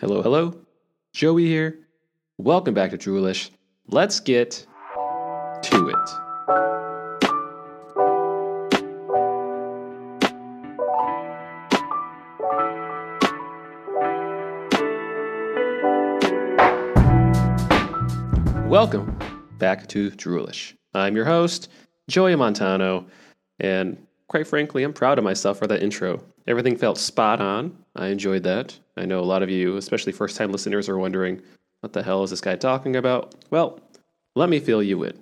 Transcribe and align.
Hello, 0.00 0.22
hello. 0.22 0.54
Joey 1.12 1.44
here. 1.44 1.80
Welcome 2.38 2.72
back 2.72 2.92
to 2.92 2.96
Droolish. 2.96 3.50
Let's 3.86 4.18
get 4.18 4.66
to 5.64 5.88
it. 5.90 6.10
Welcome 18.66 19.18
back 19.58 19.86
to 19.88 20.10
Droolish. 20.12 20.72
I'm 20.94 21.14
your 21.14 21.26
host, 21.26 21.68
Joey 22.08 22.34
Montano, 22.36 23.04
and 23.58 23.98
quite 24.28 24.46
frankly, 24.46 24.82
I'm 24.82 24.94
proud 24.94 25.18
of 25.18 25.24
myself 25.24 25.58
for 25.58 25.66
that 25.66 25.82
intro. 25.82 26.24
Everything 26.50 26.76
felt 26.76 26.98
spot 26.98 27.40
on. 27.40 27.76
I 27.94 28.08
enjoyed 28.08 28.42
that. 28.42 28.76
I 28.96 29.04
know 29.04 29.20
a 29.20 29.22
lot 29.22 29.44
of 29.44 29.48
you, 29.48 29.76
especially 29.76 30.10
first 30.10 30.36
time 30.36 30.50
listeners, 30.50 30.88
are 30.88 30.98
wondering, 30.98 31.40
what 31.78 31.92
the 31.92 32.02
hell 32.02 32.24
is 32.24 32.30
this 32.30 32.40
guy 32.40 32.56
talking 32.56 32.96
about? 32.96 33.36
Well, 33.50 33.78
let 34.34 34.48
me 34.50 34.58
fill 34.58 34.82
you 34.82 35.04
in. 35.04 35.16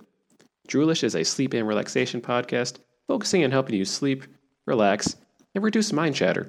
Droolish 0.68 1.04
is 1.04 1.14
a 1.14 1.24
sleep 1.24 1.52
and 1.52 1.68
relaxation 1.68 2.22
podcast 2.22 2.78
focusing 3.08 3.44
on 3.44 3.50
helping 3.50 3.74
you 3.74 3.84
sleep, 3.84 4.24
relax, 4.66 5.16
and 5.54 5.62
reduce 5.62 5.92
mind 5.92 6.14
chatter. 6.14 6.48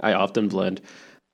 I 0.00 0.14
often 0.14 0.48
blend 0.48 0.80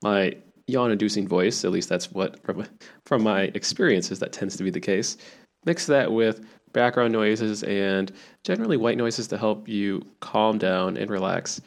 my 0.03 0.37
yawn 0.67 0.93
inducing 0.93 1.27
voice, 1.27 1.65
at 1.65 1.73
least 1.73 1.89
that's 1.89 2.13
what, 2.13 2.43
from, 2.45 2.67
from 3.07 3.23
my 3.23 3.45
experiences, 3.55 4.19
that 4.19 4.35
tends 4.35 4.59
to 4.59 4.65
be 4.65 4.71
the 4.71 4.81
case. 4.81 5.17
Mix 5.65 5.87
that 5.87 6.13
with 6.13 6.45
background 6.75 7.15
noises 7.15 7.63
and 7.63 8.13
generally 8.45 8.77
white 8.77 8.99
noises 8.99 9.29
to 9.29 9.39
help 9.39 9.67
you 9.67 10.05
calm 10.21 10.59
down 10.59 10.99
and 10.99 11.11
relax. 11.11 11.63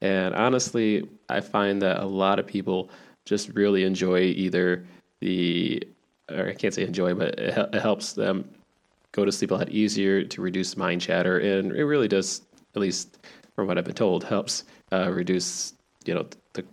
And 0.00 0.34
honestly, 0.34 1.08
I 1.28 1.40
find 1.40 1.82
that 1.82 2.00
a 2.00 2.06
lot 2.06 2.38
of 2.38 2.46
people 2.46 2.90
just 3.24 3.48
really 3.50 3.84
enjoy 3.84 4.20
either 4.20 4.86
the, 5.20 5.82
or 6.30 6.48
I 6.48 6.54
can't 6.54 6.72
say 6.72 6.84
enjoy, 6.84 7.14
but 7.14 7.38
it, 7.38 7.74
it 7.74 7.82
helps 7.82 8.12
them 8.12 8.48
go 9.12 9.24
to 9.24 9.32
sleep 9.32 9.50
a 9.50 9.54
lot 9.54 9.70
easier 9.70 10.22
to 10.24 10.40
reduce 10.40 10.76
mind 10.76 11.00
chatter. 11.00 11.38
And 11.38 11.72
it 11.72 11.84
really 11.84 12.08
does, 12.08 12.42
at 12.74 12.80
least 12.80 13.18
from 13.54 13.66
what 13.66 13.78
I've 13.78 13.84
been 13.84 13.94
told, 13.94 14.24
helps 14.24 14.64
uh, 14.92 15.10
reduce, 15.10 15.74
you 16.04 16.14
know, 16.14 16.26
the 16.52 16.64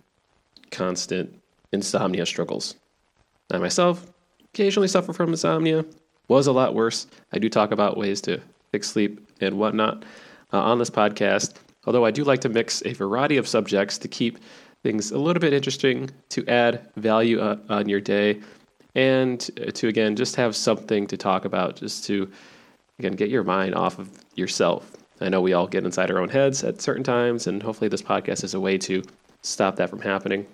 constant 0.70 1.40
insomnia 1.72 2.26
struggles. 2.26 2.76
I 3.50 3.58
myself 3.58 4.06
occasionally 4.54 4.88
suffer 4.88 5.12
from 5.12 5.30
insomnia, 5.30 5.84
was 6.28 6.46
a 6.46 6.52
lot 6.52 6.74
worse. 6.74 7.06
I 7.32 7.38
do 7.38 7.48
talk 7.48 7.72
about 7.72 7.96
ways 7.96 8.20
to 8.22 8.40
fix 8.72 8.88
sleep 8.88 9.28
and 9.40 9.58
whatnot 9.58 10.04
uh, 10.52 10.60
on 10.60 10.78
this 10.78 10.90
podcast, 10.90 11.54
although 11.86 12.04
I 12.04 12.10
do 12.10 12.24
like 12.24 12.40
to 12.42 12.48
mix 12.48 12.82
a 12.84 12.92
variety 12.92 13.36
of 13.36 13.48
subjects 13.48 13.98
to 13.98 14.08
keep 14.08 14.38
things 14.82 15.10
a 15.10 15.18
little 15.18 15.40
bit 15.40 15.52
interesting, 15.52 16.10
to 16.30 16.46
add 16.46 16.86
value 16.96 17.40
uh, 17.40 17.56
on 17.68 17.88
your 17.88 18.00
day, 18.00 18.40
and 18.94 19.40
to 19.74 19.88
again 19.88 20.16
just 20.16 20.36
have 20.36 20.54
something 20.54 21.06
to 21.06 21.16
talk 21.16 21.44
about, 21.44 21.76
just 21.76 22.04
to 22.04 22.30
again 22.98 23.12
get 23.12 23.30
your 23.30 23.44
mind 23.44 23.74
off 23.74 23.98
of 23.98 24.08
yourself. 24.34 24.90
I 25.20 25.28
know 25.28 25.40
we 25.40 25.54
all 25.54 25.66
get 25.66 25.84
inside 25.84 26.10
our 26.10 26.18
own 26.18 26.28
heads 26.28 26.62
at 26.62 26.82
certain 26.82 27.04
times, 27.04 27.46
and 27.46 27.62
hopefully 27.62 27.88
this 27.88 28.02
podcast 28.02 28.44
is 28.44 28.54
a 28.54 28.60
way 28.60 28.76
to 28.78 29.02
stop 29.42 29.76
that 29.76 29.88
from 29.88 30.00
happening. 30.00 30.46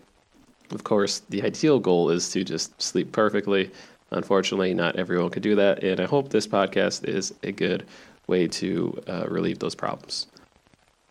Of 0.70 0.84
course, 0.84 1.20
the 1.28 1.42
ideal 1.42 1.78
goal 1.78 2.10
is 2.10 2.30
to 2.30 2.44
just 2.44 2.80
sleep 2.80 3.12
perfectly. 3.12 3.70
Unfortunately, 4.10 4.72
not 4.74 4.96
everyone 4.96 5.30
could 5.30 5.42
do 5.42 5.56
that, 5.56 5.82
and 5.82 6.00
I 6.00 6.04
hope 6.04 6.28
this 6.28 6.46
podcast 6.46 7.08
is 7.08 7.34
a 7.42 7.52
good 7.52 7.86
way 8.26 8.46
to 8.46 9.02
uh, 9.08 9.26
relieve 9.28 9.58
those 9.58 9.74
problems. 9.74 10.26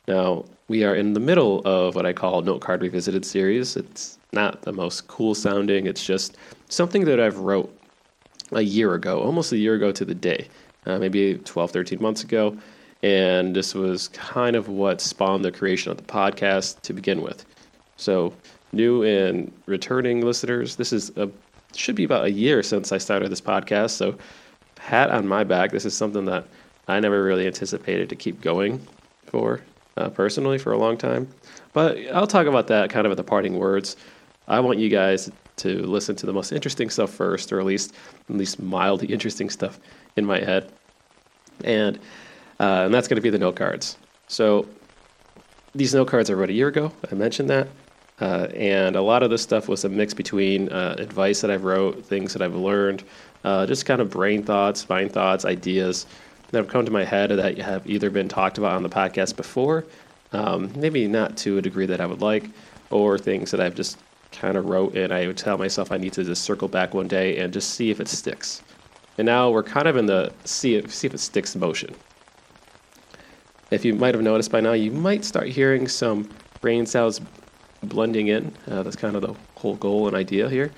Now, 0.07 0.45
we 0.67 0.83
are 0.83 0.95
in 0.95 1.13
the 1.13 1.19
middle 1.19 1.61
of 1.63 1.93
what 1.93 2.07
I 2.07 2.13
call 2.13 2.41
Note 2.41 2.59
Card 2.59 2.81
Revisited 2.81 3.23
series. 3.23 3.75
It's 3.75 4.17
not 4.33 4.63
the 4.63 4.73
most 4.73 5.07
cool 5.07 5.35
sounding, 5.35 5.85
it's 5.85 6.03
just 6.03 6.37
something 6.69 7.05
that 7.05 7.19
I've 7.19 7.37
wrote 7.37 7.77
a 8.51 8.61
year 8.61 8.95
ago, 8.95 9.21
almost 9.21 9.51
a 9.51 9.57
year 9.57 9.75
ago 9.75 9.91
to 9.91 10.03
the 10.03 10.15
day, 10.15 10.47
uh, 10.87 10.97
maybe 10.97 11.35
12, 11.35 11.71
13 11.71 12.01
months 12.01 12.23
ago. 12.23 12.57
And 13.03 13.55
this 13.55 13.75
was 13.75 14.07
kind 14.09 14.55
of 14.55 14.69
what 14.69 15.01
spawned 15.01 15.45
the 15.45 15.51
creation 15.51 15.91
of 15.91 15.97
the 15.97 16.03
podcast 16.03 16.81
to 16.81 16.93
begin 16.93 17.21
with. 17.21 17.45
So, 17.97 18.33
new 18.73 19.03
and 19.03 19.51
returning 19.67 20.25
listeners, 20.25 20.75
this 20.75 20.91
is 20.91 21.11
a 21.15 21.29
should 21.75 21.95
be 21.95 22.03
about 22.03 22.25
a 22.25 22.31
year 22.31 22.63
since 22.63 22.91
I 22.91 22.97
started 22.97 23.31
this 23.31 23.41
podcast. 23.41 23.91
So, 23.91 24.17
hat 24.79 25.11
on 25.11 25.27
my 25.27 25.43
back. 25.43 25.71
This 25.71 25.85
is 25.85 25.95
something 25.95 26.25
that 26.25 26.47
I 26.87 26.99
never 26.99 27.23
really 27.23 27.45
anticipated 27.45 28.09
to 28.09 28.15
keep 28.15 28.41
going 28.41 28.85
for 29.27 29.61
uh, 29.97 30.09
personally 30.09 30.57
for 30.57 30.71
a 30.71 30.77
long 30.77 30.97
time. 30.97 31.27
But 31.73 31.97
I'll 32.13 32.27
talk 32.27 32.47
about 32.47 32.67
that 32.67 32.89
kind 32.89 33.05
of 33.05 33.11
at 33.11 33.17
the 33.17 33.23
parting 33.23 33.57
words. 33.57 33.95
I 34.47 34.59
want 34.59 34.79
you 34.79 34.89
guys 34.89 35.31
to 35.57 35.83
listen 35.83 36.15
to 36.17 36.25
the 36.25 36.33
most 36.33 36.51
interesting 36.51 36.89
stuff 36.89 37.11
first, 37.11 37.51
or 37.51 37.59
at 37.59 37.65
least 37.65 37.93
at 38.29 38.35
least 38.35 38.61
mildly 38.61 39.07
interesting 39.07 39.49
stuff 39.49 39.79
in 40.15 40.25
my 40.25 40.39
head, 40.39 40.71
and 41.63 41.97
uh, 42.59 42.83
and 42.85 42.93
that's 42.93 43.07
going 43.07 43.15
to 43.15 43.21
be 43.21 43.29
the 43.29 43.39
note 43.39 43.55
cards. 43.55 43.97
So 44.27 44.67
these 45.73 45.93
note 45.93 46.07
cards 46.07 46.29
I 46.29 46.33
wrote 46.33 46.49
a 46.49 46.53
year 46.53 46.67
ago. 46.67 46.91
I 47.11 47.15
mentioned 47.15 47.49
that. 47.49 47.67
Uh, 48.19 48.47
and 48.55 48.95
a 48.95 49.01
lot 49.01 49.23
of 49.23 49.31
this 49.31 49.41
stuff 49.41 49.67
was 49.67 49.83
a 49.83 49.89
mix 49.89 50.13
between 50.13 50.69
uh, 50.69 50.95
advice 50.99 51.41
that 51.41 51.49
I've 51.49 51.63
wrote, 51.63 52.05
things 52.05 52.33
that 52.33 52.43
I've 52.43 52.53
learned, 52.53 53.03
uh, 53.43 53.65
just 53.65 53.87
kind 53.87 53.99
of 53.99 54.11
brain 54.11 54.43
thoughts, 54.43 54.87
mind 54.87 55.11
thoughts, 55.11 55.43
ideas 55.43 56.05
that 56.51 56.57
have 56.57 56.67
come 56.67 56.85
to 56.85 56.91
my 56.91 57.03
head 57.03 57.31
that 57.31 57.57
have 57.57 57.89
either 57.89 58.09
been 58.09 58.27
talked 58.27 58.57
about 58.57 58.73
on 58.73 58.83
the 58.83 58.89
podcast 58.89 59.35
before, 59.35 59.85
um, 60.33 60.71
maybe 60.75 61.07
not 61.07 61.37
to 61.37 61.57
a 61.57 61.61
degree 61.61 61.85
that 61.85 62.01
I 62.01 62.05
would 62.05 62.21
like, 62.21 62.49
or 62.89 63.17
things 63.17 63.51
that 63.51 63.59
I've 63.59 63.75
just 63.75 63.97
kind 64.31 64.57
of 64.57 64.65
wrote 64.65 64.95
and 64.95 65.13
I 65.13 65.27
would 65.27 65.37
tell 65.37 65.57
myself 65.57 65.91
I 65.91 65.97
need 65.97 66.13
to 66.13 66.23
just 66.23 66.43
circle 66.43 66.67
back 66.67 66.93
one 66.93 67.07
day 67.07 67.37
and 67.37 67.51
just 67.51 67.71
see 67.71 67.89
if 67.91 67.99
it 67.99 68.07
sticks. 68.07 68.61
And 69.17 69.25
now 69.25 69.49
we're 69.49 69.63
kind 69.63 69.87
of 69.87 69.97
in 69.97 70.05
the 70.05 70.31
see 70.45 70.75
if, 70.75 70.93
see 70.93 71.07
if 71.07 71.13
it 71.13 71.19
sticks 71.19 71.55
motion. 71.55 71.95
If 73.69 73.85
you 73.85 73.93
might 73.93 74.13
have 74.13 74.23
noticed 74.23 74.51
by 74.51 74.61
now, 74.61 74.73
you 74.73 74.91
might 74.91 75.23
start 75.23 75.47
hearing 75.47 75.87
some 75.87 76.29
brain 76.59 76.85
cells 76.85 77.21
blending 77.83 78.27
in. 78.27 78.53
Uh, 78.69 78.83
that's 78.83 78.95
kind 78.95 79.15
of 79.15 79.21
the 79.21 79.33
whole 79.55 79.75
goal 79.75 80.07
and 80.07 80.15
idea 80.15 80.49
here. 80.49 80.71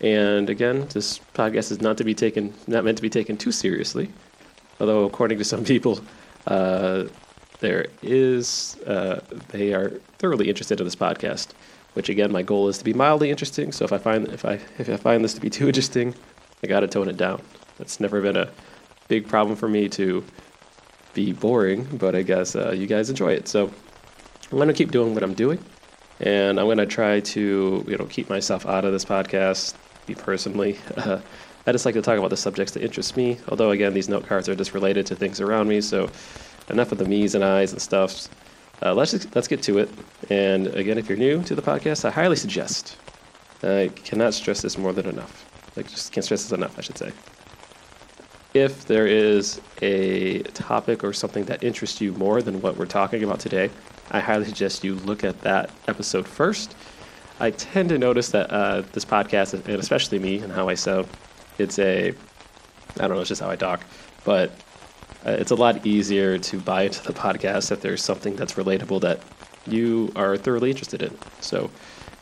And 0.00 0.50
again, 0.50 0.86
this 0.92 1.20
podcast 1.34 1.70
is 1.70 1.80
not 1.80 1.96
to 1.98 2.04
be 2.04 2.14
taken, 2.14 2.52
not 2.66 2.84
meant 2.84 2.98
to 2.98 3.02
be 3.02 3.10
taken 3.10 3.36
too 3.36 3.52
seriously. 3.52 4.10
Although, 4.80 5.04
according 5.04 5.38
to 5.38 5.44
some 5.44 5.64
people, 5.64 6.00
uh, 6.46 7.04
there 7.60 7.86
is, 8.02 8.76
uh, 8.86 9.20
they 9.48 9.72
are 9.72 9.90
thoroughly 10.18 10.48
interested 10.48 10.80
in 10.80 10.86
this 10.86 10.96
podcast. 10.96 11.48
Which 11.94 12.10
again, 12.10 12.30
my 12.30 12.42
goal 12.42 12.68
is 12.68 12.76
to 12.76 12.84
be 12.84 12.92
mildly 12.92 13.30
interesting. 13.30 13.72
So 13.72 13.86
if 13.86 13.92
I 13.92 13.96
find 13.96 14.28
if 14.28 14.44
I 14.44 14.60
if 14.78 14.90
I 14.90 14.96
find 14.98 15.24
this 15.24 15.32
to 15.32 15.40
be 15.40 15.48
too 15.48 15.66
interesting, 15.66 16.14
I 16.62 16.66
got 16.66 16.80
to 16.80 16.88
tone 16.88 17.08
it 17.08 17.16
down. 17.16 17.40
That's 17.78 18.00
never 18.00 18.20
been 18.20 18.36
a 18.36 18.50
big 19.08 19.26
problem 19.26 19.56
for 19.56 19.66
me 19.66 19.88
to 19.90 20.22
be 21.14 21.32
boring, 21.32 21.84
but 21.96 22.14
I 22.14 22.20
guess 22.20 22.54
uh, 22.54 22.72
you 22.72 22.86
guys 22.86 23.08
enjoy 23.08 23.32
it. 23.32 23.48
So 23.48 23.72
I'm 24.52 24.58
to 24.58 24.74
keep 24.74 24.90
doing 24.90 25.14
what 25.14 25.22
I'm 25.22 25.32
doing 25.32 25.58
and 26.20 26.58
I'm 26.58 26.66
to 26.78 26.86
try 26.86 27.20
to 27.20 27.84
you 27.86 27.96
know 27.96 28.06
keep 28.06 28.28
myself 28.28 28.66
out 28.66 28.84
of 28.84 28.92
this 28.92 29.04
podcast. 29.04 29.74
Me 30.08 30.14
personally, 30.14 30.78
uh, 30.96 31.20
I 31.66 31.72
just 31.72 31.84
like 31.84 31.94
to 31.94 32.02
talk 32.02 32.18
about 32.18 32.30
the 32.30 32.36
subjects 32.36 32.72
that 32.74 32.82
interest 32.82 33.16
me. 33.16 33.38
Although 33.48 33.70
again, 33.70 33.92
these 33.92 34.08
note 34.08 34.26
cards 34.26 34.48
are 34.48 34.54
just 34.54 34.72
related 34.72 35.06
to 35.06 35.16
things 35.16 35.40
around 35.40 35.68
me. 35.68 35.80
So 35.80 36.08
enough 36.70 36.92
of 36.92 36.98
the 36.98 37.04
me's 37.04 37.34
and 37.34 37.44
I's 37.44 37.72
and 37.72 37.82
stuff. 37.82 38.28
Uh, 38.82 38.94
let's 38.94 39.10
just, 39.10 39.34
let's 39.34 39.48
get 39.48 39.62
to 39.62 39.78
it. 39.78 39.90
And 40.30 40.68
again, 40.68 40.98
if 40.98 41.08
you're 41.08 41.18
new 41.18 41.42
to 41.44 41.54
the 41.54 41.62
podcast, 41.62 42.04
I 42.04 42.10
highly 42.10 42.36
suggest. 42.36 42.96
I 43.62 43.90
cannot 43.94 44.34
stress 44.34 44.62
this 44.62 44.78
more 44.78 44.92
than 44.92 45.06
enough. 45.06 45.44
Like 45.76 45.88
just 45.88 46.12
can't 46.12 46.24
stress 46.24 46.42
this 46.42 46.52
enough, 46.52 46.78
I 46.78 46.82
should 46.82 46.98
say. 46.98 47.12
If 48.54 48.86
there 48.86 49.06
is 49.06 49.60
a 49.82 50.42
topic 50.42 51.04
or 51.04 51.12
something 51.12 51.44
that 51.44 51.62
interests 51.62 52.00
you 52.00 52.12
more 52.12 52.40
than 52.42 52.62
what 52.62 52.76
we're 52.76 52.86
talking 52.86 53.22
about 53.22 53.40
today, 53.40 53.70
I 54.10 54.20
highly 54.20 54.44
suggest 54.44 54.84
you 54.84 54.94
look 54.94 55.24
at 55.24 55.40
that 55.42 55.70
episode 55.88 56.28
first. 56.28 56.74
I 57.40 57.50
tend 57.50 57.90
to 57.90 57.98
notice 57.98 58.30
that 58.30 58.50
uh, 58.50 58.82
this 58.92 59.04
podcast, 59.04 59.52
and 59.52 59.68
especially 59.68 60.18
me 60.18 60.38
and 60.38 60.52
how 60.52 60.68
I 60.68 60.74
sound, 60.74 61.06
it's 61.58 61.78
a, 61.78 62.08
I 62.10 62.14
don't 63.00 63.10
know, 63.10 63.20
it's 63.20 63.28
just 63.28 63.40
how 63.40 63.50
I 63.50 63.56
talk, 63.56 63.82
but 64.24 64.50
uh, 65.24 65.30
it's 65.30 65.50
a 65.50 65.54
lot 65.54 65.86
easier 65.86 66.38
to 66.38 66.60
buy 66.60 66.82
into 66.82 67.02
the 67.02 67.12
podcast 67.12 67.72
if 67.72 67.80
there's 67.80 68.02
something 68.02 68.36
that's 68.36 68.54
relatable 68.54 69.00
that 69.00 69.20
you 69.66 70.12
are 70.16 70.36
thoroughly 70.36 70.70
interested 70.70 71.02
in. 71.02 71.16
So, 71.40 71.70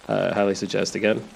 uh, 0.09 0.33
highly 0.35 0.55
suggest 0.55 0.95
again, 0.95 1.27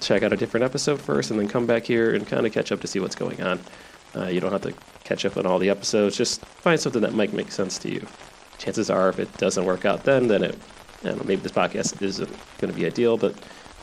check 0.00 0.22
out 0.22 0.32
a 0.32 0.36
different 0.36 0.64
episode 0.64 1.00
first 1.00 1.30
and 1.30 1.40
then 1.40 1.48
come 1.48 1.66
back 1.66 1.84
here 1.84 2.14
and 2.14 2.26
kind 2.26 2.46
of 2.46 2.52
catch 2.52 2.72
up 2.72 2.80
to 2.80 2.86
see 2.86 3.00
what's 3.00 3.14
going 3.14 3.42
on. 3.42 3.60
Uh, 4.16 4.26
you 4.26 4.40
don't 4.40 4.52
have 4.52 4.62
to 4.62 4.74
catch 5.04 5.24
up 5.24 5.36
on 5.36 5.46
all 5.46 5.58
the 5.58 5.70
episodes, 5.70 6.16
just 6.16 6.44
find 6.44 6.80
something 6.80 7.02
that 7.02 7.14
might 7.14 7.32
make 7.32 7.50
sense 7.50 7.78
to 7.78 7.90
you 7.92 8.06
chances 8.58 8.90
are 8.90 9.08
if 9.08 9.18
it 9.18 9.32
doesn't 9.38 9.64
work 9.64 9.84
out 9.84 10.04
then, 10.04 10.28
then 10.28 10.42
it, 10.42 10.58
know, 11.04 11.16
maybe 11.24 11.36
this 11.36 11.52
podcast 11.52 12.00
isn't 12.02 12.28
going 12.58 12.72
to 12.72 12.78
be 12.78 12.84
ideal, 12.84 13.16
but 13.16 13.34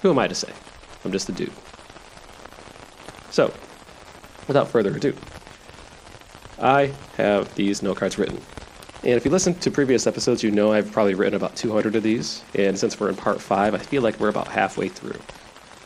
who 0.02 0.12
am 0.12 0.20
I 0.20 0.28
to 0.28 0.36
say? 0.36 0.52
I'm 1.04 1.12
just 1.12 1.30
a 1.30 1.32
dude. 1.32 1.52
So, 3.32 3.54
without 4.48 4.68
further 4.68 4.96
ado, 4.96 5.16
I 6.60 6.94
have 7.18 7.54
these 7.56 7.82
note 7.84 7.98
cards 7.98 8.18
written. 8.18 8.42
And 9.04 9.14
if 9.14 9.24
you 9.24 9.30
listen 9.30 9.54
to 9.56 9.70
previous 9.70 10.08
episodes, 10.08 10.42
you 10.42 10.50
know 10.50 10.72
I've 10.72 10.92
probably 10.92 11.14
written 11.14 11.36
about 11.36 11.56
200 11.56 11.96
of 11.96 12.02
these. 12.02 12.44
And 12.56 12.78
since 12.78 13.00
we're 13.00 13.10
in 13.10 13.16
part 13.16 13.40
five, 13.40 13.76
I 13.76 13.78
feel 13.78 14.02
like 14.02 14.20
we're 14.20 14.30
about 14.30 14.48
halfway 14.48 14.90
through. 14.90 15.20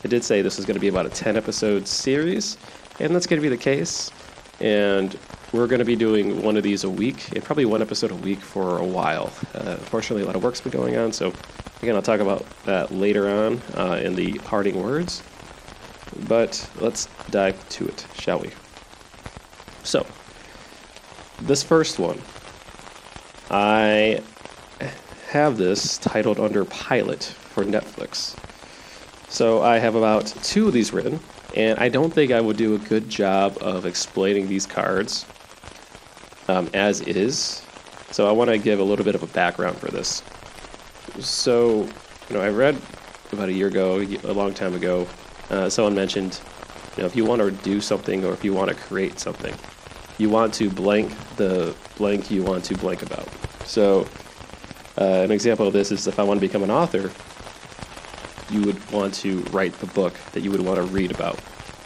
I 0.02 0.08
did 0.08 0.24
say 0.24 0.40
this 0.40 0.58
is 0.58 0.64
going 0.64 0.76
to 0.76 0.80
be 0.80 0.88
about 0.88 1.04
a 1.04 1.10
10 1.10 1.36
episode 1.36 1.86
series, 1.86 2.56
and 2.98 3.14
that's 3.14 3.26
going 3.26 3.38
to 3.38 3.42
be 3.42 3.54
the 3.54 3.62
case. 3.62 4.10
And 4.60 5.18
we're 5.52 5.66
going 5.66 5.80
to 5.80 5.84
be 5.84 5.96
doing 5.96 6.42
one 6.42 6.56
of 6.56 6.62
these 6.62 6.84
a 6.84 6.90
week, 6.90 7.30
and 7.32 7.44
probably 7.44 7.66
one 7.66 7.82
episode 7.82 8.10
a 8.10 8.16
week 8.16 8.40
for 8.40 8.78
a 8.78 8.84
while. 8.84 9.32
Uh, 9.54 9.76
unfortunately, 9.78 10.22
a 10.22 10.26
lot 10.26 10.36
of 10.36 10.42
work's 10.42 10.60
been 10.60 10.72
going 10.72 10.96
on, 10.96 11.12
so 11.12 11.32
again, 11.82 11.96
I'll 11.96 12.02
talk 12.02 12.20
about 12.20 12.46
that 12.64 12.90
later 12.92 13.28
on 13.28 13.60
uh, 13.74 14.00
in 14.02 14.14
the 14.14 14.38
parting 14.38 14.82
words. 14.82 15.22
But 16.28 16.68
let's 16.80 17.06
dive 17.30 17.68
to 17.70 17.86
it, 17.86 18.06
shall 18.14 18.40
we? 18.40 18.50
So, 19.82 20.06
this 21.42 21.62
first 21.62 21.98
one, 21.98 22.20
I 23.50 24.22
have 25.30 25.56
this 25.56 25.96
titled 25.98 26.40
under 26.40 26.64
pilot 26.64 27.22
for 27.22 27.64
Netflix. 27.64 28.36
So 29.28 29.62
I 29.62 29.78
have 29.78 29.94
about 29.94 30.26
two 30.42 30.66
of 30.66 30.72
these 30.72 30.92
written, 30.92 31.20
and 31.54 31.78
I 31.78 31.88
don't 31.88 32.12
think 32.12 32.32
I 32.32 32.40
would 32.40 32.56
do 32.56 32.74
a 32.74 32.78
good 32.78 33.08
job 33.08 33.56
of 33.60 33.86
explaining 33.86 34.48
these 34.48 34.66
cards 34.66 35.24
um, 36.48 36.68
as 36.74 37.00
is. 37.02 37.62
So 38.10 38.28
I 38.28 38.32
want 38.32 38.50
to 38.50 38.58
give 38.58 38.80
a 38.80 38.82
little 38.82 39.04
bit 39.04 39.14
of 39.14 39.22
a 39.22 39.28
background 39.28 39.78
for 39.78 39.88
this. 39.88 40.22
So, 41.20 41.88
you 42.28 42.36
know, 42.36 42.40
I 42.40 42.48
read 42.48 42.76
about 43.32 43.48
a 43.48 43.52
year 43.52 43.68
ago, 43.68 44.00
a 44.00 44.32
long 44.32 44.52
time 44.52 44.74
ago, 44.74 45.06
uh, 45.50 45.68
someone 45.68 45.94
mentioned, 45.94 46.40
you 46.96 47.02
know, 47.02 47.06
if 47.06 47.16
you 47.16 47.24
want 47.24 47.40
to 47.40 47.50
do 47.50 47.80
something 47.80 48.24
or 48.24 48.32
if 48.32 48.44
you 48.44 48.52
want 48.52 48.68
to 48.68 48.74
create 48.74 49.18
something, 49.18 49.54
you 50.18 50.28
want 50.28 50.54
to 50.54 50.70
blank 50.70 51.12
the 51.36 51.74
blank 51.96 52.30
you 52.30 52.42
want 52.42 52.64
to 52.64 52.74
blank 52.74 53.02
about. 53.02 53.28
So, 53.64 54.06
uh, 54.98 55.04
an 55.04 55.30
example 55.30 55.66
of 55.66 55.72
this 55.72 55.90
is 55.90 56.06
if 56.06 56.18
I 56.18 56.22
want 56.22 56.40
to 56.40 56.46
become 56.46 56.62
an 56.62 56.70
author, 56.70 57.10
you 58.50 58.62
would 58.62 58.90
want 58.90 59.14
to 59.14 59.40
write 59.52 59.72
the 59.74 59.86
book 59.86 60.14
that 60.32 60.42
you 60.42 60.50
would 60.50 60.60
want 60.60 60.76
to 60.76 60.82
read 60.82 61.10
about. 61.10 61.38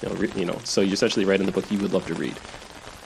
You 0.02 0.08
know, 0.08 0.14
re- 0.16 0.32
you 0.34 0.44
know, 0.44 0.58
so 0.64 0.80
you 0.80 0.92
essentially 0.92 1.24
write 1.24 1.40
in 1.40 1.46
the 1.46 1.52
book 1.52 1.70
you 1.70 1.78
would 1.78 1.92
love 1.92 2.06
to 2.06 2.14
read. 2.14 2.38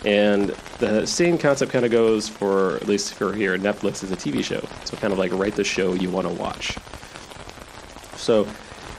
And 0.04 0.50
the 0.78 1.06
same 1.06 1.38
concept 1.38 1.72
kind 1.72 1.84
of 1.84 1.90
goes 1.90 2.28
for, 2.28 2.76
at 2.76 2.87
least 2.87 3.14
for 3.14 3.32
here, 3.32 3.58
Netflix 3.58 4.04
is 4.04 4.12
a 4.12 4.16
TV 4.16 4.44
show. 4.44 4.62
So 4.84 4.96
kind 4.96 5.12
of 5.12 5.19
like 5.19 5.32
write 5.32 5.56
the 5.56 5.64
show 5.64 5.93
you 5.94 6.08
want 6.08 6.28
to 6.28 6.32
watch. 6.32 6.78
So 8.16 8.46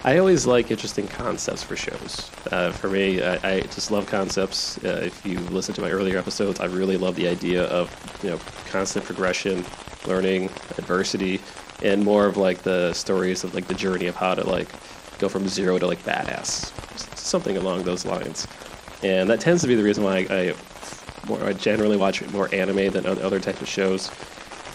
I 0.03 0.17
always 0.17 0.47
like 0.47 0.71
interesting 0.71 1.09
concepts 1.09 1.61
for 1.61 1.75
shows. 1.75 2.31
Uh, 2.51 2.71
for 2.71 2.89
me, 2.89 3.21
I, 3.21 3.55
I, 3.55 3.61
just 3.61 3.91
love 3.91 4.07
concepts. 4.07 4.77
Uh, 4.77 5.01
if 5.03 5.25
you 5.25 5.39
listen 5.39 5.75
to 5.75 5.81
my 5.81 5.91
earlier 5.91 6.17
episodes, 6.17 6.61
I 6.61 6.65
really 6.65 6.95
love 6.95 7.17
the 7.17 7.27
idea 7.27 7.65
of 7.65 7.91
you 8.23 8.29
know 8.29 8.39
constant 8.67 9.03
progression, 9.03 9.65
learning, 10.07 10.45
adversity, 10.77 11.41
and 11.83 12.03
more 12.03 12.25
of 12.27 12.37
like 12.37 12.59
the 12.59 12.93
stories 12.93 13.43
of 13.43 13.53
like 13.53 13.67
the 13.67 13.73
journey 13.73 14.07
of 14.07 14.15
how 14.15 14.35
to 14.35 14.49
like 14.49 14.69
go 15.19 15.27
from 15.27 15.49
zero 15.49 15.77
to 15.77 15.85
like 15.85 16.01
badass, 16.03 16.71
something 17.17 17.57
along 17.57 17.83
those 17.83 18.05
lines. 18.05 18.47
And 19.03 19.29
that 19.29 19.41
tends 19.41 19.61
to 19.63 19.67
be 19.67 19.75
the 19.75 19.83
reason 19.83 20.05
why 20.05 20.25
I, 20.29 20.33
I 20.33 20.55
more, 21.27 21.43
I 21.43 21.51
generally 21.51 21.97
watch 21.97 22.25
more 22.31 22.47
anime 22.55 22.89
than 22.91 23.05
other 23.05 23.41
types 23.41 23.61
of 23.61 23.67
shows, 23.67 24.09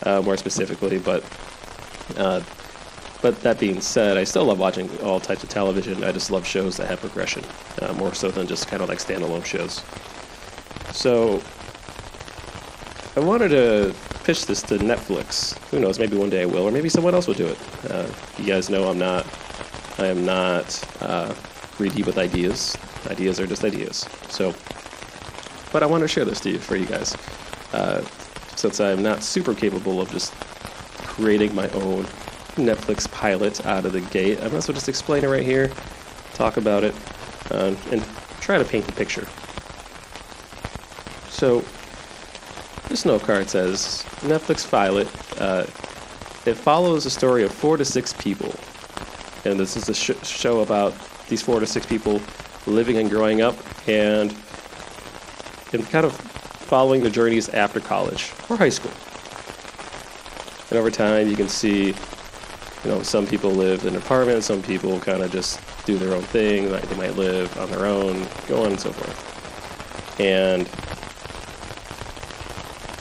uh, 0.03 0.20
more 0.20 0.37
specifically. 0.37 0.99
But 0.99 1.25
uh, 2.19 2.43
but 3.25 3.41
that 3.41 3.59
being 3.59 3.81
said, 3.81 4.19
I 4.19 4.25
still 4.25 4.44
love 4.44 4.59
watching 4.59 4.91
all 5.00 5.19
types 5.19 5.43
of 5.43 5.49
television. 5.49 6.05
I 6.05 6.12
just 6.12 6.31
love 6.31 6.47
shows 6.47 6.76
that 6.76 6.88
have 6.88 7.00
progression, 7.00 7.43
uh, 7.81 7.94
more 7.94 8.12
so 8.12 8.31
than 8.31 8.47
just 8.47 8.69
kind 8.69 8.82
of 8.82 8.91
like 8.91 8.99
standalone 8.99 9.47
shows. 9.47 9.82
So 10.94 11.43
I 13.17 13.25
wanted 13.25 13.49
to 13.49 13.94
pitch 14.25 14.44
this 14.44 14.61
to 14.65 14.76
Netflix. 14.76 15.56
Who 15.71 15.81
knows? 15.81 15.99
Maybe 15.99 16.19
one 16.19 16.29
day 16.29 16.43
I 16.43 16.44
will, 16.44 16.69
or 16.69 16.71
maybe 16.71 16.91
someone 16.91 17.15
else 17.15 17.26
will 17.26 17.32
do 17.32 17.47
it. 17.47 17.59
Uh, 17.91 18.06
you 18.37 18.44
guys 18.44 18.69
know 18.69 18.91
I'm 18.91 18.99
not. 18.99 19.25
I 19.97 20.09
am 20.09 20.27
not 20.27 20.85
uh, 21.00 21.35
greedy 21.79 22.03
with 22.03 22.19
ideas. 22.19 22.77
Ideas 23.06 23.41
are 23.41 23.47
just 23.47 23.65
ideas. 23.65 24.06
So 24.29 24.55
but 25.73 25.82
I 25.82 25.87
want 25.87 26.03
to 26.03 26.09
share 26.09 26.27
this 26.27 26.41
to 26.41 26.50
you 26.50 26.59
for 26.59 26.77
you 26.77 26.85
guys, 26.85 27.17
uh, 27.73 28.03
since 28.55 28.81
I'm 28.81 29.03
not 29.03 29.23
super 29.23 29.55
capable 29.55 30.03
of 30.03 30.11
just 30.11 30.35
creating 31.06 31.55
my 31.55 31.70
own 31.70 32.06
Netflix 32.56 33.11
pilot 33.11 33.65
out 33.67 33.85
of 33.85 33.93
the 33.93 34.01
gate. 34.01 34.39
I 34.41 34.45
might 34.49 34.55
as 34.55 34.69
well 34.69 34.75
just 34.75 34.89
explain 34.89 35.25
it 35.25 35.29
right 35.29 35.43
here, 35.43 35.71
talk 36.35 36.56
about 36.56 36.85
it, 36.85 36.95
uh, 37.51 37.75
and 37.91 38.05
try 38.41 38.59
to 38.59 38.65
paint 38.65 38.87
the 38.87 38.93
picture. 38.93 39.27
So, 41.29 41.65
this 42.89 43.05
note 43.05 43.23
card 43.23 43.49
says 43.49 44.05
Netflix 44.21 44.69
pilot. 44.71 45.09
Uh, 45.41 45.67
it 46.47 46.55
follows 46.55 47.06
a 47.06 47.11
story 47.11 47.43
of 47.43 47.53
four 47.53 47.77
to 47.77 47.85
six 47.85 48.12
people, 48.12 48.55
and 49.45 49.59
this 49.59 49.77
is 49.77 49.89
a 49.89 49.95
sh- 49.95 50.27
show 50.27 50.61
about 50.61 50.95
these 51.29 51.43
four 51.43 51.59
to 51.59 51.67
six 51.67 51.87
people 51.87 52.21
living 52.67 52.99
and 52.99 53.11
growing 53.11 53.41
up 53.41 53.56
and 53.89 54.35
and 55.73 55.89
kind 55.91 56.06
of 56.06 56.15
following 56.15 57.03
the 57.03 57.11
journeys 57.11 57.49
after 57.51 57.81
college 57.81 58.33
or 58.49 58.56
high 58.56 58.69
school. 58.69 58.93
And 60.71 60.79
over 60.79 60.91
time, 60.91 61.29
you 61.29 61.37
can 61.37 61.49
see, 61.49 61.95
you 62.85 62.91
know, 62.91 63.03
some 63.03 63.27
people 63.27 63.51
live 63.51 63.87
in 63.87 63.97
apartments, 63.97 64.47
some 64.47 64.63
people 64.63 65.01
kind 65.01 65.23
of 65.23 65.33
just 65.33 65.59
do 65.87 65.97
their 65.97 66.15
own 66.15 66.23
thing, 66.23 66.71
like 66.71 66.87
they 66.89 66.97
might 66.97 67.17
live 67.17 67.57
on 67.59 67.71
their 67.71 67.87
own, 67.87 68.27
go 68.47 68.63
on 68.65 68.73
and 68.73 68.81
so 68.81 68.93
forth. 68.93 70.21
And 70.21 70.63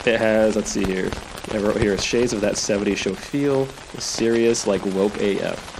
it 0.08 0.20
has, 0.20 0.56
let's 0.56 0.72
see 0.72 0.86
here, 0.86 1.12
I 1.52 1.58
wrote 1.58 1.80
here, 1.82 1.98
shades 1.98 2.32
of 2.32 2.40
that 2.42 2.56
70s 2.56 2.96
show 2.96 3.14
feel, 3.14 3.68
serious 4.00 4.66
like 4.66 4.86
woke 4.86 5.16
AF. 5.20 5.74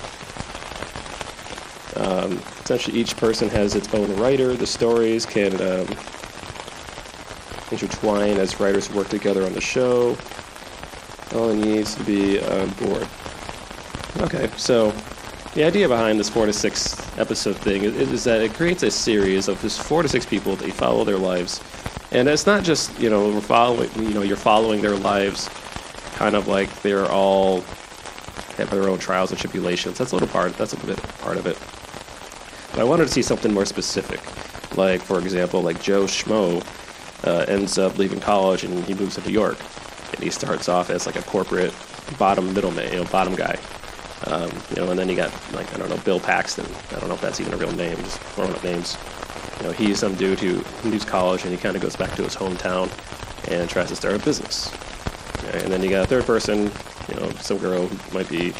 Um, 1.96 2.34
essentially, 2.62 2.98
each 2.98 3.16
person 3.18 3.48
has 3.50 3.76
its 3.76 3.94
own 3.94 4.14
writer. 4.18 4.56
The 4.56 4.68
stories 4.68 5.26
can 5.26 5.54
um, 5.62 5.88
intertwine 7.72 8.38
as 8.38 8.60
writers 8.60 8.92
work 8.92 9.08
together 9.10 9.46
on 9.46 9.54
the 9.54 9.62
show. 9.62 10.18
All 11.34 11.50
it 11.52 11.56
needs 11.56 11.96
to 11.96 12.04
be 12.04 12.42
on 12.42 12.70
board. 12.72 13.08
Okay, 14.24 14.50
so 14.56 14.92
the 15.54 15.66
idea 15.66 15.86
behind 15.90 16.18
this 16.18 16.30
four 16.30 16.46
to 16.46 16.54
six 16.54 16.96
episode 17.20 17.58
thing 17.58 17.84
is, 17.84 17.94
is, 17.98 18.24
that 18.24 18.42
it 18.42 18.54
creates 18.54 18.82
a 18.82 18.90
series 18.90 19.50
of 19.50 19.60
just 19.62 19.82
four 19.82 20.02
to 20.02 20.08
six 20.08 20.26
people 20.26 20.56
that 20.56 20.66
you 20.66 20.72
follow 20.72 21.04
their 21.04 21.18
lives, 21.18 21.60
and 22.14 22.30
it's 22.30 22.46
not 22.46 22.64
just 22.64 22.98
you 23.02 23.10
know 23.10 23.28
we're 23.28 23.42
following 23.42 23.90
you 23.98 24.14
know 24.14 24.22
you're 24.22 24.38
following 24.38 24.82
their 24.82 24.96
lives, 24.96 25.50
kind 26.14 26.38
of 26.38 26.48
like 26.48 26.74
they're 26.84 27.12
all 27.12 27.60
have 28.56 28.70
their 28.72 28.88
own 28.88 28.98
trials 28.98 29.32
and 29.32 29.40
tribulations. 29.42 29.98
That's 29.98 30.14
a 30.14 30.16
little 30.16 30.30
part. 30.30 30.58
That's 30.58 30.72
a 30.72 30.86
bit 30.86 31.04
part 31.20 31.36
of 31.36 31.46
it. 31.46 31.60
But 32.72 32.80
I 32.80 32.86
wanted 32.86 33.08
to 33.08 33.12
see 33.12 33.22
something 33.22 33.54
more 33.54 33.66
specific, 33.66 34.22
like 34.78 35.02
for 35.02 35.20
example, 35.20 35.62
like 35.62 35.82
Joe 35.82 36.06
Schmo 36.06 36.64
uh, 37.28 37.44
ends 37.50 37.78
up 37.78 37.98
leaving 37.98 38.22
college 38.22 38.64
and 38.64 38.86
he 38.86 38.94
moves 38.94 39.16
to 39.16 39.22
New 39.28 39.34
York. 39.34 39.58
And 40.14 40.24
he 40.24 40.30
starts 40.30 40.70
off 40.70 40.90
as 40.90 41.08
like 41.08 41.18
a 41.18 41.24
corporate 41.24 41.74
bottom 42.18 42.54
middleman, 42.54 42.90
you 42.90 43.00
know, 43.00 43.06
bottom 43.06 43.36
guy. 43.36 43.58
Um, 44.34 44.52
you 44.70 44.78
know, 44.78 44.90
and 44.90 44.98
then 44.98 45.10
you 45.10 45.16
got 45.16 45.32
like 45.54 45.72
I 45.74 45.78
don't 45.78 45.90
know 45.90 45.98
Bill 45.98 46.20
Paxton. 46.20 46.66
I 46.92 47.00
don't 47.00 47.10
know 47.10 47.16
if 47.16 47.22
that's 47.22 47.40
even 47.40 47.54
a 47.54 47.58
real 47.58 47.72
name, 47.74 47.98
just 47.98 48.20
throwing 48.20 48.52
up 48.52 48.64
names. 48.64 48.98
You 49.60 49.68
know, 49.68 49.72
he's 49.72 50.00
some 50.00 50.16
dude 50.16 50.40
who 50.40 50.64
leaves 50.90 51.06
college 51.06 51.44
and 51.44 51.52
he 51.52 51.58
kind 51.58 51.76
of 51.76 51.82
goes 51.82 51.96
back 51.96 52.16
to 52.16 52.24
his 52.24 52.36
hometown 52.36 52.90
and 53.52 53.70
tries 53.70 53.90
to 53.90 53.96
start 53.96 54.16
a 54.16 54.20
business. 54.20 54.72
And 55.54 55.72
then 55.72 55.84
you 55.84 55.90
got 55.90 56.06
a 56.06 56.08
third 56.08 56.26
person, 56.26 56.72
you 57.10 57.16
know, 57.16 57.30
some 57.42 57.58
girl 57.58 57.86
who 57.86 58.18
might 58.18 58.30
be, 58.30 58.52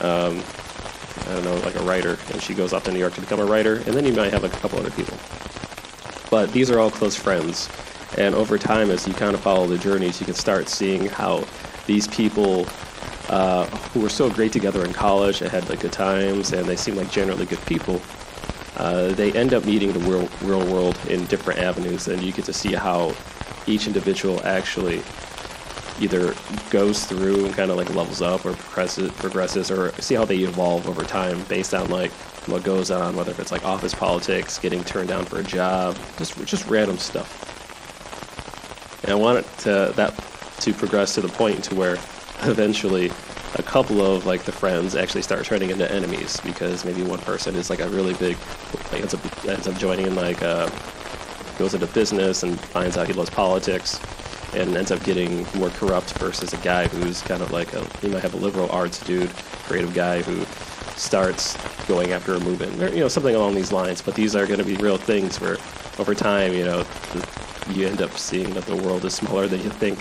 um, 0.00 0.42
I 1.26 1.34
don't 1.34 1.44
know, 1.44 1.56
like 1.64 1.74
a 1.74 1.82
writer, 1.82 2.16
and 2.32 2.40
she 2.40 2.54
goes 2.54 2.72
off 2.72 2.84
to 2.84 2.92
New 2.92 2.98
York 2.98 3.14
to 3.14 3.20
become 3.20 3.40
a 3.40 3.44
writer. 3.44 3.76
And 3.76 3.94
then 3.94 4.04
you 4.06 4.12
might 4.12 4.32
have 4.32 4.42
like 4.42 4.54
a 4.54 4.60
couple 4.60 4.78
other 4.78 4.92
people. 4.92 5.18
But 6.30 6.52
these 6.52 6.70
are 6.70 6.78
all 6.78 6.90
close 6.90 7.16
friends 7.16 7.68
and 8.18 8.34
over 8.34 8.58
time, 8.58 8.90
as 8.90 9.08
you 9.08 9.14
kind 9.14 9.34
of 9.34 9.40
follow 9.40 9.66
the 9.66 9.78
journeys, 9.78 10.20
you 10.20 10.26
can 10.26 10.34
start 10.34 10.68
seeing 10.68 11.06
how 11.06 11.44
these 11.86 12.06
people 12.08 12.66
uh, 13.32 13.64
who 13.94 14.00
were 14.00 14.10
so 14.10 14.28
great 14.28 14.52
together 14.52 14.84
in 14.84 14.92
college 14.92 15.40
and 15.40 15.50
had 15.50 15.66
like 15.70 15.80
good 15.80 15.92
times, 15.92 16.52
and 16.52 16.66
they 16.66 16.76
seem 16.76 16.94
like 16.96 17.10
generally 17.10 17.46
good 17.46 17.64
people. 17.64 18.00
Uh, 18.76 19.08
they 19.08 19.32
end 19.32 19.54
up 19.54 19.64
meeting 19.64 19.90
the 19.92 19.98
real, 20.00 20.28
real 20.42 20.64
world 20.70 20.98
in 21.08 21.24
different 21.26 21.58
avenues, 21.58 22.08
and 22.08 22.22
you 22.22 22.30
get 22.30 22.44
to 22.44 22.52
see 22.52 22.74
how 22.74 23.14
each 23.66 23.86
individual 23.86 24.40
actually 24.44 25.02
either 25.98 26.34
goes 26.70 27.06
through 27.06 27.46
and 27.46 27.54
kind 27.54 27.70
of 27.70 27.78
like 27.78 27.94
levels 27.94 28.20
up 28.20 28.44
or 28.44 28.52
progresses, 28.52 29.10
progresses 29.12 29.70
or 29.70 29.92
see 30.00 30.14
how 30.14 30.24
they 30.26 30.38
evolve 30.38 30.86
over 30.86 31.02
time 31.02 31.42
based 31.44 31.72
on 31.72 31.88
like 31.88 32.10
what 32.46 32.62
goes 32.62 32.90
on, 32.90 33.16
whether 33.16 33.32
it's 33.40 33.52
like 33.52 33.64
office 33.64 33.94
politics, 33.94 34.58
getting 34.58 34.84
turned 34.84 35.08
down 35.08 35.24
for 35.24 35.38
a 35.38 35.44
job, 35.44 35.96
just 36.18 36.36
just 36.44 36.66
random 36.66 36.98
stuff. 36.98 37.38
And 39.04 39.12
I 39.12 39.14
want 39.14 39.38
it 39.38 39.58
to, 39.60 39.92
that 39.96 40.14
to 40.60 40.74
progress 40.74 41.14
to 41.14 41.22
the 41.22 41.28
point 41.28 41.64
to 41.64 41.74
where 41.74 41.96
eventually 42.44 43.10
a 43.56 43.62
couple 43.62 44.00
of 44.00 44.24
like 44.24 44.42
the 44.44 44.52
friends 44.52 44.94
actually 44.96 45.22
start 45.22 45.44
turning 45.44 45.70
into 45.70 45.90
enemies 45.90 46.40
because 46.40 46.84
maybe 46.84 47.02
one 47.02 47.18
person 47.20 47.54
is 47.54 47.68
like 47.68 47.80
a 47.80 47.88
really 47.88 48.14
big 48.14 48.36
like 48.90 49.00
ends 49.00 49.14
up 49.14 49.46
ends 49.46 49.68
up 49.68 49.76
joining 49.76 50.06
in 50.06 50.14
like 50.14 50.42
uh, 50.42 50.68
goes 51.58 51.74
into 51.74 51.86
business 51.88 52.42
and 52.42 52.58
finds 52.58 52.96
out 52.96 53.06
he 53.06 53.12
loves 53.12 53.30
politics 53.30 54.00
and 54.54 54.76
ends 54.76 54.90
up 54.90 55.02
getting 55.04 55.46
more 55.54 55.70
corrupt 55.70 56.12
versus 56.18 56.52
a 56.52 56.58
guy 56.58 56.86
who's 56.88 57.22
kind 57.22 57.42
of 57.42 57.50
like 57.50 57.72
a 57.74 57.84
he 58.00 58.08
might 58.08 58.22
have 58.22 58.34
a 58.34 58.38
liberal 58.38 58.70
arts 58.70 58.98
dude 59.04 59.30
creative 59.66 59.94
guy 59.94 60.22
who 60.22 60.44
starts 60.96 61.56
going 61.86 62.12
after 62.12 62.34
a 62.34 62.40
movement, 62.40 62.94
you 62.94 63.00
know, 63.00 63.08
something 63.08 63.34
along 63.34 63.54
these 63.54 63.72
lines. 63.72 64.02
But 64.02 64.14
these 64.14 64.36
are 64.36 64.46
going 64.46 64.58
to 64.58 64.64
be 64.64 64.76
real 64.76 64.96
things 64.96 65.40
where, 65.40 65.56
over 65.98 66.14
time, 66.14 66.52
you 66.52 66.64
know, 66.64 66.84
you 67.70 67.86
end 67.86 68.02
up 68.02 68.16
seeing 68.16 68.50
that 68.54 68.64
the 68.64 68.76
world 68.76 69.04
is 69.04 69.14
smaller 69.14 69.46
than 69.48 69.60
you 69.62 69.70
think. 69.70 69.98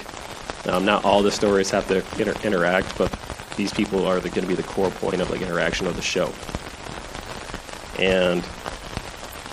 Um, 0.66 0.86
not 0.86 1.04
all 1.04 1.24
the 1.24 1.32
stories 1.32 1.70
have 1.72 1.88
to 1.88 1.98
inter- 2.20 2.40
interact, 2.44 2.98
but 2.98 3.12
these 3.56 3.74
people 3.74 4.06
are 4.06 4.20
going 4.20 4.32
to 4.34 4.48
be 4.48 4.56
the 4.56 4.64
core 4.64 4.92
point 4.92 5.22
of 5.22 5.30
like 5.30 5.42
interaction 5.42 5.88
of 5.88 5.96
the 5.96 6.02
show. 6.02 6.32
And 8.00 8.46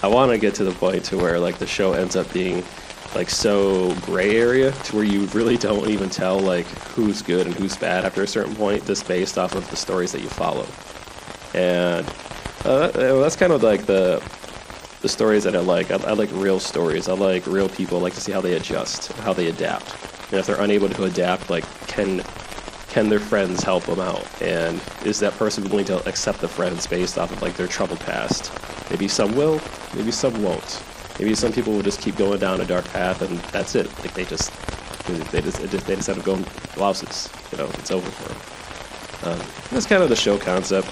I 0.03 0.09
want 0.09 0.31
to 0.31 0.39
get 0.39 0.55
to 0.57 0.65
the 0.65 0.73
point 0.73 1.05
to 1.07 1.17
where 1.17 1.41
like 1.41 1.59
the 1.59 1.67
show 1.67 1.93
ends 1.93 2.15
up 2.15 2.33
being 2.33 2.63
like 3.15 3.31
so 3.31 3.95
gray 4.03 4.37
area 4.37 4.71
to 4.73 4.97
where 4.97 5.05
you 5.05 5.27
really 5.27 5.57
don't 5.57 5.89
even 5.89 6.11
tell 6.11 6.39
like 6.39 6.67
who's 6.67 7.23
good 7.23 7.47
and 7.47 7.55
who's 7.55 7.77
bad 7.77 8.05
after 8.05 8.23
a 8.23 8.27
certain 8.27 8.55
point, 8.55 8.87
just 8.87 9.09
based 9.09 9.39
off 9.39 9.55
of 9.55 9.69
the 9.71 9.77
stories 9.77 10.13
that 10.13 10.21
you 10.21 10.29
follow. 10.29 10.67
And 11.55 12.07
uh, 12.65 12.89
that's 12.89 13.37
kind 13.37 13.53
of 13.53 13.63
like 13.63 13.87
the 13.87 14.23
the 15.01 15.09
stories 15.09 15.45
that 15.45 15.55
I 15.55 15.61
like. 15.61 15.91
I, 15.91 15.97
I, 15.97 16.13
like 16.13 16.29
real 16.33 16.59
stories. 16.59 17.09
I 17.09 17.13
like 17.13 17.47
real 17.47 17.69
people. 17.69 17.99
I 17.99 18.03
like 18.03 18.15
to 18.15 18.21
see 18.21 18.33
how 18.33 18.41
they 18.41 18.55
adjust, 18.55 19.13
how 19.13 19.33
they 19.33 19.47
adapt. 19.47 19.95
And 20.31 20.41
if 20.41 20.47
they're 20.47 20.61
unable 20.61 20.89
to 20.89 21.05
adapt, 21.05 21.51
like 21.51 21.65
can 21.87 22.23
can 22.89 23.09
their 23.09 23.21
friends 23.21 23.63
help 23.63 23.85
them 23.85 24.01
out? 24.01 24.27
And 24.43 24.81
is 25.05 25.21
that 25.21 25.35
person 25.35 25.65
willing 25.69 25.85
to 25.87 26.07
accept 26.09 26.41
the 26.41 26.49
friends 26.49 26.87
based 26.87 27.19
off 27.19 27.31
of 27.31 27.43
like 27.43 27.55
their 27.55 27.67
troubled 27.67 28.01
past? 28.01 28.53
Maybe 28.91 29.09
some 29.09 29.35
will, 29.37 29.61
maybe 29.95 30.11
some 30.11 30.43
won't. 30.43 30.83
Maybe 31.19 31.35
some 31.35 31.53
people 31.53 31.73
will 31.73 31.83
just 31.83 32.01
keep 32.01 32.17
going 32.17 32.39
down 32.39 32.61
a 32.61 32.65
dark 32.65 32.87
path 32.87 33.23
and 33.23 33.39
that's 33.53 33.75
it. 33.75 33.87
Like 34.01 34.15
they 34.15 34.25
just 34.25 34.53
they 35.31 35.41
just 35.41 35.59
they 35.59 35.67
just 35.97 36.09
end 36.09 36.19
up 36.19 36.25
going 36.25 36.45
blouses. 36.75 37.31
You 37.53 37.59
know, 37.59 37.67
it's 37.75 37.91
over 37.91 38.11
for 38.11 38.29
them. 38.29 39.33
Um, 39.33 39.47
that's 39.71 39.87
kind 39.87 40.03
of 40.03 40.09
the 40.09 40.17
show 40.17 40.39
concept. 40.39 40.89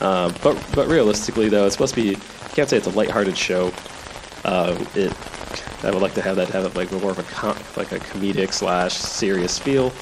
Uh, 0.00 0.32
but 0.42 0.62
but 0.74 0.88
realistically 0.88 1.48
though, 1.48 1.66
it's 1.66 1.74
supposed 1.74 1.94
to 1.94 2.02
be. 2.02 2.16
Can't 2.54 2.68
say 2.68 2.76
it's 2.76 2.86
a 2.86 2.90
lighthearted 2.90 3.38
show. 3.38 3.72
Um, 4.44 4.86
it 4.94 5.12
I 5.82 5.90
would 5.90 6.02
like 6.02 6.14
to 6.14 6.22
have 6.22 6.36
that 6.36 6.48
have 6.50 6.76
like 6.76 6.92
more 6.92 7.10
of 7.10 7.18
a 7.18 7.22
com- 7.24 7.56
like 7.76 7.92
a 7.92 7.98
comedic 7.98 8.52
slash 8.52 8.94
serious 8.94 9.58
feel. 9.58 9.92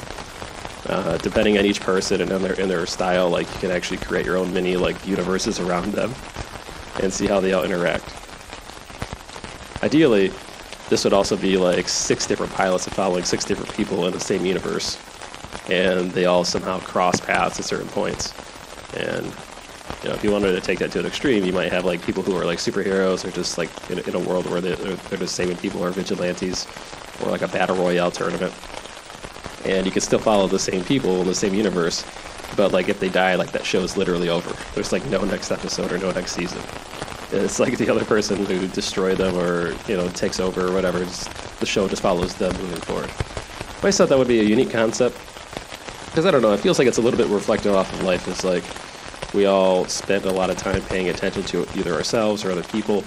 Uh, 0.87 1.19
depending 1.19 1.59
on 1.59 1.67
each 1.67 1.81
person 1.81 2.21
and 2.21 2.33
on 2.33 2.43
their 2.43 2.55
in 2.55 2.69
their 2.69 2.87
style, 2.87 3.29
like 3.31 3.53
you 3.55 3.61
can 3.61 3.71
actually 3.71 3.99
create 3.99 4.27
your 4.27 4.37
own 4.37 4.53
mini 4.53 4.77
like 4.77 5.07
universes 5.07 5.61
around 5.61 5.93
them 5.93 6.15
and 7.01 7.13
see 7.13 7.27
how 7.27 7.41
they 7.41 7.53
all 7.53 7.65
interact. 7.65 8.13
Ideally, 9.83 10.33
this 10.89 11.05
would 11.05 11.13
also 11.13 11.37
be 11.37 11.57
like 11.57 11.89
six 11.89 12.27
different 12.27 12.53
pilots 12.53 12.89
following 12.89 13.23
six 13.23 13.45
different 13.45 13.73
people 13.75 14.07
in 14.07 14.13
the 14.13 14.21
same 14.21 14.45
universe, 14.45 14.99
and 15.71 16.11
they 16.11 16.25
all 16.25 16.45
somehow 16.45 16.81
cross 16.81 17.21
paths 17.21 17.61
at 17.61 17.67
certain 17.67 17.89
points. 17.89 18.33
And 18.97 19.33
you 20.03 20.09
know, 20.09 20.15
if 20.15 20.23
you 20.23 20.31
wanted 20.31 20.53
to 20.53 20.61
take 20.61 20.79
that 20.79 20.93
to 20.93 21.01
an 21.01 21.07
extreme, 21.07 21.45
you 21.45 21.53
might 21.53 21.73
have 21.73 21.85
like 21.85 22.03
people 22.03 22.23
who 22.23 22.37
are 22.37 22.45
like 22.45 22.59
superheroes, 22.59 23.25
or 23.25 23.31
just 23.31 23.59
like 23.59 23.71
in, 23.91 23.99
in 24.01 24.15
a 24.15 24.21
world 24.21 24.49
where 24.51 24.61
they're, 24.61 24.77
they're 24.77 25.19
just 25.19 25.35
saving 25.35 25.57
people, 25.57 25.85
or 25.85 25.91
vigilantes, 25.91 26.67
or 27.23 27.31
like 27.31 27.43
a 27.43 27.49
battle 27.49 27.77
royale 27.77 28.11
tournament 28.11 28.53
and 29.65 29.85
you 29.85 29.93
can 29.93 30.01
still 30.01 30.19
follow 30.19 30.47
the 30.47 30.59
same 30.59 30.85
people 30.85 31.21
in 31.21 31.27
the 31.27 31.35
same 31.35 31.55
universe. 31.55 32.05
But 32.57 32.73
like 32.73 32.89
if 32.89 32.99
they 33.01 33.09
die, 33.09 33.35
like 33.35 33.53
that 33.53 33.65
show 33.65 33.81
is 33.81 33.97
literally 33.97 34.29
over. 34.29 34.57
There's 34.75 34.93
like 34.93 35.05
no 35.07 35.25
next 35.25 35.51
episode 35.51 35.93
or 35.93 35.99
no 35.99 36.11
next 36.13 36.33
season. 36.33 36.63
It's 37.31 37.61
like 37.61 37.77
the 37.79 37.91
other 37.91 38.05
person 38.05 38.45
who 38.47 38.67
destroyed 38.69 39.19
them 39.19 39.37
or 39.37 39.75
you 39.87 39.97
know 39.97 40.09
takes 40.09 40.41
over 40.41 40.69
or 40.69 40.73
whatever. 40.73 41.05
Just, 41.05 41.31
the 41.61 41.67
show 41.67 41.89
just 41.89 42.03
follows 42.03 42.35
them 42.35 42.57
moving 42.57 42.81
forward. 42.81 43.11
But 43.81 43.89
I 43.89 43.91
thought 43.91 44.09
that 44.09 44.19
would 44.19 44.29
be 44.29 44.41
a 44.41 44.45
unique 44.45 44.71
concept 44.71 45.17
because 46.07 46.25
I 46.25 46.31
don't 46.31 46.43
know. 46.43 46.53
It 46.53 46.61
feels 46.61 46.79
like 46.79 46.89
it's 46.89 46.99
a 46.99 47.03
little 47.03 47.19
bit 47.19 47.29
reflective 47.29 47.75
off 47.75 47.93
of 47.93 48.03
life. 48.03 48.27
It's 48.29 48.45
like 48.45 48.65
we 49.35 49.47
all 49.47 49.85
spend 49.87 50.25
a 50.25 50.33
lot 50.33 50.51
of 50.51 50.57
time 50.57 50.83
paying 50.83 51.09
attention 51.09 51.43
to 51.45 51.63
either 51.79 51.95
ourselves 51.95 52.45
or 52.45 52.51
other 52.51 52.65
people, 52.65 53.05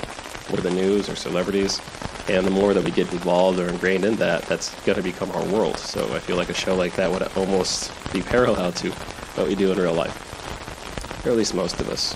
or 0.51 0.58
the 0.58 0.72
news 0.72 1.10
or 1.10 1.16
celebrities 1.16 1.80
and 2.28 2.46
the 2.46 2.51
more 2.51 2.74
that 2.74 2.84
we 2.84 2.92
get 2.92 3.12
involved 3.12 3.60
or 3.60 3.68
ingrained 3.68 4.06
in 4.06 4.16
that, 4.18 4.44
that's 4.44 4.74
going 4.82 4.96
to 4.96 5.04
become 5.04 5.32
our 5.32 5.44
world. 5.46 5.78
So 5.78 6.13
I 6.13 6.20
feel 6.20 6.38
like 6.38 6.50
a 6.50 6.54
show 6.54 6.75
like 6.75 6.96
that 6.96 7.12
would 7.12 7.24
almost 7.36 7.92
be 8.13 8.22
parallel 8.22 8.72
to 8.74 8.92
what 8.92 9.48
we 9.48 9.56
do 9.56 9.72
in 9.72 9.78
real 9.78 9.94
life, 9.94 11.25
or 11.25 11.32
at 11.32 11.38
least 11.38 11.56
most 11.56 11.80
of 11.80 11.90
us. 11.90 12.16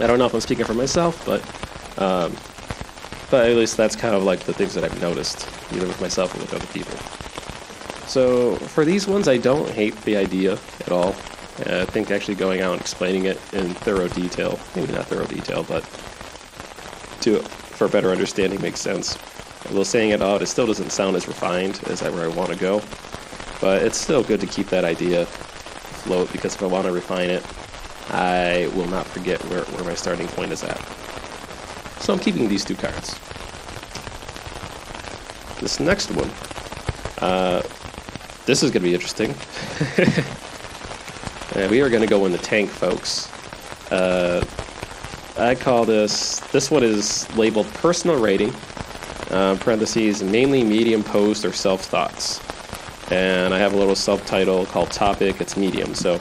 I 0.00 0.06
don't 0.06 0.18
know 0.18 0.26
if 0.26 0.34
I'm 0.34 0.40
speaking 0.40 0.64
for 0.64 0.74
myself, 0.74 1.24
but 1.26 1.40
um, 2.00 2.36
but 3.30 3.48
at 3.48 3.56
least 3.56 3.76
that's 3.76 3.96
kind 3.96 4.14
of 4.14 4.22
like 4.22 4.40
the 4.40 4.52
things 4.52 4.74
that 4.74 4.84
I've 4.84 5.00
noticed, 5.00 5.48
either 5.72 5.86
with 5.86 6.00
myself 6.00 6.34
or 6.34 6.38
with 6.38 6.54
other 6.54 6.66
people. 6.68 6.96
So 8.06 8.56
for 8.56 8.84
these 8.84 9.06
ones, 9.06 9.28
I 9.28 9.38
don't 9.38 9.68
hate 9.70 9.96
the 10.02 10.16
idea 10.16 10.58
at 10.80 10.92
all. 10.92 11.14
I 11.58 11.84
think 11.84 12.10
actually 12.10 12.34
going 12.34 12.60
out 12.60 12.72
and 12.72 12.80
explaining 12.80 13.26
it 13.26 13.36
in 13.52 13.74
thorough 13.74 14.08
detail, 14.08 14.58
maybe 14.74 14.92
not 14.92 15.06
thorough 15.06 15.26
detail, 15.26 15.62
but 15.62 15.82
to 17.22 17.40
for 17.74 17.88
better 17.88 18.10
understanding 18.10 18.60
makes 18.60 18.80
sense. 18.80 19.16
Although 19.66 19.84
saying 19.84 20.10
it 20.10 20.20
out, 20.20 20.42
it 20.42 20.46
still 20.46 20.66
doesn't 20.66 20.90
sound 20.90 21.16
as 21.16 21.26
refined 21.26 21.80
as 21.86 22.02
where 22.02 22.24
I 22.24 22.28
want 22.28 22.50
to 22.50 22.56
go. 22.56 22.82
But 23.60 23.82
it's 23.82 23.96
still 23.96 24.22
good 24.22 24.40
to 24.40 24.46
keep 24.46 24.66
that 24.68 24.84
idea 24.84 25.22
afloat 25.22 26.30
because 26.32 26.54
if 26.54 26.62
I 26.62 26.66
want 26.66 26.86
to 26.86 26.92
refine 26.92 27.30
it, 27.30 27.44
I 28.10 28.70
will 28.74 28.88
not 28.88 29.06
forget 29.06 29.42
where, 29.46 29.62
where 29.62 29.84
my 29.84 29.94
starting 29.94 30.26
point 30.28 30.52
is 30.52 30.62
at. 30.62 30.78
So 32.00 32.12
I'm 32.12 32.18
keeping 32.18 32.48
these 32.48 32.64
two 32.64 32.74
cards. 32.74 33.18
This 35.60 35.80
next 35.80 36.10
one, 36.10 36.30
uh, 37.20 37.62
this 38.44 38.62
is 38.62 38.70
going 38.70 38.82
to 38.82 38.88
be 38.88 38.94
interesting. 38.94 39.34
uh, 41.52 41.68
we 41.70 41.80
are 41.80 41.88
going 41.88 42.02
to 42.02 42.08
go 42.08 42.26
in 42.26 42.32
the 42.32 42.38
tank, 42.38 42.70
folks. 42.70 43.30
Uh, 43.92 44.44
I 45.38 45.54
call 45.54 45.84
this, 45.84 46.40
this 46.52 46.70
one 46.70 46.82
is 46.82 47.28
labeled 47.36 47.66
personal 47.74 48.20
rating, 48.20 48.52
uh, 49.30 49.56
parentheses, 49.60 50.22
mainly 50.22 50.62
medium 50.64 51.02
post 51.02 51.44
or 51.44 51.52
self 51.52 51.84
thoughts. 51.84 52.40
And 53.12 53.52
I 53.52 53.58
have 53.58 53.74
a 53.74 53.76
little 53.76 53.94
subtitle 53.94 54.66
called 54.66 54.90
topic, 54.90 55.40
it's 55.40 55.56
medium. 55.56 55.94
So 55.94 56.14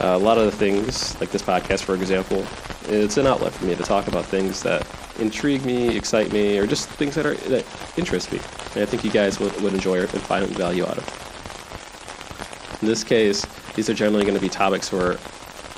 uh, 0.00 0.16
a 0.16 0.18
lot 0.18 0.38
of 0.38 0.44
the 0.44 0.52
things, 0.52 1.18
like 1.20 1.30
this 1.30 1.42
podcast, 1.42 1.82
for 1.82 1.94
example, 1.94 2.46
it's 2.88 3.16
an 3.16 3.26
outlet 3.26 3.52
for 3.52 3.64
me 3.64 3.74
to 3.74 3.82
talk 3.82 4.08
about 4.08 4.24
things 4.24 4.62
that 4.62 4.86
intrigue 5.18 5.64
me, 5.64 5.96
excite 5.96 6.32
me, 6.32 6.58
or 6.58 6.66
just 6.66 6.88
things 6.88 7.14
that 7.14 7.26
are 7.26 7.34
that 7.34 7.64
interest 7.96 8.32
me. 8.32 8.38
And 8.74 8.82
I 8.82 8.86
think 8.86 9.04
you 9.04 9.10
guys 9.10 9.38
would, 9.38 9.58
would 9.60 9.74
enjoy 9.74 9.98
it 9.98 10.12
and 10.12 10.22
find 10.22 10.46
value 10.48 10.84
out 10.84 10.98
of. 10.98 12.78
In 12.82 12.88
this 12.88 13.04
case, 13.04 13.44
these 13.80 13.88
are 13.88 13.94
generally 13.94 14.24
going 14.24 14.34
to 14.34 14.40
be 14.42 14.50
topics 14.50 14.92
where 14.92 15.12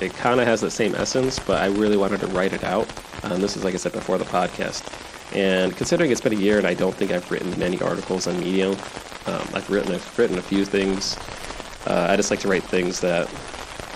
it 0.01 0.13
kind 0.15 0.41
of 0.41 0.45
has 0.45 0.59
that 0.59 0.71
same 0.71 0.93
essence, 0.95 1.39
but 1.39 1.61
I 1.61 1.67
really 1.67 1.95
wanted 1.95 2.19
to 2.19 2.27
write 2.27 2.51
it 2.51 2.65
out. 2.65 2.85
Um, 3.23 3.39
this 3.39 3.55
is, 3.55 3.63
like 3.63 3.73
I 3.73 3.77
said 3.77 3.93
before, 3.93 4.17
the 4.17 4.25
podcast. 4.25 4.83
And 5.33 5.73
considering 5.77 6.11
it's 6.11 6.19
been 6.19 6.33
a 6.33 6.35
year 6.35 6.57
and 6.57 6.67
I 6.67 6.73
don't 6.73 6.93
think 6.93 7.11
I've 7.11 7.31
written 7.31 7.57
many 7.57 7.79
articles 7.79 8.27
on 8.27 8.37
Medium, 8.41 8.73
um, 9.25 9.47
I've 9.53 9.69
written 9.69 9.95
I've 9.95 10.19
written 10.19 10.37
a 10.37 10.41
few 10.41 10.65
things. 10.65 11.15
Uh, 11.87 12.07
I 12.09 12.17
just 12.17 12.29
like 12.29 12.41
to 12.41 12.49
write 12.49 12.63
things 12.63 12.99
that 12.99 13.33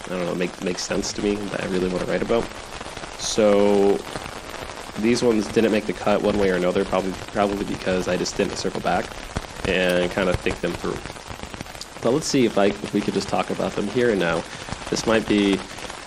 I 0.05 0.09
don't 0.15 0.25
know 0.25 0.35
make 0.35 0.63
make 0.63 0.79
sense 0.79 1.11
to 1.11 1.21
me 1.21 1.35
that 1.35 1.65
I 1.65 1.67
really 1.67 1.89
want 1.89 1.99
to 1.99 2.09
write 2.09 2.21
about. 2.21 2.45
So 3.19 3.97
these 4.99 5.21
ones 5.21 5.49
didn't 5.49 5.73
make 5.73 5.85
the 5.85 5.91
cut 5.91 6.21
one 6.21 6.39
way 6.39 6.49
or 6.49 6.55
another, 6.55 6.85
probably 6.85 7.11
probably 7.33 7.65
because 7.65 8.07
I 8.07 8.15
just 8.15 8.37
didn't 8.37 8.55
circle 8.55 8.79
back 8.79 9.05
and 9.67 10.09
kind 10.11 10.29
of 10.29 10.37
think 10.37 10.61
them 10.61 10.71
through. 10.71 11.26
But 12.07 12.13
let's 12.13 12.27
see 12.27 12.45
if 12.45 12.57
I 12.57 12.67
if 12.67 12.93
we 12.93 13.01
could 13.01 13.13
just 13.13 13.27
talk 13.27 13.49
about 13.49 13.73
them 13.73 13.85
here 13.87 14.11
and 14.11 14.19
now. 14.21 14.41
This 14.89 15.05
might 15.05 15.27
be 15.27 15.57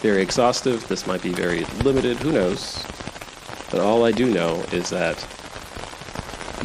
very 0.01 0.23
exhaustive. 0.23 0.89
This 0.89 1.07
might 1.07 1.21
be 1.21 1.29
very 1.29 1.67
limited. 1.85 2.17
Who 2.17 2.33
knows? 2.33 2.83
But 3.71 3.81
all 3.81 4.07
I 4.07 4.11
do 4.11 4.33
know 4.33 4.65
is 4.73 4.89
that 4.89 5.23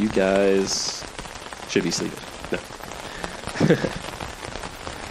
you 0.00 0.08
guys 0.08 1.04
should 1.68 1.84
be 1.84 1.90
sleeping. 1.90 2.18
No. 2.50 2.58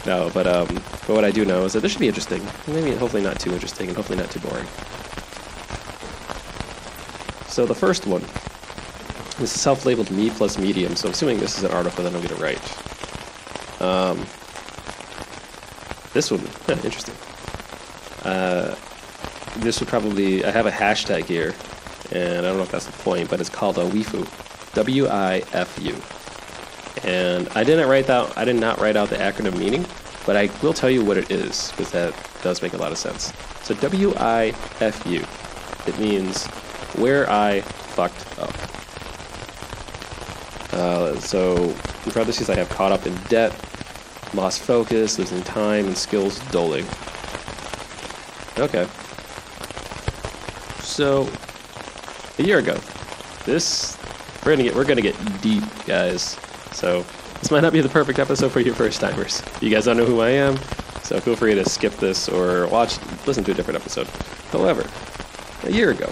no, 0.28 0.32
but 0.34 0.48
um, 0.48 0.74
but 1.06 1.10
what 1.10 1.24
I 1.24 1.30
do 1.30 1.46
know 1.46 1.64
is 1.66 1.74
that 1.74 1.82
this 1.82 1.92
should 1.92 2.02
be 2.02 2.08
interesting. 2.08 2.44
Maybe, 2.66 2.96
hopefully, 2.96 3.22
not 3.22 3.40
too 3.40 3.54
interesting, 3.54 3.90
and 3.90 3.96
hopefully 3.96 4.18
not 4.18 4.32
too 4.32 4.40
boring. 4.40 4.66
So 7.48 7.68
the 7.68 7.76
first 7.76 8.08
one 8.08 8.24
is 9.40 9.52
self-labeled 9.52 10.10
me 10.10 10.32
plus 10.32 10.58
medium. 10.58 10.96
So 10.96 11.10
I'm 11.10 11.14
assuming 11.14 11.38
this 11.38 11.60
is 11.60 11.64
an 11.64 11.70
article 11.70 12.04
that 12.04 12.16
I'm 12.16 12.24
going 12.24 12.36
to 12.36 12.44
write. 12.44 12.85
Um, 13.86 14.18
this 16.14 16.32
one, 16.32 16.42
yeah, 16.68 16.76
interesting. 16.84 17.16
Uh, 18.24 18.76
this 19.58 19.80
would 19.80 19.88
probably, 19.90 20.44
I 20.44 20.50
have 20.50 20.66
a 20.66 20.72
hashtag 20.72 21.26
here, 21.26 21.54
and 22.12 22.40
I 22.40 22.50
don't 22.50 22.58
know 22.58 22.64
if 22.64 22.72
that's 22.72 22.88
the 22.88 23.04
point, 23.04 23.30
but 23.30 23.40
it's 23.40 23.50
called 23.50 23.78
a 23.78 23.86
WIFU. 23.86 24.74
W 24.74 25.08
I 25.08 25.44
F 25.54 25.78
U. 25.82 25.96
And 27.08 27.48
I 27.50 27.64
didn't 27.64 27.88
write 27.88 28.08
that, 28.08 28.36
I 28.38 28.44
did 28.44 28.56
not 28.56 28.80
write 28.80 28.96
out 28.96 29.10
the 29.10 29.18
acronym 29.18 29.58
meaning, 29.58 29.86
but 30.26 30.36
I 30.36 30.50
will 30.64 30.74
tell 30.74 30.90
you 30.90 31.06
what 31.06 31.18
it 31.18 31.30
is, 31.30 31.72
because 31.72 31.92
that 31.92 32.14
does 32.42 32.62
make 32.62 32.74
a 32.74 32.78
lot 32.78 32.92
of 32.92 32.98
sense. 32.98 33.32
So 33.64 33.76
W 33.76 34.14
I 34.18 34.54
F 34.80 35.06
U, 35.06 35.24
it 35.86 36.00
means 36.00 36.48
where 36.98 37.30
I 37.30 37.62
fucked 37.62 38.40
up. 38.40 38.56
Uh, 40.74 41.20
so 41.20 41.56
in 42.06 42.12
parentheses, 42.12 42.50
I 42.50 42.56
have 42.56 42.70
caught 42.70 42.92
up 42.92 43.06
in 43.06 43.16
debt, 43.30 43.54
lost 44.34 44.62
focus, 44.62 45.20
losing 45.20 45.44
time, 45.44 45.88
and 45.88 45.98
skills 45.98 46.40
dulling. 46.52 46.86
Okay. 48.58 48.88
So, 50.82 51.30
a 52.40 52.44
year 52.44 52.60
ago, 52.60 52.78
this 53.46 53.98
we're 54.46 54.52
gonna 54.52 54.64
get 54.64 54.76
we're 54.76 54.86
gonna 54.86 55.02
get 55.02 55.42
deep, 55.42 55.64
guys. 55.86 56.38
So 56.72 57.04
this 57.40 57.50
might 57.50 57.62
not 57.62 57.74
be 57.74 57.82
the 57.82 57.90
perfect 57.90 58.20
episode 58.20 58.52
for 58.52 58.60
you 58.60 58.74
first 58.74 59.02
timers. 59.02 59.42
You 59.60 59.70
guys 59.70 59.86
don't 59.86 59.98
know 59.98 60.06
who 60.06 60.22
I 60.22 60.30
am, 60.30 60.58
so 61.04 61.20
feel 61.20 61.36
free 61.36 61.56
to 61.56 61.68
skip 61.68 61.94
this 61.94 62.30
or 62.30 62.68
watch, 62.68 62.98
listen 63.26 63.44
to 63.46 63.52
a 63.52 63.54
different 63.54 63.80
episode. 63.80 64.08
However, 64.52 64.88
a 65.64 65.72
year 65.72 65.92
ago, 65.92 66.12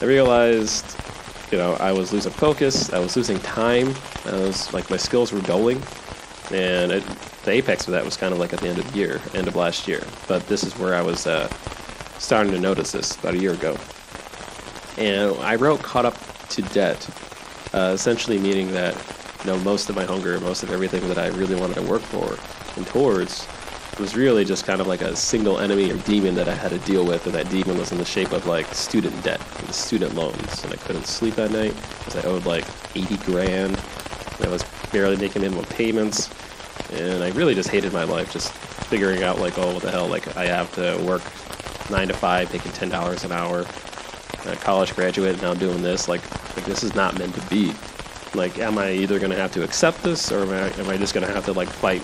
I 0.00 0.04
realized, 0.04 0.96
you 1.50 1.58
know, 1.58 1.74
I 1.74 1.92
was 1.92 2.12
losing 2.12 2.32
focus, 2.32 2.92
I 2.92 2.98
was 2.98 3.16
losing 3.16 3.38
time, 3.40 3.94
I 4.24 4.32
was 4.32 4.72
like 4.72 4.88
my 4.90 4.96
skills 4.96 5.32
were 5.32 5.40
dulling, 5.40 5.82
and 6.52 6.92
it, 6.92 7.04
the 7.44 7.52
apex 7.52 7.86
of 7.86 7.92
that 7.92 8.04
was 8.04 8.16
kind 8.16 8.32
of 8.32 8.38
like 8.38 8.52
at 8.52 8.60
the 8.60 8.68
end 8.68 8.78
of 8.78 8.90
the 8.90 8.98
year, 8.98 9.20
end 9.34 9.48
of 9.48 9.56
last 9.56 9.88
year. 9.88 10.02
But 10.28 10.46
this 10.46 10.62
is 10.62 10.76
where 10.78 10.94
I 10.94 11.02
was 11.02 11.26
uh, 11.26 11.48
starting 12.18 12.52
to 12.52 12.60
notice 12.60 12.92
this 12.92 13.16
about 13.16 13.34
a 13.34 13.38
year 13.38 13.52
ago, 13.52 13.76
and 14.98 15.34
I 15.40 15.56
wrote 15.56 15.82
"caught 15.82 16.06
up 16.06 16.16
to 16.50 16.62
debt," 16.62 17.08
uh, 17.74 17.92
essentially 17.94 18.38
meaning 18.38 18.72
that 18.72 18.94
you 19.44 19.50
know 19.50 19.58
most 19.60 19.90
of 19.90 19.96
my 19.96 20.04
hunger, 20.04 20.38
most 20.40 20.62
of 20.62 20.70
everything 20.70 21.06
that 21.08 21.18
I 21.18 21.28
really 21.28 21.54
wanted 21.54 21.74
to 21.74 21.82
work 21.82 22.02
for 22.02 22.38
and 22.76 22.86
towards 22.86 23.46
was 23.98 24.16
really 24.16 24.44
just 24.44 24.64
kind 24.64 24.80
of 24.80 24.86
like 24.86 25.02
a 25.02 25.14
single 25.14 25.58
enemy 25.58 25.90
or 25.90 25.96
demon 25.98 26.34
that 26.34 26.48
I 26.48 26.54
had 26.54 26.70
to 26.70 26.78
deal 26.78 27.04
with, 27.04 27.26
and 27.26 27.34
that 27.34 27.50
demon 27.50 27.76
was 27.78 27.92
in 27.92 27.98
the 27.98 28.04
shape 28.04 28.32
of 28.32 28.46
like 28.46 28.66
student 28.74 29.22
debt 29.22 29.40
and 29.58 29.74
student 29.74 30.14
loans, 30.14 30.64
and 30.64 30.72
I 30.72 30.76
couldn't 30.76 31.06
sleep 31.06 31.38
at 31.38 31.50
night 31.50 31.74
because 31.98 32.16
I 32.16 32.28
owed 32.28 32.46
like 32.46 32.64
80 32.94 33.16
grand. 33.18 33.80
And 34.38 34.46
I 34.46 34.48
was 34.48 34.62
barely 34.92 35.16
making 35.16 35.42
minimum 35.42 35.64
payments, 35.66 36.30
and 36.92 37.22
I 37.22 37.30
really 37.30 37.54
just 37.54 37.70
hated 37.70 37.92
my 37.92 38.04
life, 38.04 38.32
just 38.32 38.52
figuring 38.52 39.22
out 39.22 39.38
like, 39.38 39.58
oh, 39.58 39.74
what 39.74 39.82
the 39.82 39.90
hell, 39.90 40.06
like 40.06 40.36
I 40.36 40.46
have 40.46 40.72
to 40.74 41.02
work 41.04 41.22
nine 41.90 42.08
to 42.08 42.14
five, 42.14 42.52
making 42.52 42.72
ten 42.72 42.88
dollars 42.88 43.24
an 43.24 43.32
hour. 43.32 43.64
A 44.44 44.56
college 44.56 44.94
graduate, 44.96 45.34
and 45.34 45.42
now 45.42 45.52
I'm 45.52 45.58
doing 45.58 45.82
this, 45.82 46.08
like, 46.08 46.20
like 46.56 46.64
this 46.64 46.82
is 46.82 46.96
not 46.96 47.16
meant 47.16 47.32
to 47.34 47.40
be. 47.48 47.72
Like, 48.34 48.58
am 48.58 48.76
I 48.76 48.90
either 48.92 49.20
gonna 49.20 49.36
have 49.36 49.52
to 49.52 49.62
accept 49.62 50.02
this, 50.02 50.32
or 50.32 50.42
am 50.42 50.50
I, 50.50 50.80
am 50.80 50.88
I 50.88 50.96
just 50.96 51.14
gonna 51.14 51.28
have 51.28 51.44
to 51.44 51.52
like 51.52 51.68
fight 51.68 52.02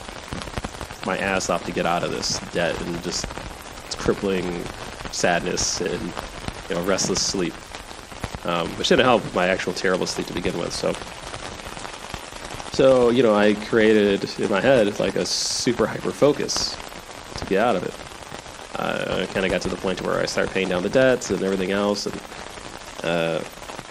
my 1.04 1.18
ass 1.18 1.50
off 1.50 1.64
to 1.64 1.72
get 1.72 1.86
out 1.86 2.04
of 2.04 2.10
this 2.10 2.38
debt 2.52 2.80
and 2.82 3.02
just 3.02 3.26
crippling 3.98 4.62
sadness 5.10 5.80
and 5.80 6.12
you 6.68 6.74
know 6.76 6.82
restless 6.84 7.20
sleep, 7.24 7.54
um, 8.44 8.68
which 8.76 8.88
didn't 8.88 9.04
help 9.04 9.22
my 9.34 9.48
actual 9.48 9.72
terrible 9.72 10.06
sleep 10.06 10.26
to 10.28 10.34
begin 10.34 10.56
with. 10.58 10.72
So, 10.72 10.92
so 12.78 13.10
you 13.10 13.24
know, 13.24 13.34
I 13.34 13.54
created 13.54 14.22
in 14.38 14.48
my 14.48 14.60
head 14.60 15.00
like 15.00 15.16
a 15.16 15.26
super 15.26 15.84
hyper 15.84 16.12
focus 16.12 16.76
to 17.34 17.44
get 17.46 17.58
out 17.60 17.74
of 17.74 17.82
it. 17.82 17.92
I 18.78 19.26
kind 19.32 19.44
of 19.44 19.50
got 19.50 19.62
to 19.62 19.68
the 19.68 19.74
point 19.74 20.00
where 20.02 20.20
I 20.20 20.26
started 20.26 20.52
paying 20.52 20.68
down 20.68 20.84
the 20.84 20.88
debts 20.88 21.30
and 21.30 21.42
everything 21.42 21.72
else, 21.72 22.06
and 22.06 22.14
uh, 23.02 23.42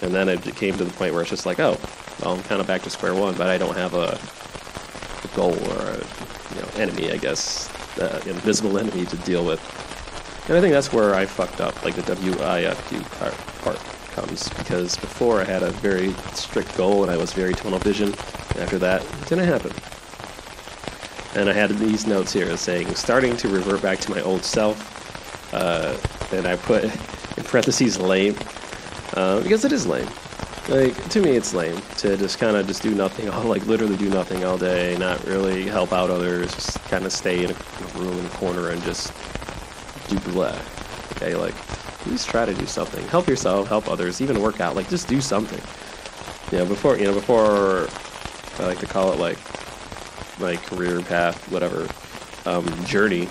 and 0.01 0.13
then 0.13 0.29
it 0.29 0.41
came 0.55 0.77
to 0.77 0.85
the 0.85 0.93
point 0.93 1.11
where 1.11 1.21
it's 1.21 1.31
just 1.31 1.45
like, 1.45 1.59
oh, 1.59 1.77
well, 2.21 2.35
I'm 2.35 2.43
kind 2.43 2.61
of 2.61 2.67
back 2.67 2.81
to 2.83 2.89
square 2.89 3.13
one, 3.13 3.35
but 3.35 3.47
I 3.47 3.57
don't 3.57 3.75
have 3.75 3.93
a, 3.93 4.17
a 5.25 5.35
goal 5.35 5.51
or 5.51 5.81
a 5.81 5.97
you 6.55 6.61
know, 6.61 6.69
enemy, 6.77 7.11
I 7.11 7.17
guess, 7.17 7.69
uh, 7.99 8.21
invisible 8.25 8.77
enemy 8.79 9.05
to 9.05 9.17
deal 9.17 9.43
with. 9.43 9.59
And 10.47 10.57
I 10.57 10.61
think 10.61 10.71
that's 10.71 10.93
where 10.93 11.13
I 11.13 11.25
fucked 11.25 11.59
up, 11.59 11.83
like 11.83 11.95
the 11.95 12.03
part, 13.19 13.33
part 13.63 13.79
comes, 14.15 14.47
because 14.47 14.95
before 14.95 15.41
I 15.41 15.43
had 15.43 15.61
a 15.61 15.71
very 15.71 16.13
strict 16.33 16.77
goal 16.77 17.03
and 17.03 17.11
I 17.11 17.17
was 17.17 17.33
very 17.33 17.53
tunnel 17.53 17.79
vision. 17.79 18.13
After 18.57 18.77
that, 18.79 19.03
it 19.03 19.29
didn't 19.29 19.45
happen. 19.45 19.71
And 21.35 21.49
I 21.49 21.53
had 21.53 21.69
these 21.77 22.07
notes 22.07 22.33
here 22.33 22.55
saying, 22.57 22.95
starting 22.95 23.37
to 23.37 23.49
revert 23.49 23.81
back 23.81 23.99
to 23.99 24.11
my 24.11 24.21
old 24.21 24.43
self. 24.43 25.53
Uh, 25.53 25.95
and 26.35 26.47
I 26.47 26.55
put 26.55 26.83
in 26.83 27.43
parentheses 27.43 27.99
lame, 27.99 28.35
uh, 29.13 29.41
because 29.41 29.63
it 29.63 29.71
is 29.71 29.85
lame. 29.85 30.07
Like 30.67 31.09
to 31.09 31.21
me, 31.21 31.31
it's 31.31 31.53
lame 31.53 31.81
to 31.99 32.17
just 32.17 32.39
kind 32.39 32.57
of 32.57 32.67
just 32.67 32.81
do 32.81 32.93
nothing. 32.93 33.29
I'll 33.31 33.43
like 33.43 33.65
literally 33.67 33.95
do 33.95 34.09
nothing 34.09 34.43
all 34.43 34.57
day, 34.57 34.97
not 34.97 35.23
really 35.25 35.65
help 35.65 35.93
out 35.93 36.09
others, 36.09 36.53
just 36.53 36.79
kind 36.85 37.05
of 37.05 37.13
stay 37.13 37.43
in 37.43 37.51
a, 37.51 37.55
room 37.97 38.17
in 38.17 38.25
a 38.25 38.29
corner 38.29 38.69
and 38.71 38.81
just 38.83 39.13
do 40.09 40.19
blah. 40.31 40.59
Okay, 41.13 41.35
like 41.35 41.55
at 42.01 42.07
least 42.07 42.27
try 42.29 42.45
to 42.45 42.53
do 42.53 42.65
something. 42.65 43.07
Help 43.07 43.27
yourself, 43.27 43.67
help 43.67 43.87
others, 43.87 44.21
even 44.21 44.41
work 44.41 44.59
out. 44.59 44.75
Like 44.75 44.89
just 44.89 45.07
do 45.07 45.21
something. 45.21 45.61
You 46.51 46.63
know, 46.63 46.65
before 46.65 46.97
you 46.97 47.05
know, 47.05 47.13
before 47.13 47.87
I 48.59 48.65
like 48.65 48.79
to 48.79 48.87
call 48.87 49.11
it 49.13 49.19
like 49.19 49.37
my 50.39 50.55
career 50.55 51.01
path, 51.01 51.51
whatever 51.51 51.87
um, 52.45 52.65
journey, 52.85 53.27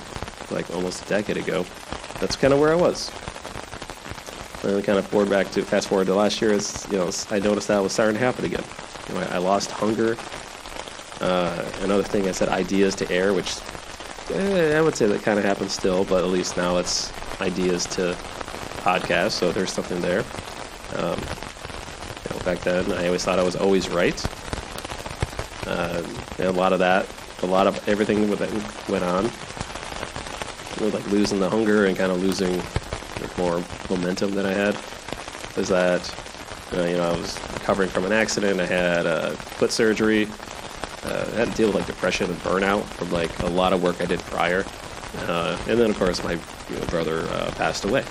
like 0.50 0.70
almost 0.74 1.04
a 1.04 1.08
decade 1.08 1.36
ago. 1.36 1.64
That's 2.20 2.36
kind 2.36 2.52
of 2.52 2.60
where 2.60 2.72
I 2.72 2.76
was. 2.76 3.10
And 4.62 4.82
kind 4.84 4.98
of 4.98 5.06
forward 5.06 5.30
back 5.30 5.50
to 5.52 5.62
fast 5.62 5.88
forward 5.88 6.08
to 6.08 6.14
last 6.14 6.40
year, 6.40 6.52
is 6.52 6.86
you 6.90 6.98
know 6.98 7.10
I 7.30 7.38
noticed 7.38 7.68
that 7.68 7.80
was 7.80 7.92
starting 7.92 8.14
to 8.14 8.20
happen 8.20 8.44
again. 8.44 8.64
You 9.08 9.14
know, 9.14 9.20
I, 9.20 9.36
I, 9.36 9.38
lost 9.38 9.70
hunger. 9.70 10.16
Uh, 11.20 11.64
another 11.82 12.02
thing 12.02 12.26
I 12.26 12.32
said 12.32 12.48
ideas 12.48 12.96
to 12.96 13.10
air, 13.10 13.32
which 13.32 13.58
eh, 14.32 14.76
I 14.76 14.80
would 14.80 14.96
say 14.96 15.06
that 15.06 15.22
kind 15.22 15.38
of 15.38 15.44
happens 15.44 15.72
still, 15.72 16.04
but 16.04 16.24
at 16.24 16.30
least 16.30 16.56
now 16.56 16.78
it's 16.78 17.12
ideas 17.40 17.86
to 17.86 18.16
podcast, 18.78 19.32
so 19.32 19.52
there's 19.52 19.72
something 19.72 20.00
there. 20.00 20.24
Um, 20.96 21.18
you 21.20 22.36
know, 22.36 22.44
back 22.44 22.58
then, 22.60 22.90
I 22.92 23.06
always 23.06 23.24
thought 23.24 23.38
I 23.38 23.44
was 23.44 23.54
always 23.56 23.88
right. 23.88 24.20
Um, 25.66 26.04
a 26.38 26.50
lot 26.50 26.72
of 26.72 26.78
that, 26.78 27.06
a 27.42 27.46
lot 27.46 27.66
of 27.66 27.88
everything 27.88 28.30
that 28.30 28.88
went 28.88 29.04
on, 29.04 29.30
know, 30.80 30.88
like 30.88 31.06
losing 31.10 31.40
the 31.40 31.48
hunger 31.48 31.86
and 31.86 31.96
kind 31.96 32.12
of 32.12 32.22
losing 32.22 32.62
more 33.38 33.62
momentum 33.90 34.30
than 34.32 34.46
I 34.46 34.52
had 34.52 34.74
is 35.56 35.68
that 35.68 36.00
uh, 36.72 36.82
you 36.82 36.96
know 36.96 37.10
I 37.10 37.16
was 37.16 37.38
recovering 37.54 37.88
from 37.88 38.04
an 38.04 38.12
accident. 38.12 38.60
I 38.60 38.66
had 38.66 39.06
uh, 39.06 39.30
foot 39.30 39.72
surgery. 39.72 40.28
Uh, 41.04 41.24
I 41.32 41.36
had 41.36 41.48
to 41.48 41.54
deal 41.54 41.66
with 41.68 41.76
like 41.76 41.86
depression 41.86 42.30
and 42.30 42.38
burnout 42.40 42.84
from 42.84 43.10
like 43.10 43.36
a 43.40 43.46
lot 43.46 43.72
of 43.72 43.82
work 43.82 44.00
I 44.00 44.06
did 44.06 44.20
prior, 44.20 44.64
uh, 45.26 45.58
and 45.68 45.78
then 45.78 45.90
of 45.90 45.98
course 45.98 46.22
my 46.24 46.32
you 46.32 46.78
know, 46.78 46.86
brother 46.86 47.20
uh, 47.30 47.50
passed 47.56 47.84
away. 47.84 48.04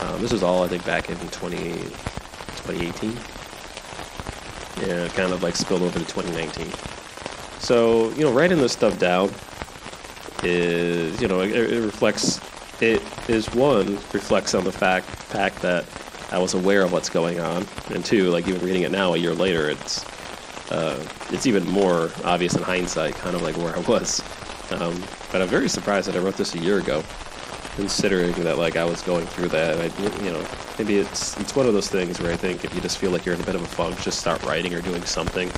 Um, 0.00 0.20
this 0.20 0.32
was 0.32 0.42
all 0.42 0.62
I 0.62 0.68
think 0.68 0.84
back 0.84 1.08
in 1.08 1.16
20, 1.16 1.58
2018. 1.58 3.35
Yeah, 4.80 5.08
kind 5.08 5.32
of 5.32 5.42
like 5.42 5.56
spilled 5.56 5.82
over 5.82 5.98
to 5.98 6.04
2019. 6.04 6.70
So 7.58 8.10
you 8.10 8.22
know, 8.22 8.32
writing 8.32 8.58
this 8.58 8.72
stuff 8.72 8.98
down 8.98 9.30
is 10.42 11.20
you 11.20 11.28
know 11.28 11.40
it, 11.40 11.50
it 11.50 11.82
reflects 11.82 12.40
it 12.82 13.02
is 13.28 13.52
one 13.54 13.94
reflects 14.12 14.54
on 14.54 14.64
the 14.64 14.72
fact 14.72 15.06
fact 15.06 15.62
that 15.62 15.84
I 16.30 16.38
was 16.38 16.54
aware 16.54 16.82
of 16.82 16.92
what's 16.92 17.08
going 17.08 17.40
on, 17.40 17.66
and 17.90 18.04
two, 18.04 18.30
like 18.30 18.48
even 18.48 18.60
reading 18.60 18.82
it 18.82 18.90
now 18.90 19.14
a 19.14 19.16
year 19.16 19.32
later, 19.32 19.70
it's 19.70 20.04
uh, 20.72 21.06
it's 21.30 21.46
even 21.46 21.66
more 21.68 22.10
obvious 22.24 22.54
in 22.54 22.62
hindsight, 22.62 23.14
kind 23.14 23.36
of 23.36 23.42
like 23.42 23.56
where 23.56 23.74
I 23.74 23.80
was. 23.80 24.20
Um, 24.72 25.00
but 25.30 25.40
I'm 25.40 25.48
very 25.48 25.68
surprised 25.68 26.08
that 26.08 26.16
I 26.16 26.18
wrote 26.18 26.36
this 26.36 26.54
a 26.54 26.58
year 26.58 26.78
ago, 26.78 27.02
considering 27.76 28.32
that 28.42 28.58
like 28.58 28.76
I 28.76 28.84
was 28.84 29.02
going 29.02 29.26
through 29.26 29.48
that. 29.48 29.78
I, 29.78 30.24
you 30.24 30.32
know, 30.32 30.44
maybe 30.78 30.98
it's 30.98 31.38
it's 31.38 31.54
one 31.54 31.66
of 31.66 31.74
those 31.74 31.88
things 31.88 32.20
where 32.20 32.32
I 32.32 32.36
think 32.36 32.64
if 32.64 32.74
you 32.74 32.80
just 32.80 32.98
feel 32.98 33.10
like 33.10 33.24
you're 33.24 33.34
in 33.34 33.40
a 33.40 33.44
bit 33.44 33.54
of 33.54 33.62
a 33.62 33.66
funk, 33.66 34.00
just 34.00 34.18
start 34.18 34.42
writing 34.42 34.74
or 34.74 34.80
doing 34.80 35.04
something, 35.04 35.48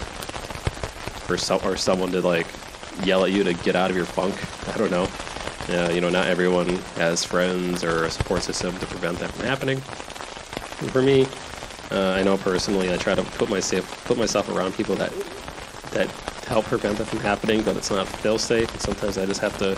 for 1.27 1.37
some 1.37 1.61
or 1.65 1.77
someone 1.77 2.11
to 2.13 2.21
like 2.21 2.47
yell 3.05 3.25
at 3.25 3.31
you 3.31 3.45
to 3.45 3.55
get 3.55 3.77
out 3.77 3.91
of 3.91 3.97
your 3.97 4.05
funk. 4.05 4.35
I 4.75 4.77
don't 4.77 4.91
know. 4.91 5.09
Uh, 5.69 5.91
you 5.91 6.01
know, 6.01 6.09
not 6.09 6.27
everyone 6.27 6.67
has 6.97 7.25
friends 7.25 7.85
or 7.85 8.05
a 8.05 8.11
support 8.11 8.43
system 8.43 8.77
to 8.79 8.87
prevent 8.87 9.19
that 9.19 9.31
from 9.31 9.45
happening. 9.45 9.77
And 10.81 10.91
for 10.91 11.03
me, 11.03 11.27
uh, 11.91 12.13
I 12.19 12.23
know 12.23 12.39
personally, 12.39 12.93
I 12.93 12.97
try 12.97 13.15
to 13.15 13.23
put 13.23 13.49
myself 13.51 14.05
put 14.07 14.19
myself 14.19 14.49
around 14.49 14.75
people 14.75 14.95
that 14.97 15.13
that 15.93 16.09
help 16.47 16.65
prevent 16.65 16.99
that 16.99 17.07
from 17.07 17.21
happening, 17.21 17.63
but 17.63 17.77
it's 17.77 17.91
not 17.91 18.09
fail 18.09 18.39
safe. 18.39 18.69
Sometimes 18.81 19.19
I 19.19 19.27
just 19.27 19.41
have 19.41 19.57
to, 19.59 19.77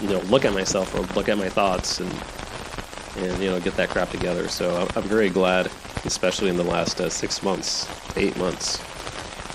you 0.00 0.08
know, 0.08 0.20
look 0.22 0.44
at 0.44 0.52
myself 0.52 0.94
or 0.94 1.00
look 1.14 1.28
at 1.28 1.38
my 1.38 1.48
thoughts 1.48 2.00
and 2.00 2.12
and 3.16 3.42
you 3.42 3.50
know 3.50 3.60
get 3.60 3.76
that 3.76 3.90
crap 3.90 4.10
together. 4.10 4.48
So 4.48 4.74
I'm, 4.76 4.88
I'm 4.96 5.08
very 5.08 5.30
glad, 5.30 5.70
especially 6.04 6.48
in 6.50 6.56
the 6.56 6.64
last 6.64 7.00
uh, 7.00 7.08
six 7.08 7.42
months, 7.42 7.88
eight 8.16 8.36
months, 8.36 8.80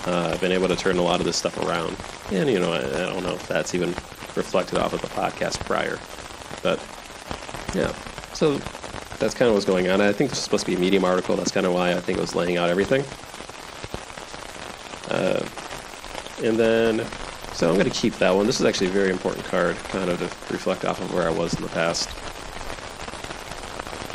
uh, 0.06 0.30
I've 0.32 0.40
been 0.40 0.52
able 0.52 0.68
to 0.68 0.76
turn 0.76 0.96
a 0.96 1.02
lot 1.02 1.20
of 1.20 1.26
this 1.26 1.36
stuff 1.36 1.58
around. 1.58 1.96
And 2.32 2.48
you 2.48 2.58
know, 2.58 2.72
I, 2.72 2.78
I 2.78 3.12
don't 3.12 3.22
know 3.22 3.34
if 3.34 3.46
that's 3.46 3.74
even 3.74 3.90
reflected 4.36 4.78
off 4.78 4.92
of 4.92 5.02
the 5.02 5.08
podcast 5.08 5.60
prior. 5.60 5.98
But 6.62 6.78
yeah, 7.74 7.92
so 8.32 8.58
that's 9.18 9.34
kind 9.34 9.48
of 9.48 9.54
what's 9.54 9.66
going 9.66 9.88
on. 9.88 10.00
I 10.00 10.12
think 10.12 10.30
this 10.30 10.38
is 10.38 10.44
supposed 10.44 10.64
to 10.64 10.70
be 10.70 10.76
a 10.76 10.80
Medium 10.80 11.04
article. 11.04 11.36
That's 11.36 11.50
kind 11.50 11.66
of 11.66 11.74
why 11.74 11.92
I 11.92 12.00
think 12.00 12.18
it 12.18 12.20
was 12.20 12.34
laying 12.34 12.56
out 12.56 12.70
everything. 12.70 13.04
Uh, 15.10 15.44
and 16.42 16.56
then, 16.56 17.06
so 17.60 17.68
I'm 17.68 17.74
going 17.74 17.90
to 17.90 17.92
keep 17.94 18.14
that 18.14 18.34
one. 18.34 18.46
This 18.46 18.58
is 18.58 18.64
actually 18.64 18.86
a 18.86 18.90
very 18.90 19.10
important 19.10 19.44
card, 19.44 19.76
kind 19.90 20.08
of 20.08 20.18
to 20.18 20.24
reflect 20.50 20.86
off 20.86 20.98
of 20.98 21.12
where 21.12 21.28
I 21.28 21.30
was 21.30 21.52
in 21.52 21.62
the 21.62 21.68
past. 21.68 22.08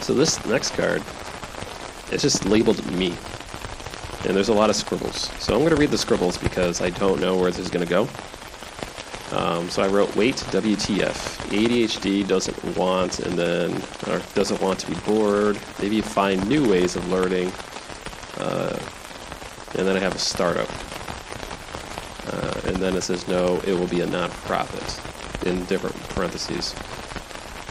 So 0.02 0.16
this 0.16 0.44
next 0.48 0.72
card, 0.72 1.04
it's 2.12 2.24
just 2.24 2.46
labeled 2.46 2.84
me. 2.94 3.14
And 4.26 4.36
there's 4.36 4.50
a 4.50 4.54
lot 4.54 4.72
of 4.72 4.76
scribbles. 4.76 5.30
So 5.40 5.54
I'm 5.54 5.60
going 5.60 5.76
to 5.76 5.80
read 5.80 5.92
the 5.92 5.98
scribbles 6.00 6.40
because 6.40 6.82
I 6.82 6.90
don't 6.90 7.22
know 7.22 7.38
where 7.38 7.52
this 7.52 7.60
is 7.60 7.70
going 7.70 7.86
to 7.86 7.90
go. 7.90 8.10
Um, 9.38 9.70
so 9.70 9.84
I 9.84 9.90
wrote, 9.90 10.16
wait, 10.16 10.38
WTF. 10.38 11.14
ADHD 11.52 12.28
doesn't 12.28 12.76
want 12.76 13.20
and 13.20 13.38
then, 13.38 13.80
or 14.08 14.24
doesn't 14.34 14.60
want 14.60 14.80
to 14.80 14.88
be 14.88 14.96
bored. 15.02 15.60
Maybe 15.80 16.02
find 16.02 16.50
new 16.50 16.68
ways 16.68 16.96
of 16.96 17.08
learning. 17.12 17.52
Uh, 18.40 18.76
and 19.78 19.88
then 19.88 19.96
I 19.96 20.00
have 20.00 20.16
a 20.16 20.20
startup. 20.20 20.95
And 22.76 22.84
then 22.84 22.96
it 22.98 23.04
says, 23.04 23.26
no, 23.30 23.62
it 23.66 23.72
will 23.72 23.88
be 23.88 24.02
a 24.02 24.06
nonprofit 24.06 25.46
in 25.46 25.64
different 25.64 25.96
parentheses. 26.10 26.76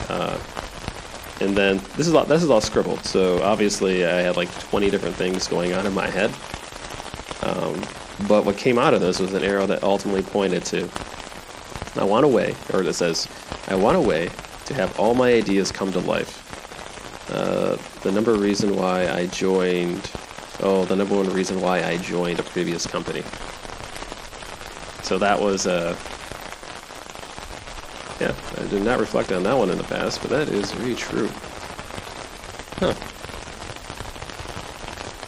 Uh, 0.08 0.38
and 1.42 1.54
then 1.54 1.76
this 1.98 2.08
is 2.08 2.14
all 2.14 2.24
this 2.24 2.42
is 2.42 2.48
all 2.48 2.62
scribbled. 2.62 3.04
So 3.04 3.42
obviously 3.42 4.06
I 4.06 4.22
had 4.22 4.38
like 4.38 4.50
20 4.60 4.88
different 4.88 5.14
things 5.14 5.46
going 5.46 5.74
on 5.74 5.84
in 5.84 5.92
my 5.92 6.08
head. 6.08 6.30
Um, 7.42 7.82
but 8.28 8.46
what 8.46 8.56
came 8.56 8.78
out 8.78 8.94
of 8.94 9.02
this 9.02 9.20
was 9.20 9.34
an 9.34 9.42
arrow 9.42 9.66
that 9.66 9.82
ultimately 9.82 10.22
pointed 10.22 10.64
to 10.66 10.88
I 11.96 12.04
want 12.04 12.24
a 12.24 12.28
way, 12.28 12.54
or 12.72 12.82
it 12.82 12.92
says, 12.94 13.28
I 13.68 13.74
want 13.74 13.98
a 13.98 14.00
way 14.00 14.30
to 14.64 14.74
have 14.74 14.98
all 14.98 15.14
my 15.14 15.34
ideas 15.34 15.70
come 15.70 15.92
to 15.92 16.00
life. 16.00 16.40
Uh, 17.30 17.76
the 18.02 18.10
number 18.10 18.34
reason 18.34 18.74
why 18.74 19.06
I 19.08 19.26
joined, 19.26 20.10
oh, 20.60 20.86
the 20.86 20.96
number 20.96 21.14
one 21.14 21.30
reason 21.30 21.60
why 21.60 21.84
I 21.84 21.98
joined 21.98 22.40
a 22.40 22.42
previous 22.42 22.86
company. 22.86 23.22
So 25.04 25.18
that 25.18 25.38
was, 25.38 25.66
uh, 25.66 25.94
yeah, 28.18 28.34
I 28.56 28.66
did 28.70 28.82
not 28.82 28.98
reflect 28.98 29.32
on 29.32 29.42
that 29.42 29.52
one 29.52 29.68
in 29.68 29.76
the 29.76 29.84
past, 29.84 30.22
but 30.22 30.30
that 30.30 30.48
is 30.48 30.72
very 30.72 30.94
true. 30.94 31.28
Huh. 32.78 32.94